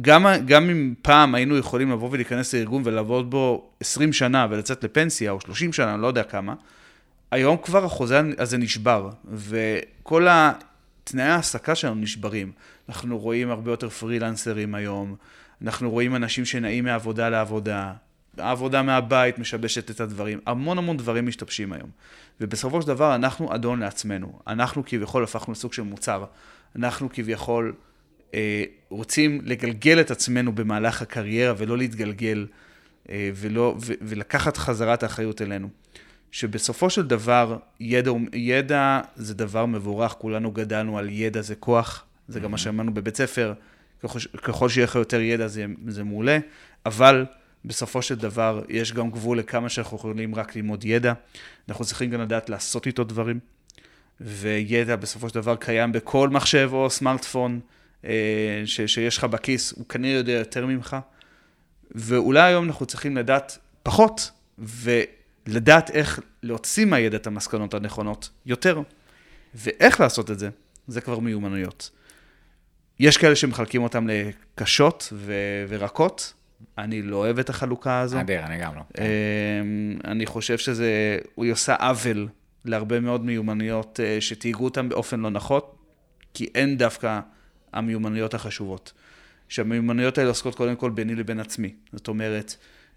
גם, 0.00 0.26
גם 0.46 0.70
אם 0.70 0.94
פעם 1.02 1.34
היינו 1.34 1.56
יכולים 1.56 1.90
לבוא 1.90 2.08
ולהיכנס 2.12 2.54
לארגון 2.54 2.82
ולעבוד 2.84 3.30
בו 3.30 3.70
20 3.80 4.12
שנה 4.12 4.46
ולצאת 4.50 4.84
לפנסיה, 4.84 5.30
או 5.30 5.40
30 5.40 5.72
שנה, 5.72 5.94
אני 5.94 6.02
לא 6.02 6.06
יודע 6.06 6.22
כמה, 6.22 6.54
היום 7.30 7.56
כבר 7.62 7.84
החוזה 7.84 8.20
הזה 8.38 8.58
נשבר, 8.58 9.10
וכל 9.32 10.26
תנאי 11.10 11.24
ההעסקה 11.24 11.74
שלנו 11.74 11.94
נשברים. 11.94 12.52
אנחנו 12.88 13.18
רואים 13.18 13.50
הרבה 13.50 13.70
יותר 13.70 13.88
פרילנסרים 13.88 14.74
היום, 14.74 15.16
אנחנו 15.62 15.90
רואים 15.90 16.16
אנשים 16.16 16.44
שנעים 16.44 16.84
מעבודה 16.84 17.28
לעבודה, 17.28 17.92
העבודה 18.38 18.82
מהבית 18.82 19.38
משבשת 19.38 19.90
את 19.90 20.00
הדברים, 20.00 20.40
המון 20.46 20.78
המון 20.78 20.96
דברים 20.96 21.26
משתבשים 21.26 21.72
היום. 21.72 21.90
ובסופו 22.40 22.82
של 22.82 22.88
דבר 22.88 23.14
אנחנו 23.14 23.54
אדון 23.54 23.80
לעצמנו, 23.80 24.38
אנחנו 24.46 24.82
כביכול 24.86 25.24
הפכנו 25.24 25.52
לסוג 25.52 25.72
של 25.72 25.82
מוצר, 25.82 26.24
אנחנו 26.76 27.08
כביכול 27.12 27.74
אה, 28.34 28.64
רוצים 28.88 29.40
לגלגל 29.44 30.00
את 30.00 30.10
עצמנו 30.10 30.52
במהלך 30.52 31.02
הקריירה 31.02 31.54
ולא 31.58 31.78
להתגלגל 31.78 32.46
אה, 33.10 33.30
ולא, 33.34 33.76
ו, 33.80 33.92
ולקחת 34.00 34.56
חזרה 34.56 34.94
את 34.94 35.02
האחריות 35.02 35.42
אלינו. 35.42 35.68
שבסופו 36.32 36.90
של 36.90 37.06
דבר, 37.06 37.56
ידע, 37.80 38.10
ידע 38.32 39.00
זה 39.16 39.34
דבר 39.34 39.66
מבורך, 39.66 40.12
כולנו 40.12 40.52
גדלנו 40.52 40.98
על 40.98 41.08
ידע 41.10 41.40
זה 41.40 41.54
כוח, 41.54 42.04
זה 42.28 42.40
גם 42.40 42.50
מה 42.50 42.58
שאמרנו 42.58 42.94
בבית 42.94 43.16
ספר, 43.16 43.52
ככל, 44.02 44.18
ככל 44.42 44.68
שיהיה 44.68 44.84
לך 44.84 44.94
יותר 44.94 45.20
ידע 45.20 45.46
זה, 45.46 45.64
זה 45.88 46.04
מעולה, 46.04 46.38
אבל 46.86 47.26
בסופו 47.64 48.02
של 48.02 48.14
דבר 48.14 48.62
יש 48.68 48.92
גם 48.92 49.10
גבול 49.10 49.38
לכמה 49.38 49.68
שאנחנו 49.68 49.96
יכולים 49.96 50.34
רק 50.34 50.56
ללמוד 50.56 50.84
ידע, 50.84 51.12
אנחנו 51.68 51.84
צריכים 51.84 52.10
גם 52.10 52.20
לדעת 52.20 52.50
לעשות 52.50 52.86
איתו 52.86 53.04
דברים, 53.04 53.38
וידע 54.20 54.96
בסופו 54.96 55.28
של 55.28 55.34
דבר 55.34 55.56
קיים 55.56 55.92
בכל 55.92 56.28
מחשב 56.28 56.70
או 56.72 56.90
סמארטפון 56.90 57.60
אה, 58.04 58.62
ש, 58.64 58.80
שיש 58.80 59.18
לך 59.18 59.24
בכיס, 59.24 59.72
הוא 59.72 59.88
כנראה 59.88 60.16
יודע 60.16 60.32
יותר 60.32 60.66
ממך, 60.66 60.96
ואולי 61.90 62.40
היום 62.40 62.66
אנחנו 62.66 62.86
צריכים 62.86 63.16
לדעת 63.16 63.58
פחות, 63.82 64.30
ו... 64.58 64.90
לדעת 65.48 65.90
איך 65.90 66.20
להוציא 66.42 66.84
מהידע 66.84 67.16
את 67.16 67.26
המסקנות 67.26 67.74
הנכונות 67.74 68.30
יותר. 68.46 68.80
ואיך 69.54 70.00
לעשות 70.00 70.30
את 70.30 70.38
זה, 70.38 70.48
זה 70.88 71.00
כבר 71.00 71.18
מיומנויות. 71.18 71.90
יש 73.00 73.16
כאלה 73.16 73.36
שמחלקים 73.36 73.82
אותם 73.82 74.06
לקשות 74.08 75.12
ו- 75.12 75.64
ורקות, 75.68 76.32
אני 76.78 77.02
לא 77.02 77.16
אוהב 77.16 77.38
את 77.38 77.50
החלוקה 77.50 78.00
הזו. 78.00 78.20
אדיר, 78.20 78.46
אני 78.46 78.58
גם 78.58 78.74
לא. 78.74 78.80
אמ, 78.98 79.98
אני 80.04 80.26
חושב 80.26 80.58
שזה, 80.58 81.18
הוא 81.34 81.46
עושה 81.52 81.74
עוול 81.74 82.28
להרבה 82.64 83.00
מאוד 83.00 83.24
מיומנויות 83.24 84.00
אה, 84.02 84.20
שתהיגו 84.20 84.64
אותם 84.64 84.88
באופן 84.88 85.20
לא 85.20 85.30
נכון, 85.30 85.60
כי 86.34 86.48
אין 86.54 86.78
דווקא 86.78 87.20
המיומנויות 87.72 88.34
החשובות. 88.34 88.92
שהמיומנויות 89.48 90.18
האלה 90.18 90.28
עוסקות 90.28 90.54
קודם 90.54 90.76
כל 90.76 90.90
ביני 90.90 91.14
לבין 91.14 91.40
עצמי. 91.40 91.74
זאת 91.92 92.08
אומרת, 92.08 92.56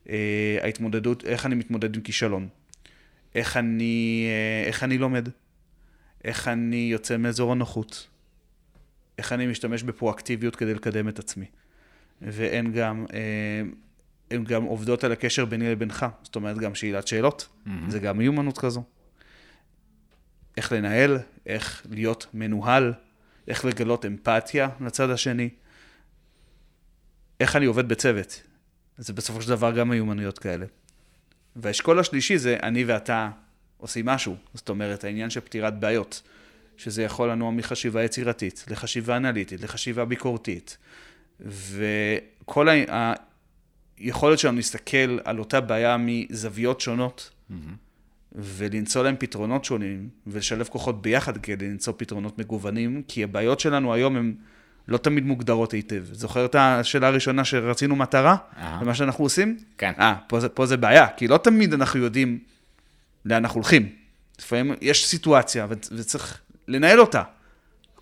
אה, 0.10 0.58
ההתמודדות, 0.62 1.26
איך 1.26 1.46
אני 1.46 1.56
מתמודד 1.56 1.96
עם 1.96 2.02
כישלון, 2.02 2.48
איך 3.36 3.58
אני, 3.58 4.26
אה, 4.28 4.68
איך 4.68 4.84
אני 4.84 4.98
לומד, 4.98 5.30
איך 6.24 6.48
אני 6.48 6.90
יוצא 6.92 7.18
מאזור 7.18 7.52
הנוחות, 7.52 8.08
איך 9.18 9.34
אני 9.34 9.48
משתמש 9.48 9.84
בפרואקטיביות 9.84 10.56
כדי 10.56 10.74
לקדם 10.74 11.08
את 11.08 11.20
עצמי. 11.20 11.46
והן 12.22 12.72
גם, 12.72 13.06
אה, 13.14 13.62
הן 14.32 14.44
גם 14.44 14.64
עובדות 14.64 15.04
על 15.04 15.12
הקשר 15.12 15.46
ביני 15.46 15.72
לבינך, 15.72 16.06
זאת 16.24 16.36
אומרת 16.36 16.58
גם 16.58 16.76
שאלת 16.76 17.08
שאלות, 17.08 17.48
mm-hmm. 17.48 17.70
זה 17.88 18.00
גם 18.00 18.18
מיומנות 18.18 18.58
כזו. 18.58 18.84
איך 20.58 20.72
לנהל, 20.72 21.18
איך 21.46 21.86
להיות 21.90 22.28
מנוהל, 22.34 22.94
איך 23.48 23.66
לגלות 23.66 24.06
אמפתיה 24.06 24.70
לצד 24.82 25.10
השני, 25.10 25.50
איך 27.40 27.56
אני 27.56 27.66
עובד 27.66 27.88
בצוות, 27.88 28.42
זה 29.02 29.14
בסופו 29.14 29.42
של 29.42 29.50
דבר 29.50 29.72
גם 29.72 29.90
מיומנויות 29.90 30.40
כאלה. 30.40 30.66
והאשכול 31.56 32.00
השלישי 32.00 32.38
זה 32.38 32.58
אני 32.64 32.84
ואתה 32.84 33.30
עושים 33.78 34.06
משהו. 34.06 34.36
זאת 34.54 34.70
אומרת, 34.70 35.04
העניין 35.04 35.30
של 35.30 35.40
פתירת 35.40 35.80
בעיות, 35.80 36.22
שזה 36.78 37.04
יכול 37.04 37.32
לנוע 37.32 37.52
מחשיבה 37.52 38.04
יצירתית, 38.04 38.66
לחשיבה 38.70 39.18
אנליטית, 39.18 39.62
לחשיבה 39.62 40.06
ביקורתית. 40.06 40.78
וכל 41.40 42.68
היכולת 43.98 44.40
שלנו 44.40 44.58
להסתכל 44.58 45.20
על 45.24 45.40
אותה 45.40 45.62
בעיה 45.62 45.98
מזוויות 46.00 46.82
שונות, 46.82 47.32
mm-hmm. 47.32 47.54
ולמצוא 48.36 49.04
להם 49.04 49.16
פתרונות 49.20 49.66
שונים, 49.66 50.10
ולשלב 50.28 50.68
כוחות 50.68 51.02
ביחד 51.02 51.38
כדי 51.38 51.70
למצוא 51.70 51.94
פתרונות 51.98 52.40
מגוונים, 52.40 53.04
כי 53.08 53.24
הבעיות 53.24 53.60
שלנו 53.60 53.94
היום 53.94 54.16
הן... 54.16 54.36
לא 54.88 54.98
תמיד 54.98 55.26
מוגדרות 55.26 55.72
היטב. 55.72 56.04
זוכר 56.12 56.46
את 56.46 56.56
השאלה 56.56 57.08
הראשונה 57.08 57.46
שרצינו 57.46 57.96
מטרה? 57.96 58.36
ומה 58.82 58.96
שאנחנו 58.96 59.24
עושים? 59.24 59.58
כן. 59.78 59.92
אה, 60.00 60.16
פה, 60.28 60.40
פה 60.54 60.66
זה 60.66 60.78
בעיה, 60.78 61.08
כי 61.08 61.28
לא 61.28 61.38
תמיד 61.38 61.74
אנחנו 61.74 62.00
יודעים 62.00 62.40
לאן 63.26 63.44
אנחנו 63.44 63.56
הולכים. 63.58 63.90
לפעמים 64.40 64.76
יש 64.82 65.08
סיטואציה 65.08 65.68
וצריך 65.70 66.42
לנהל 66.68 67.00
אותה. 67.00 67.24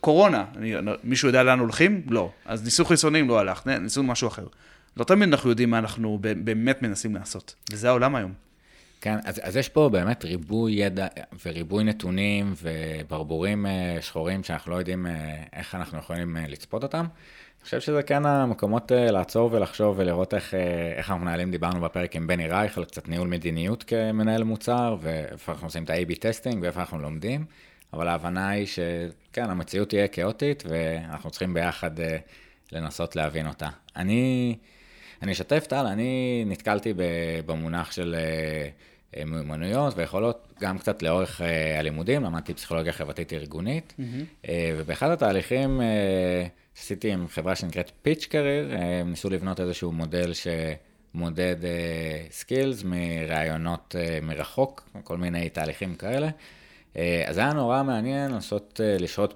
קורונה, 0.02 0.46
אני, 0.58 0.74
מישהו 1.04 1.28
יודע 1.28 1.44
לאן 1.44 1.60
הולכים? 1.60 2.02
לא. 2.08 2.32
אז 2.46 2.63
ניסוי 2.63 2.86
חיסונים 2.86 3.30
לא 3.30 3.39
הלך, 3.39 3.68
ניסוי 3.68 4.04
משהו 4.08 4.28
אחר. 4.28 4.46
לא 4.98 5.04
תמיד 5.04 5.30
אנחנו 5.30 5.50
יודעים 5.50 5.70
מה 5.70 5.78
אנחנו 5.78 6.20
באמת 6.22 6.82
מנסים 6.82 7.15
לעשות, 7.15 7.56
וזה 7.72 7.89
העולם 7.89 8.15
היום. 8.15 8.34
כן, 9.02 9.18
אז, 9.26 9.42
אז 9.44 9.58
יש 9.58 9.70
פה 9.70 9.90
באמת 9.90 10.26
ריבוי 10.26 10.72
ידע 10.72 11.08
וריבוי 11.46 11.84
נתונים 11.84 12.54
וברבורים 12.62 13.66
אה, 13.66 13.98
שחורים 14.02 14.44
שאנחנו 14.44 14.72
לא 14.72 14.78
יודעים 14.78 15.08
אה, 15.08 15.44
איך 15.54 15.76
אנחנו 15.76 15.98
יכולים 15.98 16.38
אה, 16.38 16.48
לצפות 16.48 16.84
אותם. 16.84 17.06
אני 17.58 17.64
חושב 17.64 17.80
שזה 17.80 18.04
כן 18.04 18.26
המקומות 18.26 18.92
לעצור 18.96 19.50
ולחשוב 19.54 19.96
ולראות 20.00 20.34
איך, 20.34 20.54
איך 20.98 21.10
אנחנו 21.10 21.26
מנהלים, 21.26 21.52
דיברנו 21.52 21.82
בפרק 21.82 22.16
עם 22.16 22.28
בני 22.28 22.48
רייך 22.48 22.78
על 22.78 22.86
קצת 22.86 23.08
ניהול 23.08 23.28
מדיניות 23.28 23.84
כמנהל 23.84 24.44
מוצר, 24.44 24.96
ואיפה 25.02 25.52
אנחנו 25.52 25.68
עושים 25.68 25.84
את 25.84 25.90
ה-AB 25.90 26.16
testing 26.20 26.63
ואיפה 26.64 26.80
אנחנו 26.80 27.00
לומדים, 27.00 27.46
אבל 27.94 28.08
ההבנה 28.08 28.50
היא 28.50 28.66
שכן, 28.66 29.50
המציאות 29.50 29.90
תהיה 29.90 30.08
כאוטית 30.08 30.64
ואנחנו 30.70 31.30
צריכים 31.30 31.54
ביחד 31.54 31.92
לנסות 32.72 33.16
להבין 33.16 33.48
אותה. 33.48 33.70
אני, 33.96 34.56
אני 35.22 35.32
אשתף 35.32 35.66
טל, 35.68 35.86
אני 35.86 36.44
נתקלתי 36.48 36.94
במונח 37.46 37.92
של 37.92 38.16
אה, 39.18 39.26
מיומנויות 39.26 39.94
ויכולות 39.98 40.54
גם 40.62 40.78
קצת 40.78 41.02
לאורך 41.02 41.42
אה, 41.42 41.80
הלימודים, 41.80 42.24
למדתי 42.24 42.54
פסיכולוגיה 42.54 42.94
חברתית 42.94 43.34
ארגונית, 43.34 43.94
mm-hmm. 44.00 44.50
ובאחד 44.78 45.10
התהליכים 45.10 45.82
שעשיתי 46.76 47.12
עם 47.12 47.28
חברה 47.28 47.56
שנקראת 47.56 47.92
פיץ' 48.02 48.26
קרייר, 48.26 48.76
הם 48.78 49.10
ניסו 49.10 49.30
לבנות 49.30 49.60
איזשהו 49.60 49.92
מודל 49.92 50.32
שמודד 50.34 51.56
skills 52.32 52.84
מראיונות 52.84 53.96
מרחוק, 54.22 54.90
כל 55.04 55.18
מיני 55.18 55.50
תהליכים 55.50 55.96
כאלה. 55.96 56.30
אז 57.26 57.38
היה 57.38 57.54
נורא 57.54 57.84
מעניין 57.84 58.32
לנסות 58.32 58.80
לשהות 59.00 59.34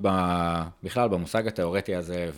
בכלל 0.84 1.10
במושג 1.10 1.48
התיאורטי 1.48 1.96
הזה, 1.96 2.30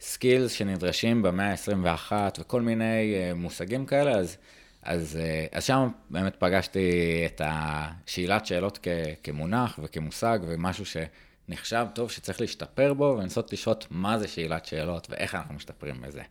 ו 0.00 0.07
skills 0.07 0.52
שנדרשים 0.52 1.22
במאה 1.22 1.50
ה-21 1.50 2.12
וכל 2.38 2.62
מיני 2.62 3.14
מושגים 3.34 3.86
כאלה, 3.86 4.10
אז... 4.10 4.36
אז, 4.82 5.18
אה, 5.20 5.46
אז 5.52 5.64
שם 5.64 5.88
באמת 6.10 6.36
פגשתי 6.36 7.22
את 7.26 7.40
השאלת 7.44 8.46
שאלות 8.46 8.78
כ, 8.82 8.88
כמונח 9.22 9.78
וכמושג 9.82 10.38
ומשהו 10.42 10.84
שנחשב 10.86 11.86
טוב 11.94 12.10
שצריך 12.10 12.40
להשתפר 12.40 12.94
בו 12.94 13.14
ולנסות 13.18 13.52
לשאול 13.52 13.76
מה 13.90 14.18
זה 14.18 14.28
שאלת 14.28 14.66
שאלות 14.66 15.06
ואיך 15.10 15.34
אנחנו 15.34 15.54
משתפרים 15.54 16.00
בזה. 16.00 16.22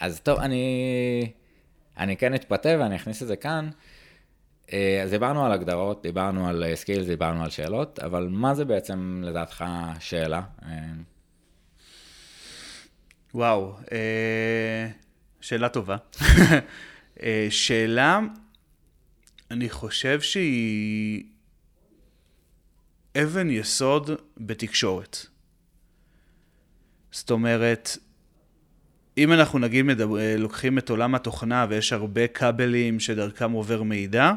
אז 0.00 0.20
טוב, 0.20 0.38
אני, 0.38 1.32
אני 1.98 2.16
כן 2.16 2.34
אתפתה 2.34 2.68
ואני 2.78 2.96
אכניס 2.96 3.22
את 3.22 3.28
זה 3.28 3.36
כאן. 3.36 3.70
אה, 4.72 5.00
אז 5.02 5.10
דיברנו 5.10 5.46
על 5.46 5.52
הגדרות, 5.52 6.02
דיברנו 6.02 6.48
על 6.48 6.64
skills, 6.74 7.06
דיברנו 7.06 7.44
על 7.44 7.50
שאלות, 7.50 7.98
אבל 7.98 8.28
מה 8.30 8.54
זה 8.54 8.64
בעצם 8.64 9.22
לדעתך 9.24 9.64
שאלה? 10.00 10.42
וואו, 13.34 13.76
שאלה 15.40 15.68
טובה. 15.68 15.96
אה, 17.22 17.46
שאלה, 17.50 18.20
אני 19.50 19.70
חושב 19.70 20.20
שהיא 20.20 21.24
אבן 23.22 23.50
יסוד 23.50 24.10
בתקשורת. 24.36 25.26
זאת 27.10 27.30
אומרת, 27.30 27.98
אם 29.18 29.32
אנחנו 29.32 29.58
נגיד 29.58 29.82
מדבר, 29.84 30.18
אה, 30.18 30.36
לוקחים 30.36 30.78
את 30.78 30.90
עולם 30.90 31.14
התוכנה 31.14 31.66
ויש 31.68 31.92
הרבה 31.92 32.26
כבלים 32.26 33.00
שדרכם 33.00 33.52
עובר 33.52 33.82
מידע, 33.82 34.32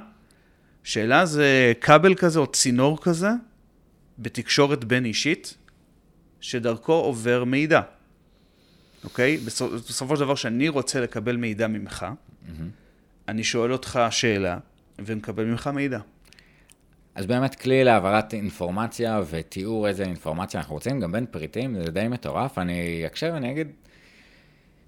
שאלה 0.84 1.26
זה 1.26 1.74
כבל 1.82 2.16
כזה 2.16 2.40
או 2.40 2.48
צינור 2.48 3.02
כזה 3.02 3.30
בתקשורת 4.20 4.84
בין 4.84 5.06
אישית, 5.06 5.58
שדרכו 6.42 6.94
עובר 6.94 7.44
מידע. 7.44 7.82
אוקיי? 9.04 9.38
בסופו 9.38 10.16
של 10.16 10.22
דבר, 10.22 10.36
כשאני 10.36 10.70
רוצה 10.70 11.02
לקבל 11.02 11.36
מידע 11.36 11.68
ממך, 11.68 12.06
mm-hmm. 12.06 12.52
אני 13.28 13.44
שואל 13.44 13.72
אותך 13.72 14.00
שאלה 14.10 14.58
ומקבל 15.00 15.46
ממך 15.46 15.68
מידע. 15.68 16.00
אז 17.16 17.26
באמת 17.26 17.56
כלי 17.56 17.84
להעברת 17.84 18.34
אינפורמציה 18.34 19.22
ותיאור 19.30 19.88
איזה 19.88 20.04
אינפורמציה 20.04 20.60
אנחנו 20.60 20.76
רוצים, 20.76 21.00
גם 21.00 21.12
בין 21.12 21.26
פריטים, 21.26 21.84
זה 21.84 21.92
די 21.92 22.08
מטורף. 22.08 22.58
אני 22.58 23.06
אקשב 23.06 23.32
ואני 23.34 23.52
אגיד, 23.52 23.68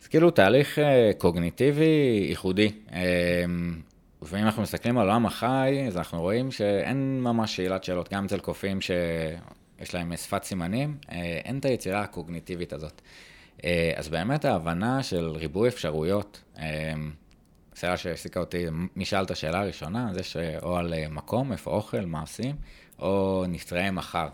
זה 0.01 0.09
כאילו 0.09 0.31
תהליך 0.31 0.79
אה, 0.79 1.11
קוגניטיבי 1.17 2.25
ייחודי. 2.29 2.71
אה, 2.93 3.43
ואם 4.21 4.43
אנחנו 4.43 4.61
מסתכלים 4.61 4.97
על 4.97 5.07
עולם 5.07 5.25
החי, 5.25 5.83
אז 5.87 5.97
אנחנו 5.97 6.21
רואים 6.21 6.51
שאין 6.51 7.21
ממש 7.23 7.55
שאלת 7.55 7.83
שאלות, 7.83 8.13
גם 8.13 8.25
אצל 8.25 8.39
קופים 8.39 8.81
שיש 8.81 9.93
להם 9.93 10.17
שפת 10.17 10.43
סימנים, 10.43 10.97
אה, 11.11 11.41
אין 11.45 11.59
את 11.59 11.65
היצירה 11.65 12.01
הקוגניטיבית 12.01 12.73
הזאת. 12.73 13.01
אה, 13.65 13.93
אז 13.95 14.09
באמת 14.09 14.45
ההבנה 14.45 15.03
של 15.03 15.29
ריבוי 15.35 15.69
אפשרויות, 15.69 16.41
אה, 16.59 16.93
שאלה 17.75 17.97
שהעסיקה 17.97 18.39
אותי, 18.39 18.65
מי 18.95 19.05
שאל 19.05 19.23
את 19.23 19.31
השאלה 19.31 19.59
הראשונה, 19.59 20.09
זה 20.13 20.23
שאו 20.23 20.77
על 20.77 20.93
אה, 20.93 21.07
מקום, 21.09 21.51
איפה 21.51 21.71
אוכל, 21.71 22.05
מה 22.05 22.21
עושים, 22.21 22.55
או 22.99 23.45
נתראה 23.47 23.91
מחר. 23.91 24.27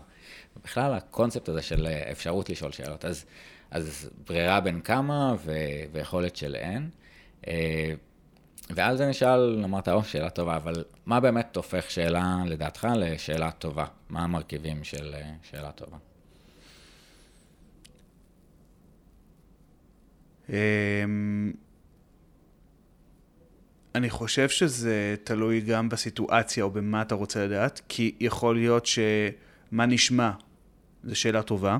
בכלל 0.64 0.94
הקונספט 0.94 1.48
הזה 1.48 1.62
של 1.62 1.86
אפשרות 1.86 2.50
לשאול 2.50 2.72
שאלות. 2.72 3.04
אז, 3.04 3.24
אז 3.70 4.10
ברירה 4.28 4.60
בין 4.60 4.80
כמה 4.80 5.34
ו, 5.38 5.52
ויכולת 5.92 6.36
של 6.36 6.54
אין. 6.54 6.90
ועל 8.70 8.96
זה 8.96 9.06
נשאל, 9.06 9.60
אמרת, 9.64 9.88
או, 9.88 10.04
שאלה 10.04 10.30
טובה, 10.30 10.56
אבל 10.56 10.84
מה 11.06 11.20
באמת 11.20 11.56
הופך 11.56 11.90
שאלה, 11.90 12.36
לדעתך, 12.46 12.88
לשאלה 12.96 13.50
טובה? 13.50 13.84
מה 14.08 14.20
המרכיבים 14.20 14.84
של 14.84 15.14
שאלה 15.42 15.72
טובה? 15.72 15.96
אני 23.94 24.10
חושב 24.10 24.48
שזה 24.48 25.14
תלוי 25.24 25.60
גם 25.60 25.88
בסיטואציה 25.88 26.64
או 26.64 26.70
במה 26.70 27.02
אתה 27.02 27.14
רוצה 27.14 27.46
לדעת, 27.46 27.80
כי 27.88 28.14
יכול 28.20 28.56
להיות 28.56 28.86
שמה 28.86 29.86
נשמע 29.86 30.30
זו 31.04 31.20
שאלה 31.20 31.42
טובה, 31.42 31.78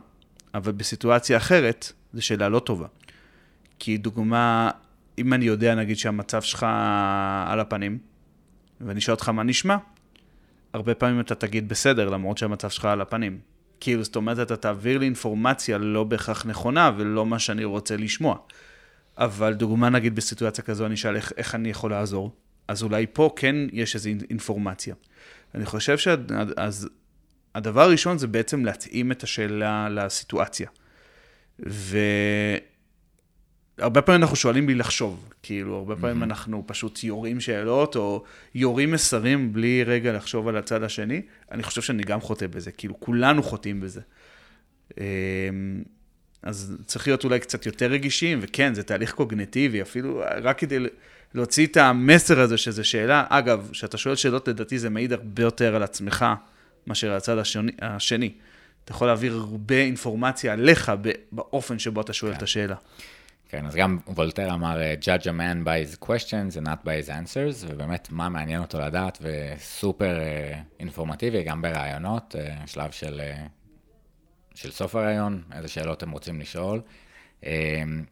אבל 0.55 0.73
בסיטואציה 0.73 1.37
אחרת 1.37 1.93
זו 2.13 2.27
שאלה 2.27 2.49
לא 2.49 2.59
טובה. 2.59 2.87
כי 3.79 3.99
דוגמה, 3.99 4.71
אם 5.19 5.33
אני 5.33 5.45
יודע 5.45 5.75
נגיד 5.75 5.97
שהמצב 5.99 6.43
שלך 6.43 6.67
על 7.47 7.61
הפנים, 7.61 7.99
ואני 8.81 9.01
שואל 9.01 9.15
אותך 9.15 9.29
מה 9.29 9.43
נשמע, 9.43 9.77
הרבה 10.73 10.95
פעמים 10.95 11.21
אתה 11.21 11.35
תגיד 11.35 11.69
בסדר, 11.69 12.09
למרות 12.09 12.39
שהמצב 12.39 12.71
שלך 12.71 12.85
על 12.85 13.01
הפנים. 13.01 13.39
כאילו, 13.81 14.05
זאת 14.05 14.17
אומרת, 14.17 14.39
אתה 14.39 14.57
תעביר 14.57 14.99
לי 14.99 15.05
אינפורמציה 15.07 15.79
לא 15.79 16.05
בהכרח 16.05 16.47
נכונה 16.47 16.91
ולא 16.97 17.27
מה 17.27 17.39
שאני 17.39 17.65
רוצה 17.65 17.97
לשמוע. 17.97 18.37
אבל 19.19 19.55
דוגמה, 19.55 19.89
נגיד, 19.89 20.17
בסיטואציה 20.17 20.65
כזו, 20.65 20.87
אני 20.87 20.95
אשאל 20.95 21.17
איך, 21.17 21.33
איך 21.37 21.55
אני 21.55 21.69
יכול 21.69 21.91
לעזור. 21.91 22.37
אז 22.69 22.83
אולי 22.83 23.07
פה 23.13 23.31
כן 23.37 23.57
יש 23.73 23.95
איזו 23.95 24.11
אינפורמציה. 24.31 24.95
אני 25.55 25.67
חושב 25.67 25.97
שהדבר 25.99 27.83
הראשון 27.83 28.19
זה 28.19 28.27
בעצם 28.27 28.65
להתאים 28.65 29.13
את 29.13 29.23
השאלה 29.23 29.89
לסיטואציה. 29.89 30.69
והרבה 33.79 34.03
פעמים 34.03 34.23
אנחנו 34.23 34.37
שואלים 34.37 34.67
בלי 34.67 34.75
לחשוב, 34.75 35.29
כאילו, 35.43 35.77
הרבה 35.77 35.97
פעמים 35.97 36.23
mm-hmm. 36.23 36.25
אנחנו 36.25 36.63
פשוט 36.67 37.05
יורים 37.05 37.41
שאלות, 37.41 37.97
או 37.97 38.25
יורים 38.55 38.91
מסרים 38.91 39.53
בלי 39.53 39.85
רגע 39.85 40.13
לחשוב 40.13 40.49
על 40.49 40.57
הצד 40.57 40.83
השני. 40.83 41.23
אני 41.53 41.63
חושב 41.63 41.83
שאני 41.83 42.03
גם 42.03 42.21
חוטא 42.21 42.47
בזה, 42.47 42.73
כאילו, 42.73 43.01
כולנו 43.01 43.43
חוטאים 43.43 43.81
בזה. 43.81 44.01
אמ, 45.01 45.05
אז 46.43 46.77
צריך 46.87 47.07
להיות 47.07 47.25
אולי 47.25 47.41
קצת 47.41 47.67
יותר 47.67 47.87
רגישים, 47.87 48.39
וכן, 48.43 48.75
זה 48.75 48.83
תהליך 48.83 49.13
קוגנטיבי, 49.13 49.83
אפילו 49.83 50.23
רק 50.43 50.59
כדי 50.59 50.79
להוציא 51.35 51.67
את 51.67 51.77
המסר 51.77 52.41
הזה 52.41 52.59
שזו 52.59 52.89
שאלה. 52.89 53.25
אגב, 53.29 53.69
כשאתה 53.73 53.99
שואל 53.99 54.17
שאלות, 54.17 54.49
לדעתי 54.49 54.79
זה 54.79 54.91
מעיד 54.91 55.13
הרבה 55.13 55.43
יותר 55.43 55.77
על 55.77 55.83
עצמך 55.83 56.27
מאשר 56.87 57.11
על 57.11 57.17
הצד 57.17 57.39
השני. 57.39 57.73
השני. 57.83 58.33
אתה 58.85 58.93
יכול 58.93 59.07
להעביר 59.07 59.35
הרבה 59.35 59.75
אינפורמציה 59.75 60.53
עליך 60.53 60.93
באופן 61.33 61.79
שבו 61.79 62.01
אתה 62.01 62.13
שואל 62.13 62.33
כן. 62.33 62.39
את 62.39 62.43
השאלה. 62.43 62.75
כן, 63.49 63.67
אז 63.67 63.77
גם 63.77 63.99
וולטר 64.07 64.55
אמר, 64.55 64.81
judge 65.01 65.23
a 65.23 65.25
man 65.25 65.67
by 65.67 65.95
his 65.95 66.05
questions 66.05 66.57
and 66.57 66.67
not 66.67 66.85
by 66.85 67.07
his 67.07 67.09
answers, 67.09 67.67
ובאמת 67.69 68.09
מה 68.11 68.29
מעניין 68.29 68.61
אותו 68.63 68.81
לדעת, 68.81 69.19
וסופר 69.23 70.19
אה, 70.21 70.61
אינפורמטיבי, 70.81 71.43
גם 71.43 71.63
ברעיונות, 71.63 72.37
אה, 72.39 72.67
שלב 72.67 72.91
של 72.91 73.21
של 74.57 74.71
סוף 74.71 74.95
הרעיון, 74.95 75.43
איזה 75.53 75.69
שאלות 75.69 76.03
הם 76.03 76.11
רוצים 76.11 76.41
לשאול. 76.41 76.81
אמ, 77.43 78.05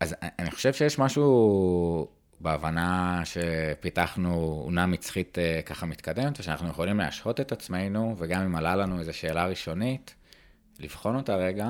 אז 0.00 0.14
אני 0.38 0.50
חושב 0.50 0.72
שיש 0.72 0.98
משהו 0.98 2.08
בהבנה 2.40 3.22
שפיתחנו 3.24 4.60
עונה 4.64 4.86
מצחית 4.86 5.38
ככה 5.66 5.86
מתקדמת, 5.86 6.40
ושאנחנו 6.40 6.68
יכולים 6.68 6.98
להשהות 6.98 7.40
את 7.40 7.52
עצמנו, 7.52 8.14
וגם 8.18 8.42
אם 8.42 8.56
עלה 8.56 8.76
לנו 8.76 8.98
איזו 8.98 9.12
שאלה 9.12 9.46
ראשונית, 9.46 10.14
לבחון 10.80 11.16
אותה 11.16 11.36
רגע, 11.36 11.66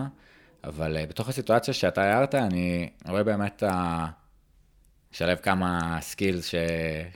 אבל 0.64 0.96
אה, 0.96 1.06
בתוך 1.06 1.28
הסיטואציה 1.28 1.74
שאתה 1.74 2.02
הערת, 2.02 2.34
אני 2.34 2.90
רואה 3.08 3.22
באמת 3.22 3.62
לשלב 5.12 5.36
כמה 5.36 5.98
סקילס 6.00 6.46
ש... 6.46 6.54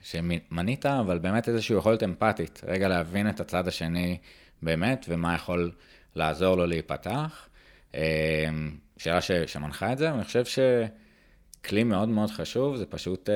שמנית, 0.03 0.87
אבל 0.87 1.19
באמת 1.19 1.49
איזושהי 1.49 1.77
יכולת 1.77 2.03
אמפתית, 2.03 2.61
רגע 2.67 2.89
להבין 2.89 3.29
את 3.29 3.41
הצד 3.41 3.69
השני 3.69 4.19
באמת, 4.63 5.07
ומה 5.09 5.35
יכול 5.35 5.73
לעזור 6.15 6.57
לו 6.57 6.67
להיפתח. 6.67 7.49
אמ, 7.95 8.01
שאלה 8.97 9.21
ש, 9.21 9.31
שמנחה 9.33 9.93
את 9.93 9.99
זה, 9.99 10.13
ואני 10.13 10.25
חושב 10.25 10.45
כלי 11.65 11.85
מאוד 11.85 12.09
מאוד 12.09 12.31
חשוב 12.31 12.77
זה 12.77 12.87
פשוט 12.87 13.29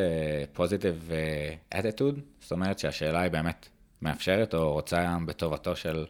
פוזיטיב 0.53 1.11
uh, 1.11 1.77
attitude, 1.77 2.21
זאת 2.41 2.53
אומרת 2.53 2.79
שהשאלה 2.79 3.21
היא 3.21 3.31
באמת 3.31 3.69
מאפשרת 4.03 4.55
או 4.55 4.73
רוצה 4.73 5.17
בטובתו 5.27 5.77
של 5.77 6.07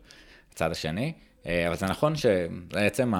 הצד 0.53 0.71
השני, 0.71 1.13
אבל 1.45 1.77
זה 1.77 1.87
נכון 1.87 2.17
שבעצם 2.17 3.13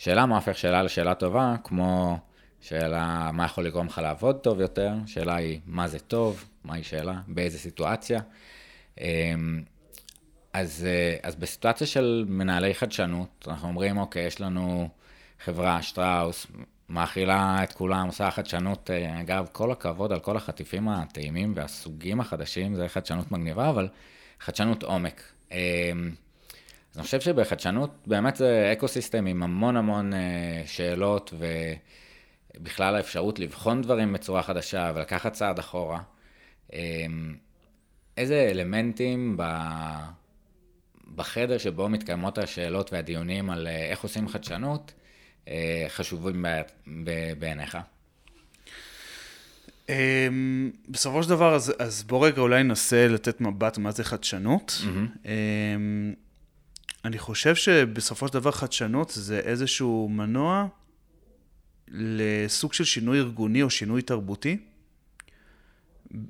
השאלה 0.00 0.26
מה 0.26 0.36
הופך 0.36 0.58
שאלה 0.58 0.82
לשאלה 0.82 1.14
טובה, 1.14 1.54
כמו 1.64 2.18
שאלה 2.60 3.30
מה 3.32 3.44
יכול 3.44 3.66
לגרום 3.66 3.86
לך 3.86 3.98
לעבוד 3.98 4.36
טוב 4.36 4.60
יותר, 4.60 4.92
שאלה 5.06 5.36
היא 5.36 5.60
מה 5.66 5.88
זה 5.88 5.98
טוב, 5.98 6.44
מהי 6.64 6.82
שאלה, 6.82 7.20
באיזה 7.28 7.58
סיטואציה. 7.58 8.20
Uh, 8.96 9.00
אז, 10.52 10.86
uh, 10.86 11.26
אז 11.26 11.36
בסיטואציה 11.36 11.86
של 11.86 12.24
מנהלי 12.28 12.74
חדשנות, 12.74 13.48
אנחנו 13.48 13.68
אומרים, 13.68 13.98
אוקיי, 13.98 14.26
יש 14.26 14.40
לנו 14.40 14.88
חברה, 15.44 15.82
שטראוס, 15.82 16.46
מאכילה 16.88 17.60
את 17.62 17.72
כולם, 17.72 18.06
עושה 18.06 18.30
חדשנות, 18.30 18.90
אה, 18.90 19.20
אגב, 19.20 19.48
כל 19.52 19.72
הכבוד 19.72 20.12
על 20.12 20.20
כל 20.20 20.36
החטיפים 20.36 20.88
הטעימים 20.88 21.52
והסוגים 21.56 22.20
החדשים, 22.20 22.74
זה 22.74 22.88
חדשנות 22.88 23.32
מגניבה, 23.32 23.68
אבל 23.68 23.88
חדשנות 24.40 24.82
עומק. 24.82 25.22
אה, 26.90 26.92
אז 26.92 26.96
אני 26.98 27.04
חושב 27.04 27.20
שבחדשנות 27.20 27.90
באמת 28.06 28.36
זה 28.36 28.70
אקו 28.72 28.88
סיסטם 28.88 29.26
עם 29.26 29.42
המון 29.42 29.76
המון 29.76 30.14
אה, 30.14 30.62
שאלות 30.66 31.34
ובכלל 32.56 32.96
האפשרות 32.96 33.38
לבחון 33.38 33.82
דברים 33.82 34.12
בצורה 34.12 34.42
חדשה 34.42 34.92
ולקחת 34.94 35.32
צעד 35.32 35.58
אחורה. 35.58 36.00
איזה 38.16 38.48
אלמנטים 38.50 39.36
בחדר 41.14 41.58
שבו 41.58 41.88
מתקיימות 41.88 42.38
השאלות 42.38 42.92
והדיונים 42.92 43.50
על 43.50 43.66
איך 43.66 44.00
עושים 44.00 44.28
חדשנות, 44.28 44.92
אה, 45.48 45.84
חשובים 45.88 46.44
בעיניך? 47.38 47.78
אמ, 49.88 50.70
בסופו 50.88 51.22
של 51.22 51.28
דבר, 51.28 51.54
אז, 51.54 51.72
אז 51.78 52.02
בוא 52.02 52.26
רגע 52.26 52.40
אולי 52.40 52.62
ננסה 52.62 53.08
לתת 53.08 53.40
מבט 53.40 53.78
מה 53.78 53.90
זה 53.90 54.04
חדשנות. 54.04 54.82
Mm-hmm. 54.82 55.28
אני 57.04 57.18
חושב 57.18 57.54
שבסופו 57.54 58.28
של 58.28 58.34
דבר 58.34 58.50
חדשנות 58.50 59.12
זה 59.14 59.38
איזשהו 59.38 60.08
מנוע 60.08 60.66
לסוג 61.88 62.72
של 62.72 62.84
שינוי 62.84 63.18
ארגוני 63.18 63.62
או 63.62 63.70
שינוי 63.70 64.02
תרבותי, 64.02 64.56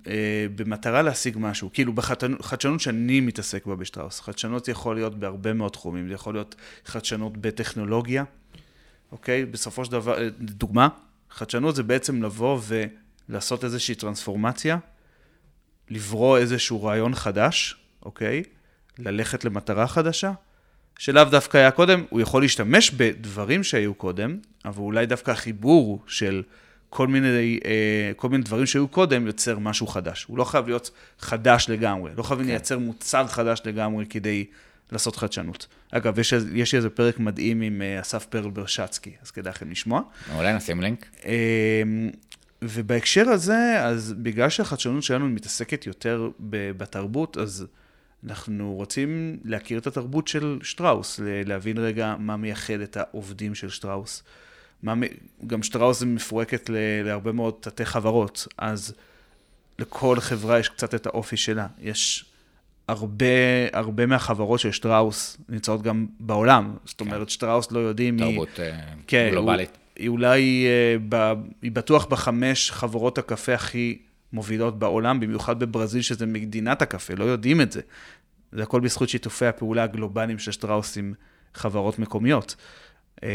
אה, 0.07 0.47
במטרה 0.55 1.03
להשיג 1.03 1.37
משהו. 1.41 1.71
כאילו 1.73 1.93
בחדשנות 1.93 2.81
שאני 2.81 3.21
מתעסק 3.21 3.67
בה 3.67 3.77
בשטראוס, 3.77 4.21
חדשנות 4.21 4.69
יכול 4.69 4.97
להיות 4.97 5.19
בהרבה 5.19 5.53
מאוד 5.53 5.73
תחומים, 5.73 6.09
זה 6.09 6.15
יכול 6.15 6.35
להיות 6.35 6.55
חדשנות 6.85 7.37
בטכנולוגיה, 7.37 8.25
אוקיי? 9.13 9.47
בסופו 9.47 9.85
של 9.85 9.93
דבר, 9.93 10.19
דוגמה, 10.39 10.89
חדשנות 11.31 11.77
זה 11.77 11.83
בעצם 11.83 12.23
לבוא 12.23 12.61
ולעשות 13.29 13.65
איזושהי 13.65 13.95
טרנספורמציה, 13.95 14.79
לברוא 15.91 16.39
איזשהו 16.39 16.85
רעיון 16.85 17.15
חדש, 17.15 17.77
אוקיי? 18.03 18.43
ללכת 18.99 19.45
למטרה 19.45 19.87
חדשה, 19.87 20.33
שלאו 21.01 21.25
דווקא 21.25 21.59
היה 21.59 21.71
קודם, 21.71 22.05
הוא 22.11 22.21
יכול 22.21 22.43
להשתמש 22.43 22.91
בדברים 22.91 23.65
שהיו 23.65 23.95
קודם, 23.95 24.39
אבל 24.65 24.79
אולי 24.79 25.07
דווקא 25.07 25.31
החיבור 25.31 26.03
של 26.07 26.43
כל 26.91 27.09
מיני, 27.09 27.61
אה, 27.65 28.13
כל 28.17 28.29
מיני 28.29 28.43
דברים 28.43 28.67
שהיו 28.67 28.89
קודם 28.89 29.27
יוצר 29.27 29.59
משהו 29.59 29.87
חדש. 29.87 30.25
הוא 30.25 30.39
לא 30.39 30.45
חייב 30.45 30.67
להיות 30.67 30.91
חדש 31.19 31.67
לגמרי, 31.69 32.13
לא 32.17 32.23
חייבים 32.23 32.47
כן. 32.47 32.51
לייצר 32.51 32.79
מוצר 32.79 33.27
חדש 33.27 33.63
לגמרי 33.65 34.07
כדי 34.07 34.45
לעשות 34.93 35.17
חדשנות. 35.17 35.67
אגב, 35.91 36.19
יש, 36.19 36.35
יש 36.55 36.75
איזה 36.75 36.91
פרק 36.91 37.19
מדהים 37.19 37.61
עם 37.61 37.83
אה, 37.83 38.01
אסף 38.01 38.27
פרל 38.27 38.51
ברשצקי, 38.51 39.13
אז 39.23 39.31
כדאי 39.31 39.51
לכם 39.51 39.71
לשמוע. 39.71 40.03
אולי 40.37 40.53
נשים 40.53 40.81
לינק. 40.81 41.07
אמ, 41.25 41.31
ובהקשר 42.63 43.29
הזה, 43.29 43.85
אז 43.85 44.15
בגלל 44.19 44.49
שהחדשנות 44.49 45.03
שלנו 45.03 45.29
מתעסקת 45.29 45.87
יותר 45.87 46.31
בתרבות, 46.77 47.37
אז 47.37 47.67
אנחנו 48.27 48.75
רוצים 48.75 49.37
להכיר 49.45 49.79
את 49.79 49.87
התרבות 49.87 50.29
של 50.29 50.59
שטראוס, 50.63 51.21
להבין 51.23 51.79
רגע 51.79 52.15
מה 52.19 52.37
מייחד 52.37 52.81
את 52.81 52.97
העובדים 52.97 53.55
של 53.55 53.69
שטראוס. 53.69 54.23
מה, 54.83 54.95
גם 55.47 55.63
שטראוס 55.63 56.03
מפורקת 56.03 56.71
להרבה 57.05 57.33
מאוד 57.33 57.55
תתי 57.61 57.85
חברות, 57.85 58.47
אז 58.59 58.95
לכל 59.79 60.17
חברה 60.21 60.59
יש 60.59 60.69
קצת 60.69 60.95
את 60.95 61.07
האופי 61.07 61.37
שלה. 61.37 61.67
יש 61.81 62.25
הרבה, 62.89 63.27
הרבה 63.73 64.07
מהחברות 64.07 64.61
של 64.61 64.73
שטראוס 64.73 65.37
נמצאות 65.49 65.83
גם 65.83 66.07
בעולם. 66.21 66.77
זאת 66.85 67.01
אומרת, 67.01 67.27
כן. 67.27 67.29
שטראוס 67.29 67.73
לא 67.73 67.79
יודעים... 67.79 68.19
תרבות 68.19 68.59
היא... 68.59 68.73
כן, 69.07 69.29
גלובלית. 69.31 69.79
היא 69.97 70.09
אולי, 70.09 70.67
אה, 70.67 70.97
ב, 71.09 71.33
היא 71.63 71.73
בטוח 71.73 72.07
בחמש 72.07 72.71
חברות 72.71 73.19
הקפה 73.19 73.55
הכי 73.55 73.99
מובילות 74.33 74.79
בעולם, 74.79 75.21
במיוחד 75.21 75.59
בברזיל, 75.61 76.03
שזה 76.03 76.27
מדינת 76.27 76.83
הקפה, 76.83 77.15
לא 77.15 77.25
יודעים 77.25 77.61
את 77.61 77.73
זה. 77.73 77.81
זה 78.53 78.63
הכל 78.63 78.81
בזכות 78.81 79.09
שיתופי 79.09 79.47
הפעולה 79.47 79.83
הגלובליים 79.83 80.39
של 80.39 80.53
שטראוס 80.53 80.99
עם 80.99 81.15
חברות 81.55 81.99
מקומיות. 81.99 82.57
אה, 83.23 83.29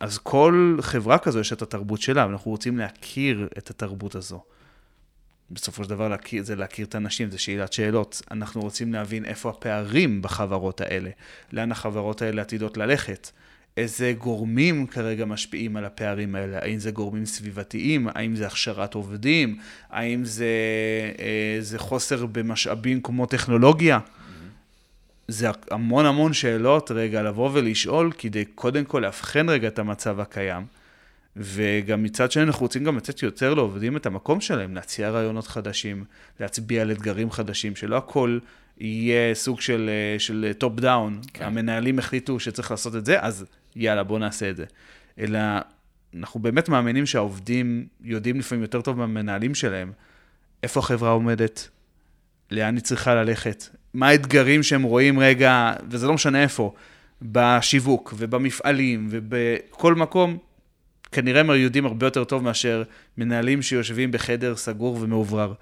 אז 0.00 0.18
כל 0.18 0.78
חברה 0.80 1.18
כזו 1.18 1.40
יש 1.40 1.52
את 1.52 1.62
התרבות 1.62 2.00
שלה, 2.00 2.26
ואנחנו 2.26 2.50
רוצים 2.50 2.78
להכיר 2.78 3.48
את 3.58 3.70
התרבות 3.70 4.14
הזו. 4.14 4.42
בסופו 5.50 5.84
של 5.84 5.90
דבר 5.90 6.08
להכיר, 6.08 6.44
זה 6.44 6.56
להכיר 6.56 6.86
את 6.86 6.94
האנשים, 6.94 7.30
זה 7.30 7.38
שאלת 7.38 7.72
שאלות. 7.72 8.22
אנחנו 8.30 8.60
רוצים 8.60 8.92
להבין 8.92 9.24
איפה 9.24 9.50
הפערים 9.50 10.22
בחברות 10.22 10.80
האלה, 10.80 11.10
לאן 11.52 11.72
החברות 11.72 12.22
האלה 12.22 12.42
עתידות 12.42 12.76
ללכת, 12.76 13.30
איזה 13.76 14.14
גורמים 14.18 14.86
כרגע 14.86 15.24
משפיעים 15.24 15.76
על 15.76 15.84
הפערים 15.84 16.34
האלה, 16.34 16.58
האם 16.62 16.78
זה 16.78 16.90
גורמים 16.90 17.26
סביבתיים, 17.26 18.08
האם 18.14 18.36
זה 18.36 18.46
הכשרת 18.46 18.94
עובדים, 18.94 19.58
האם 19.90 20.24
זה, 20.24 20.46
אה, 21.18 21.56
זה 21.60 21.78
חוסר 21.78 22.26
במשאבים 22.26 23.00
כמו 23.00 23.26
טכנולוגיה. 23.26 23.98
זה 25.28 25.50
המון 25.70 26.06
המון 26.06 26.32
שאלות 26.32 26.90
רגע 26.90 27.22
לבוא 27.22 27.50
ולשאול, 27.52 28.12
כדי 28.18 28.44
קודם 28.44 28.84
כל 28.84 28.98
לאבחן 28.98 29.48
רגע 29.48 29.68
את 29.68 29.78
המצב 29.78 30.20
הקיים. 30.20 30.81
וגם 31.36 32.02
מצד 32.02 32.32
שני 32.32 32.42
אנחנו 32.42 32.62
רוצים 32.62 32.84
גם 32.84 32.96
לתת 32.96 33.22
יותר 33.22 33.54
לעובדים 33.54 33.96
את 33.96 34.06
המקום 34.06 34.40
שלהם, 34.40 34.74
להציע 34.74 35.10
רעיונות 35.10 35.46
חדשים, 35.46 36.04
להצביע 36.40 36.82
על 36.82 36.92
אתגרים 36.92 37.30
חדשים, 37.30 37.76
שלא 37.76 37.96
הכל 37.96 38.38
יהיה 38.78 39.34
סוג 39.34 39.60
של, 39.60 39.90
אה, 39.92 40.18
של 40.18 40.52
top 40.58 40.80
down, 40.80 41.20
כן. 41.32 41.44
המנהלים 41.44 41.98
החליטו 41.98 42.40
שצריך 42.40 42.70
לעשות 42.70 42.96
את 42.96 43.06
זה, 43.06 43.20
אז 43.20 43.44
יאללה, 43.76 44.02
בואו 44.02 44.18
נעשה 44.18 44.50
את 44.50 44.56
זה. 44.56 44.64
אלא 45.18 45.38
אנחנו 46.16 46.40
באמת 46.40 46.68
מאמינים 46.68 47.06
שהעובדים 47.06 47.86
יודעים 48.04 48.38
לפעמים 48.38 48.62
יותר 48.62 48.80
טוב 48.80 48.98
מהמנהלים 48.98 49.54
שלהם, 49.54 49.92
איפה 50.62 50.80
החברה 50.80 51.10
עומדת, 51.10 51.68
לאן 52.50 52.74
היא 52.74 52.82
צריכה 52.82 53.14
ללכת, 53.14 53.64
מה 53.94 54.08
האתגרים 54.08 54.62
שהם 54.62 54.82
רואים 54.82 55.18
רגע, 55.18 55.72
וזה 55.90 56.06
לא 56.06 56.14
משנה 56.14 56.42
איפה, 56.42 56.74
בשיווק 57.22 58.14
ובמפעלים 58.16 59.08
ובכל 59.10 59.94
מקום, 59.94 60.38
כנראה 61.12 61.40
הם 61.40 61.50
יודעים 61.50 61.86
הרבה 61.86 62.06
יותר 62.06 62.24
טוב 62.24 62.42
מאשר 62.44 62.82
מנהלים 63.18 63.62
שיושבים 63.62 64.10
בחדר 64.10 64.56
סגור 64.56 64.98
ומאוברר. 65.00 65.52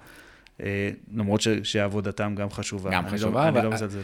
אה, 0.63 0.89
למרות 1.13 1.41
ש, 1.41 1.47
שעבודתם 1.63 2.35
גם 2.35 2.49
חשובה. 2.49 2.91
גם 2.91 3.03
אני 3.03 3.11
לא- 3.11 3.17
חשובה. 3.17 3.49
לא, 3.51 3.57
אני 3.57 3.65
לא 3.65 3.71
מזלזל. 3.71 3.99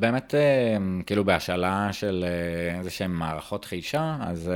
באמת, 0.00 0.34
אה, 0.34 0.76
כאילו 1.06 1.24
בהשאלה 1.24 1.88
של 1.92 2.24
אה, 2.28 2.78
איזה 2.78 2.90
שהם 2.90 3.18
מערכות 3.18 3.64
חישה, 3.64 4.16
אז 4.20 4.50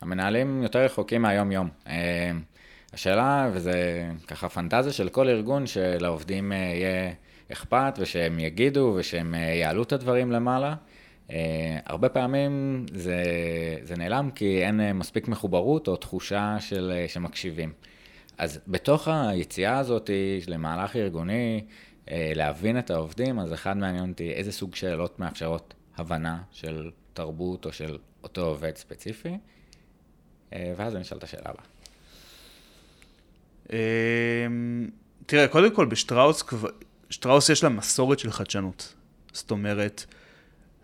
המנהלים 0.00 0.62
יותר 0.62 0.78
רחוקים 0.84 1.22
מהיום-יום. 1.22 1.68
השאלה, 2.92 3.50
וזה 3.52 4.06
ככה 4.26 4.48
פנטזיה 4.48 4.92
של 4.92 5.08
כל 5.08 5.28
ארגון, 5.28 5.66
שלעובדים 5.66 6.52
יהיה 6.52 7.12
אכפת, 7.52 7.94
ושהם 7.98 8.38
יגידו, 8.38 8.94
ושהם 8.98 9.34
יעלו 9.60 9.82
את 9.82 9.92
הדברים 9.92 10.32
למעלה. 10.32 10.74
Uh, 11.28 11.32
הרבה 11.86 12.08
פעמים 12.08 12.86
זה, 12.94 13.24
זה 13.82 13.96
נעלם 13.96 14.30
כי 14.34 14.64
אין 14.64 14.80
uh, 14.80 14.92
מספיק 14.92 15.28
מחוברות 15.28 15.88
או 15.88 15.96
תחושה 15.96 16.56
של, 16.60 16.92
uh, 17.06 17.10
שמקשיבים. 17.10 17.72
אז 18.38 18.60
בתוך 18.66 19.08
היציאה 19.08 19.78
הזאת 19.78 20.10
למהלך 20.46 20.96
ארגוני, 20.96 21.64
uh, 22.06 22.10
להבין 22.34 22.78
את 22.78 22.90
העובדים, 22.90 23.38
אז 23.38 23.52
אחד 23.52 23.76
מעניין 23.76 24.10
אותי 24.10 24.30
איזה 24.32 24.52
סוג 24.52 24.74
שאלות 24.74 25.20
מאפשרות 25.20 25.74
הבנה 25.96 26.42
של 26.50 26.90
תרבות 27.14 27.66
או 27.66 27.72
של 27.72 27.98
אותו 28.22 28.40
עובד 28.46 28.76
ספציפי, 28.76 29.38
uh, 30.50 30.54
ואז 30.76 30.94
אני 30.94 31.02
אשאל 31.02 31.18
את 31.18 31.24
השאלה 31.24 31.50
הבאה. 31.50 31.64
אמ, 33.72 34.88
תראה, 35.26 35.48
קודם 35.48 35.74
כל 35.74 35.86
בשטראוס, 35.86 36.44
שטראוס 37.10 37.48
יש 37.48 37.64
לה 37.64 37.68
מסורת 37.68 38.18
של 38.18 38.30
חדשנות. 38.30 38.94
זאת 39.32 39.50
אומרת, 39.50 40.04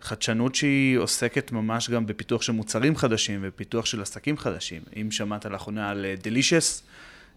חדשנות 0.01 0.55
שהיא 0.55 0.99
עוסקת 0.99 1.53
ממש 1.53 1.91
גם 1.91 2.07
בפיתוח 2.07 2.43
של 2.43 2.53
מוצרים 2.53 2.97
חדשים 2.97 3.41
ופיתוח 3.43 3.87
של 3.87 4.03
עסקים 4.03 4.39
חדשים. 4.39 4.83
אם 5.01 5.11
שמעת 5.11 5.47
לאחרונה 5.47 5.91
על 5.91 6.07
דלישס, 6.23 6.83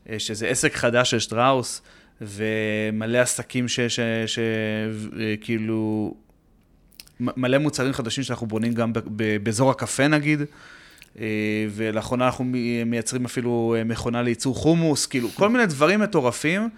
אה, 0.09 0.19
שזה 0.19 0.47
עסק 0.47 0.75
חדש 0.75 1.11
של 1.11 1.19
שטראוס, 1.19 1.81
ומלא 2.21 3.17
עסקים 3.17 3.65
שכאילו, 5.37 6.13
מלא 7.19 7.57
מוצרים 7.57 7.93
חדשים 7.93 8.23
שאנחנו 8.23 8.47
בונים 8.47 8.73
גם 8.73 8.93
באזור 9.43 9.71
הקפה 9.71 10.07
נגיד, 10.07 10.41
אה, 11.19 11.25
ולאחרונה 11.69 12.25
אנחנו 12.25 12.45
מייצרים 12.85 13.25
אפילו 13.25 13.75
אה, 13.77 13.83
מכונה 13.83 14.21
לייצור 14.21 14.55
חומוס, 14.55 15.05
כאילו, 15.05 15.29
כל 15.29 15.49
מיני 15.49 15.65
דברים 15.65 15.99
מטורפים, 15.99 16.69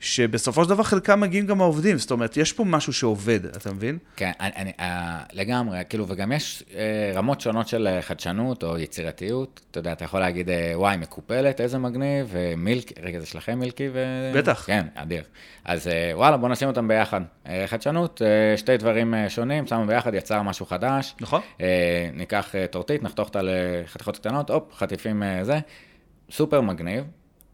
שבסופו 0.00 0.64
של 0.64 0.70
דבר 0.70 0.82
חלקם 0.82 1.20
מגיעים 1.20 1.46
גם 1.46 1.58
מהעובדים, 1.58 1.98
זאת 1.98 2.10
אומרת, 2.10 2.36
יש 2.36 2.52
פה 2.52 2.64
משהו 2.64 2.92
שעובד, 2.92 3.44
אתה 3.44 3.72
מבין? 3.72 3.98
כן, 4.16 4.30
אני, 4.40 4.50
אני, 4.56 4.72
אה, 4.80 5.22
לגמרי, 5.32 5.78
כאילו, 5.88 6.04
וגם 6.08 6.32
יש 6.32 6.62
אה, 6.74 7.12
רמות 7.14 7.40
שונות 7.40 7.68
של 7.68 7.86
אה, 7.86 8.02
חדשנות 8.02 8.62
או 8.62 8.78
יצירתיות. 8.78 9.60
אתה 9.70 9.78
יודע, 9.78 9.92
אתה 9.92 10.04
יכול 10.04 10.20
להגיד, 10.20 10.50
וואי, 10.74 10.96
מקופלת, 10.96 11.60
איזה 11.60 11.78
מגניב, 11.78 12.26
ומילקי, 12.30 12.94
רגע, 13.02 13.20
זה 13.20 13.26
שלכם 13.26 13.58
מילקי 13.58 13.88
ו... 13.92 14.04
בטח. 14.34 14.64
כן, 14.66 14.86
אדיר. 14.94 15.22
אז 15.64 15.88
אה, 15.88 16.10
וואלה, 16.14 16.36
בוא 16.36 16.48
נשים 16.48 16.68
אותם 16.68 16.88
ביחד. 16.88 17.20
אה, 17.46 17.64
חדשנות, 17.66 18.22
אה, 18.22 18.56
שתי 18.56 18.76
דברים 18.76 19.14
אה, 19.14 19.30
שונים, 19.30 19.66
שמנו 19.66 19.86
ביחד, 19.86 20.14
יצר 20.14 20.42
משהו 20.42 20.66
חדש. 20.66 21.14
נכון. 21.20 21.40
אה, 21.60 22.08
ניקח 22.12 22.54
אה, 22.54 22.66
טורטית, 22.66 23.02
נחתוך 23.02 23.28
אותה 23.28 23.40
לחתיכות 23.42 24.16
קטנות, 24.18 24.50
הופ, 24.50 24.74
חטיפים 24.74 25.22
אה, 25.22 25.44
זה. 25.44 25.58
סופר 26.30 26.60
מגניב, 26.60 27.04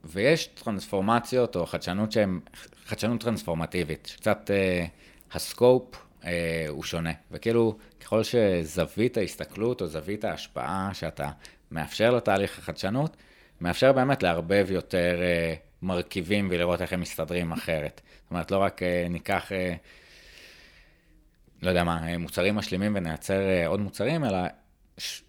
ויש 0.05 0.47
טרנספורמציות 0.47 1.57
או 1.57 1.67
חדשנות 1.67 2.13
שהן, 2.13 2.41
חדשנות 2.87 3.21
טרנספורמטיבית, 3.21 4.07
שקצת 4.07 4.51
אה, 4.51 4.87
הסקופ 5.33 5.97
אה, 6.25 6.67
הוא 6.69 6.85
שונה. 6.85 7.13
וכאילו, 7.31 7.77
ככל 8.01 8.23
שזווית 8.23 9.17
ההסתכלות 9.17 9.81
או 9.81 9.87
זווית 9.87 10.25
ההשפעה 10.25 10.91
שאתה 10.93 11.31
מאפשר 11.71 12.11
לתהליך 12.11 12.59
החדשנות, 12.59 13.17
מאפשר 13.61 13.93
באמת 13.93 14.23
לערבב 14.23 14.67
יותר 14.71 15.21
אה, 15.23 15.55
מרכיבים 15.83 16.49
ולראות 16.51 16.83
איך 16.83 16.93
הם 16.93 17.01
מסתדרים 17.01 17.53
אחרת. 17.53 18.01
זאת 18.23 18.31
אומרת, 18.31 18.51
לא 18.51 18.59
רק 18.59 18.83
אה, 18.83 19.07
ניקח... 19.11 19.53
אה, 19.53 19.75
לא 21.63 21.69
יודע 21.69 21.85
מה, 21.85 22.09
אה, 22.09 22.19
מוצרים 22.19 22.55
משלימים 22.55 22.93
ונייצר 22.97 23.41
אה, 23.41 23.67
עוד 23.67 23.81
מוצרים, 23.81 24.25
אלא 24.25 24.39
ש... 24.99 25.23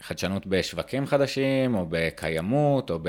חדשנות 0.00 0.46
בשווקים 0.46 1.06
חדשים, 1.06 1.74
או 1.74 1.86
בקיימות, 1.88 2.90
או 2.90 2.98
ב... 3.02 3.08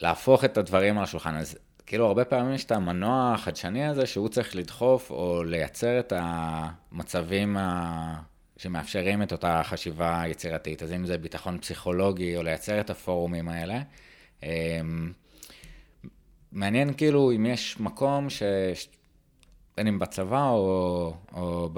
להפוך 0.00 0.44
את 0.44 0.58
הדברים 0.58 0.98
על 0.98 1.04
השולחן. 1.04 1.36
אז 1.36 1.58
כאילו, 1.86 2.06
הרבה 2.06 2.24
פעמים 2.24 2.54
יש 2.54 2.64
את 2.64 2.72
המנוע 2.72 3.32
החדשני 3.34 3.86
הזה, 3.86 4.06
שהוא 4.06 4.28
צריך 4.28 4.56
לדחוף 4.56 5.10
או 5.10 5.44
לייצר 5.44 6.00
את 6.00 6.12
המצבים 6.16 7.56
ה... 7.56 8.22
שמאפשרים 8.56 9.22
את 9.22 9.32
אותה 9.32 9.62
חשיבה 9.64 10.22
יצירתית. 10.26 10.82
אז 10.82 10.92
אם 10.92 11.06
זה 11.06 11.18
ביטחון 11.18 11.58
פסיכולוגי, 11.58 12.36
או 12.36 12.42
לייצר 12.42 12.80
את 12.80 12.90
הפורומים 12.90 13.48
האלה. 13.48 13.80
אמ, 14.42 15.12
מעניין 16.52 16.94
כאילו 16.94 17.32
אם 17.32 17.46
יש 17.46 17.80
מקום 17.80 18.30
ש... 18.30 18.42
בין 19.76 19.86
אם 19.86 19.98
בצבא 19.98 20.48
או, 20.48 21.14
או. 21.32 21.68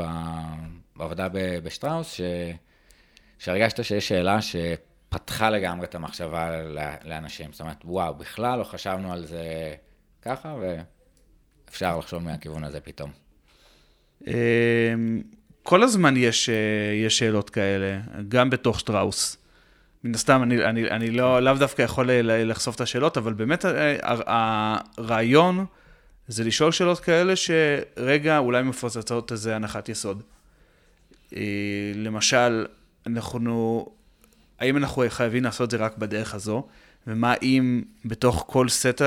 בעבודה. 0.97 1.29
בשטראוס, 1.63 2.13
ש... 2.13 2.21
שהרגשת 3.39 3.85
שיש 3.85 4.09
שאלה 4.09 4.39
שפתחה 5.15 5.51
לגמרי 5.51 5.87
את 5.87 5.95
המחשבה 5.95 6.51
לאנשים. 7.05 7.53
זאת 7.53 7.61
אומרת, 7.61 7.77
וואו, 7.85 8.15
בכלל 8.15 8.59
לא 8.59 8.65
חשבנו 8.65 9.13
על 9.13 9.27
זה 9.27 9.75
ככה, 10.23 10.57
ואפשר 11.69 11.99
לחשוב 11.99 12.23
מהכיוון 12.23 12.65
הזה 12.65 12.81
פתאום. 12.81 13.11
אמ, 14.27 14.33
כל 15.63 15.83
הזמן 15.83 16.17
יש, 16.17 16.49
אה, 16.49 16.55
יש 17.07 17.19
שאלות 17.19 17.51
כאלה, 17.51 18.01
גם 18.29 18.51
בתוך 18.51 18.81
שטראוס. 18.81 19.37
מן 20.05 20.15
הסתם, 20.15 20.43
אני, 20.43 20.65
אני, 20.65 20.91
אני 20.91 21.11
לא, 21.11 21.41
לאו 21.41 21.55
דווקא 21.55 21.83
יכול 21.83 22.11
לחשוף 22.23 22.77
את 22.77 22.81
השאלות, 22.81 23.17
אבל 23.17 23.33
באמת 23.33 23.65
אה, 23.65 23.97
הרעיון 24.97 25.67
זה 26.29 26.45
לשאול 26.45 26.73
שאלות 26.73 27.01
כאלה 27.01 27.37
שרגע 27.37 28.39
אולי 28.39 28.63
מפוצצות 28.63 29.33
איזה 29.33 29.57
הנחת 29.57 29.89
יסוד. 29.89 30.23
אה, 31.37 31.43
למשל, 31.95 32.67
אנחנו, 33.07 33.87
האם 34.61 34.77
אנחנו 34.77 35.03
חייבים 35.09 35.45
לעשות 35.45 35.65
את 35.65 35.71
זה 35.71 35.77
רק 35.77 35.99
בדרך 35.99 36.35
הזו? 36.35 36.67
ומה 37.07 37.35
אם 37.43 37.83
בתוך 38.05 38.45
כל 38.47 38.69
סט 38.69 39.03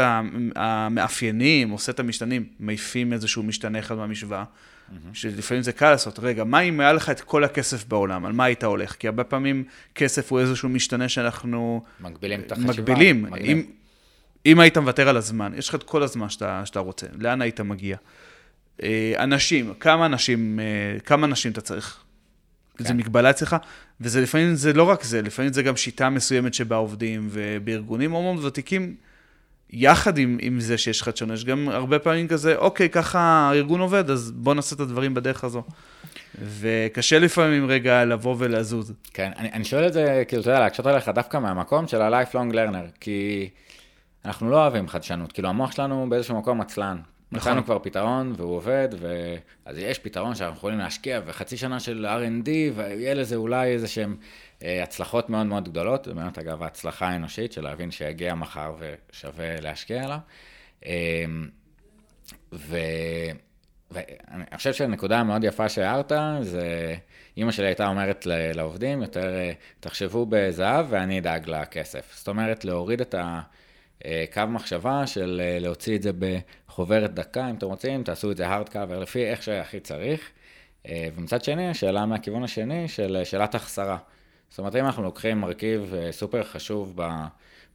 המאפיינים 0.56 1.72
או 1.72 1.80
סט 1.80 2.00
המשתנים 2.00 2.46
מעיפים 2.60 3.14
איזשהו 3.14 3.44
משתנה 3.44 3.80
אחד 3.80 3.96
מהמשוואה? 3.96 4.44
Mm-hmm. 4.44 4.94
שלפעמים 5.14 5.64
זה 5.64 5.72
קל 5.72 5.90
לעשות, 5.90 6.20
רגע, 6.20 6.44
מה 6.44 6.60
אם 6.60 6.80
היה 6.80 6.94
לך 6.94 7.10
את 7.10 7.22
כל 7.22 7.44
הכסף 7.44 7.88
בעולם, 7.88 8.26
על 8.26 8.34
מה 8.34 8.44
היית 8.44 8.64
הולך? 8.64 8.96
כי 9.00 9.08
הרבה 9.08 9.24
פעמים 9.24 9.64
כסף 9.96 10.32
הוא 10.32 10.40
איזשהו 10.40 10.70
משתנה 10.70 11.10
שאנחנו... 11.10 11.84
מגבילים 12.00 12.40
את 12.40 12.52
החשיבה. 12.52 12.74
מגבילים. 12.74 13.26
אם, 13.34 13.64
אם 14.46 14.60
היית 14.60 14.78
מוותר 14.78 15.10
על 15.10 15.18
הזמן, 15.18 15.52
יש 15.56 15.70
לך 15.70 15.76
את 15.76 15.84
כל 15.84 16.04
הזמן 16.04 16.30
שאתה, 16.30 16.62
שאתה 16.66 16.80
רוצה, 16.80 17.08
לאן 17.20 17.42
היית 17.42 17.62
מגיע? 17.62 17.98
אנשים, 19.18 19.74
כמה 19.80 20.06
אנשים, 20.06 20.60
כמה 21.06 21.28
אנשים 21.28 21.52
אתה 21.52 21.62
צריך? 21.62 22.04
כן. 22.78 22.84
זה 22.84 22.94
מגבלה 22.94 23.30
אצלך, 23.30 23.56
וזה 24.02 24.22
לפעמים, 24.22 24.56
זה 24.56 24.74
לא 24.74 24.84
רק 24.84 25.04
זה, 25.04 25.22
לפעמים 25.22 25.54
זה 25.54 25.64
גם 25.64 25.76
שיטה 25.76 26.10
מסוימת 26.10 26.54
שבה 26.54 26.76
עובדים, 26.76 27.28
ובארגונים 27.32 28.12
מאוד 28.12 28.24
מאוד 28.24 28.46
ותיקים, 28.46 28.96
יחד 29.70 30.18
עם, 30.18 30.38
עם 30.42 30.60
זה 30.60 30.78
שיש 30.78 31.04
חדשנות, 31.04 31.34
יש 31.34 31.46
גם 31.46 31.70
הרבה 31.70 32.00
פעמים 32.00 32.28
כזה, 32.28 32.56
אוקיי, 32.56 32.90
ככה 32.90 33.20
הארגון 33.20 33.80
עובד, 33.80 34.10
אז 34.10 34.32
בוא 34.32 34.54
נעשה 34.54 34.76
את 34.76 34.80
הדברים 34.80 35.14
בדרך 35.14 35.44
הזו. 35.44 35.64
וקשה 36.42 37.20
לפעמים 37.20 37.66
רגע 37.66 38.06
לבוא 38.06 38.36
ולזוז. 38.38 38.94
כן, 39.14 39.32
אני, 39.38 39.52
אני 39.54 39.64
שואל 39.64 39.88
את 39.88 39.94
זה, 39.94 40.24
כאילו, 40.28 40.42
אתה 40.42 40.50
יודע, 40.50 40.60
להקשות 40.60 40.86
עליך 40.86 41.10
דווקא 41.10 41.38
מהמקום 41.38 41.88
של 41.88 42.02
ה-lifelong 42.02 42.54
learner, 42.54 42.98
כי 43.00 43.50
אנחנו 44.26 44.50
לא 44.50 44.62
אוהבים 44.62 44.88
חדשנות, 44.88 45.32
כאילו 45.32 45.50
המוח 45.50 45.72
שלנו 45.72 46.06
באיזשהו 46.10 46.38
מקום 46.38 46.62
עצלן. 46.62 46.98
נכון. 47.32 47.52
מצאנו 47.52 47.66
כבר 47.66 47.80
פתרון 47.80 48.34
והוא 48.38 48.56
עובד, 48.56 48.90
ו... 49.00 49.36
אז 49.66 49.78
יש 49.78 50.00
פתרון 50.00 50.36
שאנחנו 50.36 50.58
יכולים 50.58 50.78
להשקיע, 50.78 51.22
וחצי 51.26 51.58
שנה 51.58 51.80
של 51.80 52.06
R&D, 52.06 52.50
ויהיה 52.76 53.14
לזה 53.14 53.36
אולי 53.36 53.68
איזה 53.68 53.88
שהן 53.88 54.16
אה, 54.64 54.84
הצלחות 54.84 55.30
מאוד 55.30 55.46
מאוד 55.46 55.70
גדולות, 55.70 56.06
זה 56.06 56.14
באמת 56.14 56.38
אגב 56.38 56.64
ההצלחה 56.64 57.08
האנושית 57.08 57.52
של 57.52 57.64
להבין 57.64 57.92
שיגיע 57.92 58.36
מחר 58.36 58.76
ושווה 58.80 59.62
להשקיע 59.62 60.04
עליו. 60.04 60.18
אה, 60.86 61.26
ו... 62.54 62.78
ואני 63.92 64.58
חושב 64.58 64.74
שהנקודה 64.74 65.20
המאוד 65.20 65.44
יפה 65.44 65.70
שהערת, 65.70 66.12
זה 66.42 66.96
אימא 67.38 67.52
שלי 67.52 67.66
הייתה 67.66 67.88
אומרת 67.88 68.26
לעובדים, 68.26 69.02
יותר 69.02 69.36
תחשבו 69.80 70.26
בזהב 70.30 70.86
ואני 70.90 71.20
אדאג 71.20 71.50
לכסף. 71.50 72.14
זאת 72.18 72.28
אומרת, 72.28 72.66
להוריד 72.66 73.02
את 73.02 73.16
הקו 74.06 74.42
מחשבה 74.48 75.08
של 75.08 75.42
להוציא 75.60 75.96
את 75.96 76.02
זה 76.02 76.12
בחוברת 76.20 77.14
דקה, 77.14 77.50
אם 77.50 77.56
אתם 77.56 77.68
רוצים, 77.68 78.04
תעשו 78.04 78.32
את 78.32 78.38
זה 78.38 78.48
hard 78.50 78.70
cover 78.70 78.94
לפי 79.02 79.26
איך 79.26 79.44
שהכי 79.44 79.80
צריך. 79.80 80.32
ומצד 80.92 81.44
שני, 81.44 81.70
השאלה 81.70 82.06
מהכיוון 82.06 82.44
השני 82.44 82.88
של 82.88 83.22
שאלת 83.24 83.56
החסרה. 83.56 83.98
זאת 84.50 84.60
אומרת, 84.60 84.76
אם 84.76 84.86
אנחנו 84.86 85.04
לוקחים 85.04 85.38
מרכיב 85.38 85.94
סופר 86.12 86.44
חשוב 86.44 87.02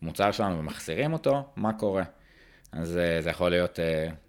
במוצר 0.02 0.32
שלנו 0.32 0.58
ומחסירים 0.58 1.12
אותו, 1.12 1.42
מה 1.56 1.72
קורה? 1.72 2.02
אז 2.72 2.98
זה 3.20 3.30
יכול 3.30 3.50
להיות, 3.50 3.78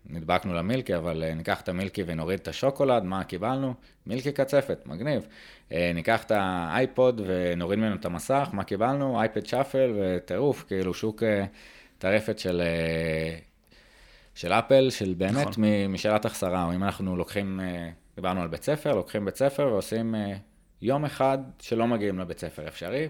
נדבקנו 0.05 0.53
למילקי, 0.53 0.95
אבל 0.95 1.33
ניקח 1.35 1.61
את 1.61 1.69
המילקי 1.69 2.03
ונוריד 2.05 2.39
את 2.39 2.47
השוקולד, 2.47 3.03
מה 3.03 3.23
קיבלנו? 3.23 3.73
מילקי 4.07 4.31
קצפת, 4.31 4.79
מגניב. 4.85 5.27
ניקח 5.71 6.23
את 6.23 6.31
האייפוד 6.35 7.21
ונוריד 7.25 7.79
ממנו 7.79 7.95
את 7.95 8.05
המסך, 8.05 8.49
מה 8.53 8.63
קיבלנו? 8.63 9.19
אייפד 9.19 9.45
שפל 9.45 9.93
וטירוף, 9.95 10.63
כאילו 10.67 10.93
שוק 10.93 11.23
טרפת 12.03 12.39
של, 12.39 12.61
של 14.35 14.53
אפל, 14.53 14.89
של 14.89 15.13
באמת 15.17 15.47
נכון. 15.47 15.63
משאלת 15.89 16.25
החסרה, 16.25 16.65
או 16.65 16.73
אם 16.73 16.83
אנחנו 16.83 17.17
לוקחים, 17.17 17.59
דיברנו 18.15 18.41
על 18.41 18.47
בית 18.47 18.63
ספר, 18.63 18.95
לוקחים 18.95 19.25
בית 19.25 19.35
ספר 19.35 19.67
ועושים 19.71 20.15
יום 20.81 21.05
אחד 21.05 21.37
שלא 21.59 21.87
מגיעים 21.87 22.19
לבית 22.19 22.39
ספר 22.39 22.67
אפשרי. 22.67 23.07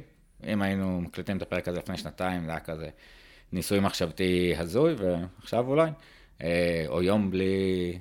אם 0.47 0.61
היינו 0.61 1.01
מקליטים 1.01 1.37
את 1.37 1.41
הפרק 1.41 1.67
הזה 1.67 1.79
לפני 1.79 1.97
שנתיים, 1.97 2.45
זה 2.45 2.51
היה 2.51 2.59
כזה. 2.59 2.89
ניסוי 3.51 3.79
מחשבתי 3.79 4.53
הזוי, 4.57 4.95
ועכשיו 4.97 5.67
אולי, 5.67 5.89
או 6.87 7.03
יום 7.03 7.31
בלי 7.31 7.99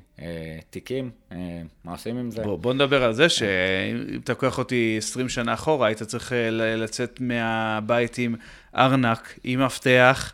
תיקים, 0.70 1.11
מה 1.85 1.92
עושים 1.92 2.18
עם 2.18 2.31
זה? 2.31 2.42
בוא, 2.42 2.59
בוא 2.59 2.74
נדבר 2.74 3.05
על 3.05 3.12
זה 3.12 3.28
שאם 3.28 4.20
אתה 4.24 4.33
לוקח 4.33 4.59
אותי 4.59 4.94
20 4.98 5.28
שנה 5.28 5.55
אחורה, 5.55 5.87
היית 5.87 6.02
צריך 6.02 6.33
לצאת 6.50 7.20
מהבית 7.20 8.18
עם 8.18 8.35
ארנק, 8.76 9.38
עם 9.44 9.64
מפתח, 9.64 10.33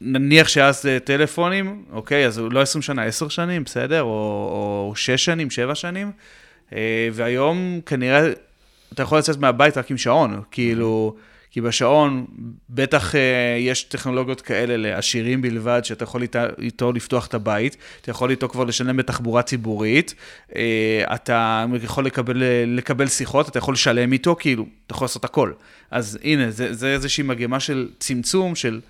נניח 0.00 0.48
שאז 0.48 0.88
טלפונים, 1.04 1.84
אוקיי, 1.92 2.26
אז 2.26 2.38
לא 2.50 2.62
20 2.62 2.82
שנה, 2.82 3.04
10 3.04 3.28
שנים, 3.28 3.64
בסדר? 3.64 4.02
או, 4.02 4.08
או 4.88 4.92
6 4.96 5.24
שנים, 5.24 5.50
7 5.50 5.74
שנים, 5.74 6.12
והיום 7.12 7.80
כנראה 7.86 8.32
אתה 8.94 9.02
יכול 9.02 9.18
לצאת 9.18 9.38
מהבית 9.38 9.78
רק 9.78 9.90
עם 9.90 9.96
שעון, 9.96 10.42
כאילו... 10.50 11.16
כי 11.52 11.60
בשעון 11.60 12.26
בטח 12.70 13.12
uh, 13.12 13.16
יש 13.58 13.82
טכנולוגיות 13.82 14.40
כאלה 14.40 14.76
לעשירים 14.76 15.42
בלבד, 15.42 15.80
שאתה 15.84 16.04
יכול 16.04 16.22
איתו, 16.22 16.38
איתו 16.58 16.92
לפתוח 16.92 17.26
את 17.26 17.34
הבית, 17.34 17.76
אתה 18.00 18.10
יכול 18.10 18.30
איתו 18.30 18.48
כבר 18.48 18.64
לשלם 18.64 18.96
בתחבורה 18.96 19.42
ציבורית, 19.42 20.14
אתה 21.14 21.66
יכול 21.82 22.06
לקבל, 22.06 22.42
לקבל 22.66 23.06
שיחות, 23.06 23.48
אתה 23.48 23.58
יכול 23.58 23.74
לשלם 23.74 24.12
איתו, 24.12 24.36
כאילו, 24.38 24.66
אתה 24.86 24.94
יכול 24.94 25.04
לעשות 25.04 25.24
הכל. 25.24 25.52
אז 25.90 26.18
הנה, 26.24 26.50
זה, 26.50 26.74
זה 26.74 26.92
איזושהי 26.92 27.24
מגמה 27.24 27.60
של 27.60 27.88
צמצום, 27.98 28.54
של 28.54 28.80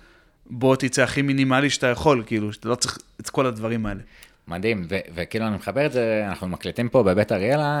בוא 0.51 0.75
תצא 0.75 1.03
הכי 1.03 1.21
מינימלי 1.21 1.69
שאתה 1.69 1.87
יכול, 1.87 2.23
כאילו, 2.25 2.53
שאתה 2.53 2.69
לא 2.69 2.75
צריך 2.75 2.97
את 3.19 3.29
כל 3.29 3.45
הדברים 3.45 3.85
האלה. 3.85 4.01
מדהים, 4.47 4.85
ו- 4.89 4.99
וכאילו 5.13 5.47
אני 5.47 5.55
מחבר 5.55 5.85
את 5.85 5.91
זה, 5.91 6.25
אנחנו 6.27 6.47
מקליטים 6.47 6.89
פה 6.89 7.03
בבית 7.03 7.31
אריאלה, 7.31 7.79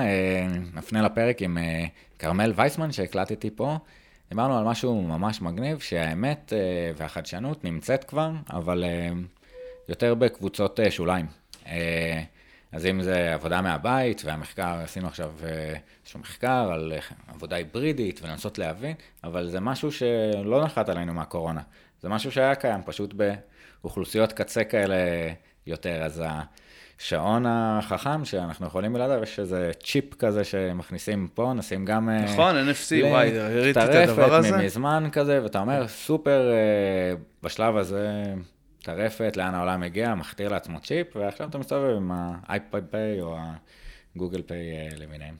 נפנה 0.73 1.01
לפרק 1.01 1.41
עם 1.41 1.57
כרמל 2.19 2.53
וייסמן 2.55 2.91
שהקלטתי 2.91 3.49
פה. 3.55 3.77
דיברנו 4.31 4.57
על 4.57 4.63
משהו 4.65 5.01
ממש 5.01 5.41
מגניב, 5.41 5.79
שהאמת 5.79 6.53
אה, 6.55 6.91
והחדשנות 6.97 7.63
נמצאת 7.63 8.03
כבר, 8.03 8.31
אבל 8.49 8.83
אה, 8.83 9.09
יותר 9.89 10.15
בקבוצות 10.15 10.79
אה, 10.79 10.91
שוליים. 10.91 11.25
אה, 11.67 12.21
אז 12.71 12.85
אם 12.85 13.01
זה 13.01 13.33
עבודה 13.33 13.61
מהבית, 13.61 14.21
והמחקר, 14.25 14.79
עשינו 14.83 15.07
עכשיו 15.07 15.31
אה, 15.43 15.73
איזשהו 16.01 16.19
מחקר 16.19 16.69
על 16.73 16.93
אה, 16.95 16.99
עבודה 17.27 17.55
היברידית 17.55 18.19
ולנסות 18.23 18.57
להבין, 18.57 18.95
אבל 19.23 19.49
זה 19.49 19.59
משהו 19.59 19.91
שלא 19.91 20.63
נחת 20.63 20.89
עלינו 20.89 21.13
מהקורונה. 21.13 21.61
זה 22.01 22.09
משהו 22.09 22.31
שהיה 22.31 22.55
קיים, 22.55 22.81
פשוט 22.85 23.13
באוכלוסיות 23.13 24.33
קצה 24.33 24.63
כאלה 24.63 24.95
יותר. 25.67 26.03
אז 26.03 26.23
השעון 27.01 27.45
החכם 27.45 28.25
שאנחנו 28.25 28.67
יכולים 28.67 28.93
בלעדיו, 28.93 29.23
יש 29.23 29.39
איזה 29.39 29.71
צ'יפ 29.83 30.15
כזה 30.15 30.43
שמכניסים 30.43 31.27
פה, 31.33 31.53
נשים 31.55 31.85
גם... 31.85 32.09
אה, 32.09 32.23
נכון, 32.23 32.55
NFC, 32.69 33.05
וואי, 33.05 33.39
ראיתי 33.39 33.71
את 33.71 33.77
הדבר 33.77 34.33
הזה. 34.33 34.49
טרפת 34.49 34.63
מזמן 34.63 35.09
כזה, 35.11 35.43
ואתה 35.43 35.59
אומר, 35.59 35.87
סופר, 35.87 36.51
אה, 36.51 37.13
בשלב 37.43 37.77
הזה, 37.77 38.33
טרפת, 38.83 39.37
לאן 39.37 39.53
העולם 39.53 39.83
הגיע, 39.83 40.15
מחדיר 40.15 40.49
לעצמו 40.49 40.79
צ'יפ, 40.79 41.15
ועכשיו 41.15 41.49
אתה 41.49 41.57
מסתובב 41.57 41.95
עם 41.95 42.11
ה 42.13 42.25
Apple 42.25 42.83
Pay 42.91 43.21
או 43.21 43.37
ה 44.15 44.19
Google 44.19 44.41
Pay 44.41 44.71
אה, 44.71 44.87
למיניהם. 44.97 45.35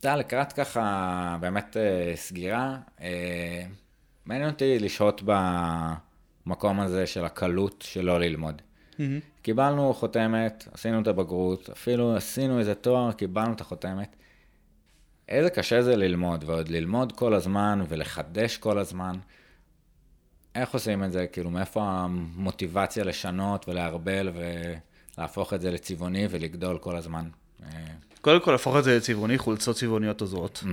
אתה 0.00 0.16
לקראת 0.16 0.52
ככה 0.52 1.36
באמת 1.40 1.76
סגירה, 2.14 2.76
מעניין 4.26 4.50
אותי 4.50 4.78
לשהות 4.78 5.22
במקום 6.46 6.80
הזה 6.80 7.06
של 7.06 7.24
הקלות 7.24 7.84
שלא 7.88 8.20
ללמוד. 8.20 8.62
Mm-hmm. 8.92 9.00
קיבלנו 9.42 9.94
חותמת, 9.94 10.68
עשינו 10.72 11.00
את 11.00 11.06
הבגרות, 11.06 11.70
אפילו 11.70 12.16
עשינו 12.16 12.58
איזה 12.58 12.74
תואר, 12.74 13.12
קיבלנו 13.12 13.52
את 13.52 13.60
החותמת. 13.60 14.16
איזה 15.28 15.50
קשה 15.50 15.82
זה 15.82 15.96
ללמוד, 15.96 16.44
ועוד 16.46 16.68
ללמוד 16.68 17.12
כל 17.12 17.34
הזמן 17.34 17.82
ולחדש 17.88 18.56
כל 18.56 18.78
הזמן. 18.78 19.16
איך 20.54 20.74
עושים 20.74 21.04
את 21.04 21.12
זה? 21.12 21.26
כאילו, 21.26 21.50
מאיפה 21.50 21.82
המוטיבציה 21.82 23.04
לשנות 23.04 23.68
ולערבל 23.68 24.30
ולהפוך 25.18 25.54
את 25.54 25.60
זה 25.60 25.70
לצבעוני 25.70 26.26
ולגדול 26.30 26.78
כל 26.78 26.96
הזמן? 26.96 27.28
קודם 28.20 28.40
כל, 28.40 28.52
להפוך 28.52 28.76
את 28.76 28.84
זה 28.84 28.96
לצבעוני, 28.96 29.38
חולצות 29.38 29.76
צבעוניות 29.76 30.20
עוזרות. 30.20 30.64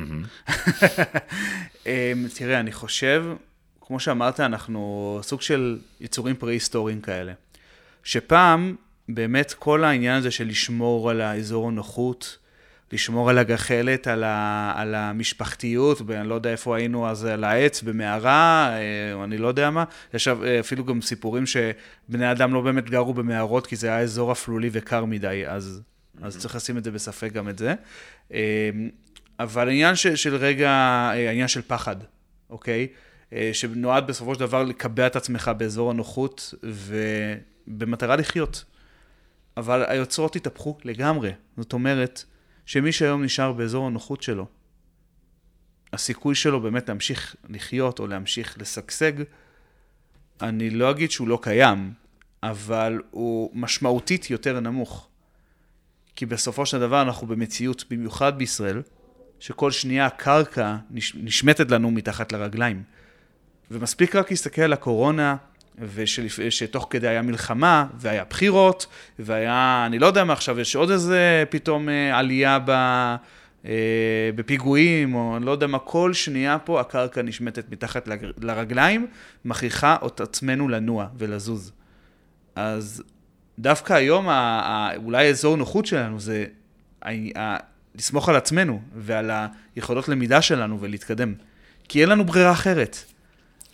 אמ, 1.85 2.25
תראה, 2.35 2.59
אני 2.59 2.71
חושב, 2.71 3.25
כמו 3.81 3.99
שאמרת, 3.99 4.39
אנחנו 4.39 5.19
סוג 5.21 5.41
של 5.41 5.79
יצורים 6.01 6.35
פרה-היסטוריים 6.35 7.01
כאלה. 7.01 7.33
שפעם, 8.03 8.75
באמת 9.09 9.53
כל 9.59 9.83
העניין 9.83 10.17
הזה 10.17 10.31
של 10.31 10.47
לשמור 10.47 11.09
על 11.09 11.21
האזור 11.21 11.67
הנוחות, 11.67 12.37
לשמור 12.91 13.29
על 13.29 13.37
הגחלת, 13.37 14.07
על, 14.07 14.23
ה, 14.23 14.73
על 14.75 14.95
המשפחתיות, 14.95 16.01
ואני 16.05 16.29
לא 16.29 16.35
יודע 16.35 16.51
איפה 16.51 16.77
היינו 16.77 17.09
אז, 17.09 17.25
על 17.25 17.43
העץ, 17.43 17.81
במערה, 17.81 18.69
אה, 18.71 19.23
אני 19.23 19.37
לא 19.37 19.47
יודע 19.47 19.69
מה. 19.69 19.83
יש 20.13 20.27
אפילו 20.27 20.85
גם 20.85 21.01
סיפורים 21.01 21.43
שבני 21.45 22.31
אדם 22.31 22.53
לא 22.53 22.61
באמת 22.61 22.89
גרו 22.89 23.13
במערות, 23.13 23.67
כי 23.67 23.75
זה 23.75 23.87
היה 23.87 23.99
אזור 23.99 24.31
אפלולי 24.31 24.69
וקר 24.71 25.05
מדי, 25.05 25.43
אז, 25.47 25.81
mm-hmm. 26.17 26.25
אז 26.25 26.37
צריך 26.37 26.55
לשים 26.55 26.77
את 26.77 26.83
זה 26.83 26.91
בספק 26.91 27.31
גם 27.31 27.49
את 27.49 27.57
זה. 27.57 27.73
אה, 28.33 28.69
אבל 29.39 29.69
עניין 29.69 29.95
של, 29.95 30.15
של 30.15 30.35
רגע, 30.35 30.69
אה, 30.69 31.31
עניין 31.31 31.47
של 31.47 31.61
פחד, 31.61 31.95
אוקיי? 32.49 32.87
שנועד 33.53 34.07
בסופו 34.07 34.33
של 34.33 34.39
דבר 34.39 34.63
לקבע 34.63 35.07
את 35.07 35.15
עצמך 35.15 35.51
באזור 35.57 35.91
הנוחות, 35.91 36.53
ובמטרה 36.63 38.15
לחיות. 38.15 38.63
אבל 39.57 39.83
היוצרות 39.87 40.35
התהפכו 40.35 40.77
לגמרי. 40.83 41.31
זאת 41.57 41.73
אומרת, 41.73 42.23
שמי 42.65 42.91
שהיום 42.91 43.23
נשאר 43.23 43.51
באזור 43.51 43.87
הנוחות 43.87 44.23
שלו, 44.23 44.47
הסיכוי 45.93 46.35
שלו 46.35 46.61
באמת 46.61 46.89
להמשיך 46.89 47.35
לחיות 47.49 47.99
או 47.99 48.07
להמשיך 48.07 48.57
לשגשג, 48.61 49.13
אני 50.41 50.69
לא 50.69 50.91
אגיד 50.91 51.11
שהוא 51.11 51.27
לא 51.27 51.39
קיים, 51.41 51.93
אבל 52.43 53.01
הוא 53.11 53.51
משמעותית 53.53 54.29
יותר 54.29 54.59
נמוך. 54.59 55.09
כי 56.15 56.25
בסופו 56.25 56.65
של 56.65 56.79
דבר 56.79 57.01
אנחנו 57.01 57.27
במציאות, 57.27 57.83
במיוחד 57.89 58.37
בישראל, 58.37 58.81
שכל 59.39 59.71
שנייה 59.71 60.05
הקרקע 60.05 60.75
נש... 60.91 61.15
נשמטת 61.15 61.71
לנו 61.71 61.91
מתחת 61.91 62.31
לרגליים. 62.31 62.83
ומספיק 63.71 64.15
רק 64.15 64.31
להסתכל 64.31 64.61
על 64.61 64.73
הקורונה, 64.73 65.35
ושתוך 65.79 66.87
כדי 66.89 67.07
היה 67.07 67.21
מלחמה, 67.21 67.87
והיה 67.99 68.23
בחירות, 68.23 68.87
והיה, 69.19 69.83
אני 69.85 69.99
לא 69.99 70.05
יודע 70.05 70.23
מה 70.23 70.33
עכשיו, 70.33 70.59
יש 70.59 70.75
עוד 70.75 70.91
איזה 70.91 71.43
פתאום 71.49 71.89
אה, 71.89 72.17
עלייה 72.17 72.59
ב... 72.65 72.71
אה, 73.65 74.29
בפיגועים, 74.35 75.15
או 75.15 75.37
אני 75.37 75.45
לא 75.45 75.51
יודע 75.51 75.67
מה, 75.67 75.79
כל 75.79 76.13
שנייה 76.13 76.59
פה 76.59 76.79
הקרקע 76.79 77.21
נשמטת 77.21 77.71
מתחת 77.71 78.09
לרגליים, 78.37 79.07
מכריחה 79.45 79.97
את 80.05 80.21
עצמנו 80.21 80.67
לנוע 80.67 81.07
ולזוז. 81.17 81.71
אז 82.55 83.03
דווקא 83.59 83.93
היום, 83.93 84.27
אולי 84.95 85.29
אזור 85.29 85.57
נוחות 85.57 85.85
שלנו 85.85 86.19
זה 86.19 86.45
לסמוך 87.95 88.29
על 88.29 88.35
עצמנו 88.35 88.81
ועל 88.95 89.31
היכולות 89.75 90.09
למידה 90.09 90.41
שלנו 90.41 90.81
ולהתקדם. 90.81 91.33
כי 91.89 92.01
אין 92.01 92.09
לנו 92.09 92.25
ברירה 92.25 92.51
אחרת. 92.51 92.97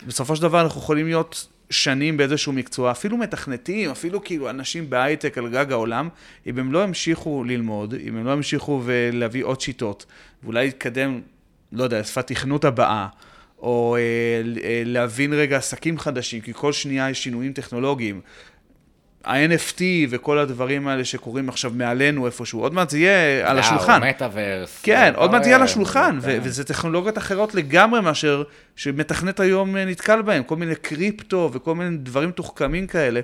בסופו 0.06 0.36
של 0.36 0.42
דבר 0.42 0.60
אנחנו 0.60 0.80
יכולים 0.80 1.06
להיות 1.06 1.48
שנים 1.70 2.16
באיזשהו 2.16 2.52
מקצוע, 2.52 2.90
אפילו 2.90 3.16
מתכנתים, 3.16 3.90
אפילו 3.90 4.24
כאילו 4.24 4.50
אנשים 4.50 4.90
בהייטק 4.90 5.38
על 5.38 5.48
גג 5.48 5.72
העולם, 5.72 6.08
אם 6.46 6.58
הם 6.58 6.72
לא 6.72 6.84
ימשיכו 6.84 7.44
ללמוד, 7.44 7.94
אם 8.08 8.16
הם 8.16 8.26
לא 8.26 8.32
ימשיכו 8.32 8.82
ולהביא 8.84 9.44
עוד 9.44 9.60
שיטות, 9.60 10.06
ואולי 10.42 10.64
להתקדם, 10.64 11.20
לא 11.72 11.84
יודע, 11.84 12.04
שפת 12.04 12.26
תכנות 12.26 12.64
הבאה, 12.64 13.06
או 13.58 13.96
אה, 13.96 14.00
אה 14.64 14.82
להבין 14.86 15.32
רגע 15.32 15.56
עסקים 15.56 15.98
חדשים, 15.98 16.40
כי 16.40 16.52
כל 16.54 16.72
שנייה 16.72 17.10
יש 17.10 17.22
שינויים 17.22 17.52
טכנולוגיים. 17.52 18.20
ה-NFT 19.24 19.82
וכל 20.10 20.38
הדברים 20.38 20.88
האלה 20.88 21.04
שקורים 21.04 21.48
עכשיו 21.48 21.72
מעלינו 21.74 22.26
איפשהו, 22.26 22.60
עוד 22.60 22.74
מעט 22.74 22.90
זה 22.90 22.98
יהיה 22.98 23.50
על 23.50 23.58
השולחן. 23.58 24.02
מטאוורס. 24.08 24.80
כן, 24.82 25.12
עוד 25.16 25.30
מעט 25.30 25.42
זה 25.42 25.48
יהיה 25.48 25.56
על 25.56 25.62
השולחן, 25.62 26.18
וזה 26.22 26.64
טכנולוגיות 26.64 27.18
אחרות 27.18 27.54
לגמרי 27.54 28.00
מאשר 28.00 28.42
שמתכנת 28.76 29.40
היום 29.40 29.76
אה, 29.76 29.84
נתקל 29.84 30.22
בהם, 30.22 30.42
כל 30.42 30.56
מיני 30.56 30.74
קריפטו 30.74 31.50
וכל 31.52 31.74
מיני 31.74 31.96
דברים 31.96 32.28
מתוחכמים 32.28 32.86
כאלה, 32.86 33.20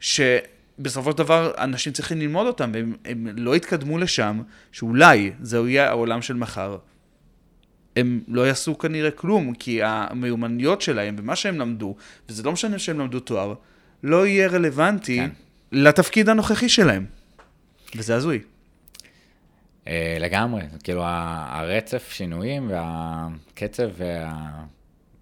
שבסופו 0.00 1.10
של 1.10 1.18
דבר 1.18 1.52
אנשים 1.58 1.92
צריכים 1.92 2.18
ללמוד 2.18 2.46
אותם, 2.46 2.70
והם 2.74 3.26
לא 3.36 3.56
יתקדמו 3.56 3.98
לשם, 3.98 4.42
שאולי 4.72 5.32
זהו 5.40 5.68
יהיה 5.68 5.88
העולם 5.88 6.22
של 6.22 6.34
מחר. 6.34 6.76
הם 7.96 8.20
לא 8.28 8.46
יעשו 8.46 8.78
כנראה 8.78 9.10
כלום, 9.10 9.54
כי 9.54 9.80
המיומנויות 9.82 10.82
שלהם 10.82 11.16
ומה 11.18 11.36
שהם 11.36 11.58
למדו, 11.58 11.96
וזה 12.28 12.42
לא 12.42 12.52
משנה 12.52 12.78
שהם 12.78 13.00
למדו 13.00 13.20
תואר, 13.20 13.54
לא 14.02 14.26
יהיה 14.26 14.48
רלוונטי 14.48 15.16
כן. 15.16 15.30
לתפקיד 15.72 16.28
הנוכחי 16.28 16.68
שלהם. 16.68 17.06
וזה 17.96 18.14
הזוי. 18.14 18.40
Uh, 19.84 19.88
לגמרי, 20.20 20.62
כאילו 20.82 21.02
הרצף 21.04 22.12
שינויים 22.12 22.70
והקצב 22.70 23.88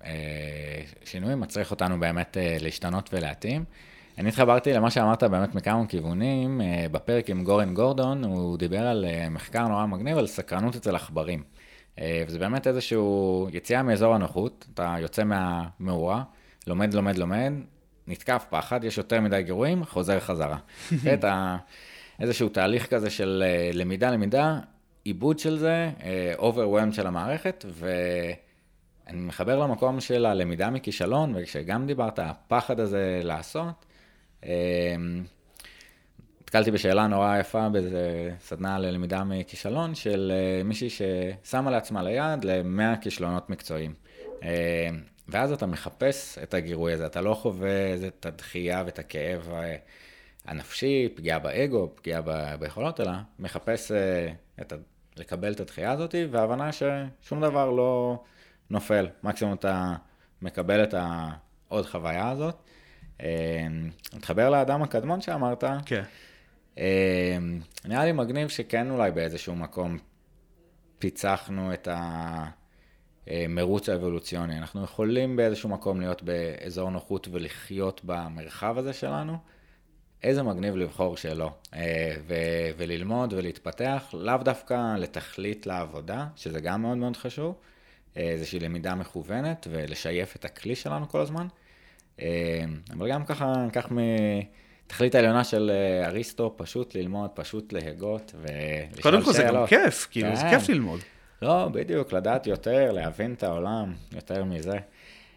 והשינויים 0.04 1.38
אה, 1.38 1.46
מצריך 1.46 1.70
אותנו 1.70 2.00
באמת 2.00 2.36
uh, 2.36 2.62
להשתנות 2.62 3.10
ולהתאים. 3.12 3.64
אני 4.18 4.28
התחברתי 4.28 4.72
למה 4.72 4.90
שאמרת 4.90 5.22
באמת 5.22 5.54
מכמה 5.54 5.86
כיוונים, 5.86 6.60
uh, 6.60 6.64
בפרק 6.88 7.30
עם 7.30 7.44
גורן 7.44 7.74
גורדון, 7.74 8.24
הוא 8.24 8.58
דיבר 8.58 8.86
על 8.86 9.04
uh, 9.04 9.30
מחקר 9.30 9.68
נורא 9.68 9.86
מגניב, 9.86 10.18
על 10.18 10.26
סקרנות 10.26 10.76
אצל 10.76 10.96
עכברים. 10.96 11.42
Uh, 11.96 12.00
וזה 12.26 12.38
באמת 12.38 12.66
איזשהו 12.66 13.48
יציאה 13.52 13.82
מאזור 13.82 14.14
הנוחות, 14.14 14.66
אתה 14.74 14.96
יוצא 15.00 15.24
מהמאורה, 15.24 16.22
לומד, 16.66 16.94
לומד, 16.94 17.18
לומד, 17.18 17.52
נתקף 18.08 18.44
פחד, 18.50 18.84
יש 18.84 18.98
יותר 18.98 19.20
מדי 19.20 19.42
גירויים, 19.42 19.84
חוזר 19.84 20.20
חזרה. 20.20 20.58
את 21.14 21.24
ה... 21.24 21.56
איזשהו 22.20 22.48
תהליך 22.48 22.86
כזה 22.86 23.10
של 23.10 23.44
אה, 23.46 23.70
למידה, 23.72 24.10
למידה, 24.10 24.58
עיבוד 25.04 25.38
של 25.38 25.58
זה, 25.58 25.90
אה, 26.02 26.34
overwhelm 26.38 26.92
של 26.92 27.06
המערכת, 27.06 27.64
ואני 27.68 29.20
מחבר 29.20 29.58
למקום 29.58 30.00
של 30.00 30.26
הלמידה 30.26 30.70
מכישלון, 30.70 31.34
וכשגם 31.36 31.86
דיברת, 31.86 32.18
הפחד 32.18 32.80
הזה 32.80 33.20
לעשות, 33.24 33.86
אה, 34.44 34.50
נתקלתי 36.40 36.70
בשאלה 36.70 37.06
נורא 37.06 37.38
יפה 37.38 37.68
באיזה 37.68 38.30
סדנה 38.40 38.78
ללמידה 38.78 39.24
מכישלון 39.24 39.94
של 39.94 40.32
מישהי 40.64 40.88
ששמה 40.90 41.70
לעצמה 41.70 42.02
ליד 42.02 42.44
ל-100 42.44 42.96
כישלונות 43.00 43.50
מקצועיים. 43.50 43.94
ואז 45.28 45.52
אתה 45.52 45.66
מחפש 45.66 46.38
את 46.38 46.54
הגירוי 46.54 46.92
הזה, 46.92 47.06
אתה 47.06 47.20
לא 47.20 47.34
חווה 47.34 47.94
את 48.06 48.26
הדחייה 48.26 48.82
ואת 48.86 48.98
הכאב 48.98 49.48
הנפשי, 50.44 51.08
פגיעה 51.14 51.38
באגו, 51.38 51.92
פגיעה 51.94 52.20
ביכולות, 52.58 53.00
אלא 53.00 53.10
מחפש 53.38 53.92
אה, 53.92 54.32
את 54.60 54.72
ה... 54.72 54.76
לקבל 55.16 55.52
את 55.52 55.60
הדחייה 55.60 55.92
הזאת, 55.92 56.14
והבנה 56.30 56.70
ששום 56.72 57.40
דבר 57.40 57.70
לא 57.70 58.22
נופל. 58.70 59.08
מקסימום 59.22 59.54
אתה 59.54 59.94
מקבל 60.42 60.82
את 60.84 60.94
העוד 60.94 61.86
חוויה 61.86 62.30
הזאת. 62.30 62.56
אה, 63.22 63.66
מתחבר 64.14 64.50
לאדם 64.50 64.82
הקדמון 64.82 65.20
שאמרת. 65.20 65.64
כן. 65.86 66.02
אה, 66.78 67.38
נראה 67.84 68.04
לי 68.04 68.12
מגניב 68.12 68.48
שכן 68.48 68.90
אולי 68.90 69.10
באיזשהו 69.10 69.56
מקום 69.56 69.98
פיצחנו 70.98 71.74
את 71.74 71.88
ה... 71.88 72.44
אה, 73.30 73.44
מרוץ 73.48 73.88
האבולוציוני. 73.88 74.58
אנחנו 74.58 74.84
יכולים 74.84 75.36
באיזשהו 75.36 75.68
מקום 75.68 76.00
להיות 76.00 76.22
באזור 76.22 76.90
נוחות 76.90 77.28
ולחיות 77.32 78.00
במרחב 78.04 78.78
הזה 78.78 78.92
שלנו. 78.92 79.36
איזה 80.22 80.42
מגניב 80.42 80.76
לבחור 80.76 81.16
שלא, 81.16 81.50
אה, 81.74 82.14
ו- 82.26 82.70
וללמוד 82.76 83.32
ולהתפתח, 83.32 84.14
לאו 84.18 84.36
דווקא 84.36 84.96
לתכלית 84.96 85.66
לעבודה, 85.66 86.26
שזה 86.36 86.60
גם 86.60 86.82
מאוד 86.82 86.98
מאוד 86.98 87.16
חשוב, 87.16 87.54
אה, 88.16 88.22
איזושהי 88.22 88.58
למידה 88.58 88.94
מכוונת 88.94 89.66
ולשייף 89.70 90.36
את 90.36 90.44
הכלי 90.44 90.74
שלנו 90.74 91.08
כל 91.08 91.20
הזמן, 91.20 91.46
אבל 92.92 93.10
גם 93.10 93.24
ככה, 93.24 93.52
ניקח 93.64 93.88
מתכלית 93.90 95.14
העליונה 95.14 95.44
של 95.44 95.70
אריסטו, 96.04 96.54
פשוט 96.56 96.94
ללמוד, 96.94 97.30
פשוט 97.34 97.72
להגות 97.72 98.34
ולשאול 98.34 98.88
שאלות. 98.90 99.02
קודם 99.02 99.22
כל 99.22 99.32
זה 99.32 99.42
גם 99.42 99.66
כיף, 99.66 100.08
כאילו, 100.10 100.36
זה 100.36 100.42
כיף 100.50 100.68
ללמוד. 100.68 101.00
לא, 101.42 101.68
בדיוק, 101.72 102.12
לדעת 102.12 102.46
יותר, 102.46 102.92
להבין 102.92 103.34
את 103.34 103.42
העולם, 103.42 103.94
יותר 104.12 104.44
מזה. 104.44 104.78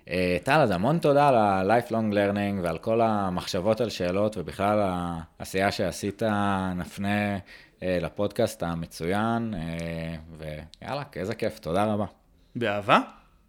אה, 0.10 0.38
טל, 0.44 0.60
אז 0.60 0.72
המון 0.72 1.00
תודה 1.00 1.28
על 1.28 1.36
ה-lifelong 1.36 2.14
learning 2.14 2.64
ועל 2.64 2.78
כל 2.78 3.02
המחשבות 3.02 3.82
על 3.82 3.90
שאלות 3.90 4.38
ובכלל 4.38 4.80
העשייה 5.40 5.72
שעשית, 5.72 6.24
נפנה 6.76 7.38
אה, 7.84 7.98
לפודקאסט 8.02 8.64
המצוין, 8.64 9.54
אה, 9.54 10.16
ויאללה, 10.38 11.04
איזה 11.16 11.36
כיף, 11.36 11.60
תודה 11.60 11.86
רבה. 11.86 12.06
באהבה, 12.56 13.00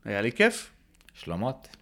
היה 0.05 0.21
לי 0.21 0.33
כיף. 0.33 0.73
שלומות. 1.15 1.82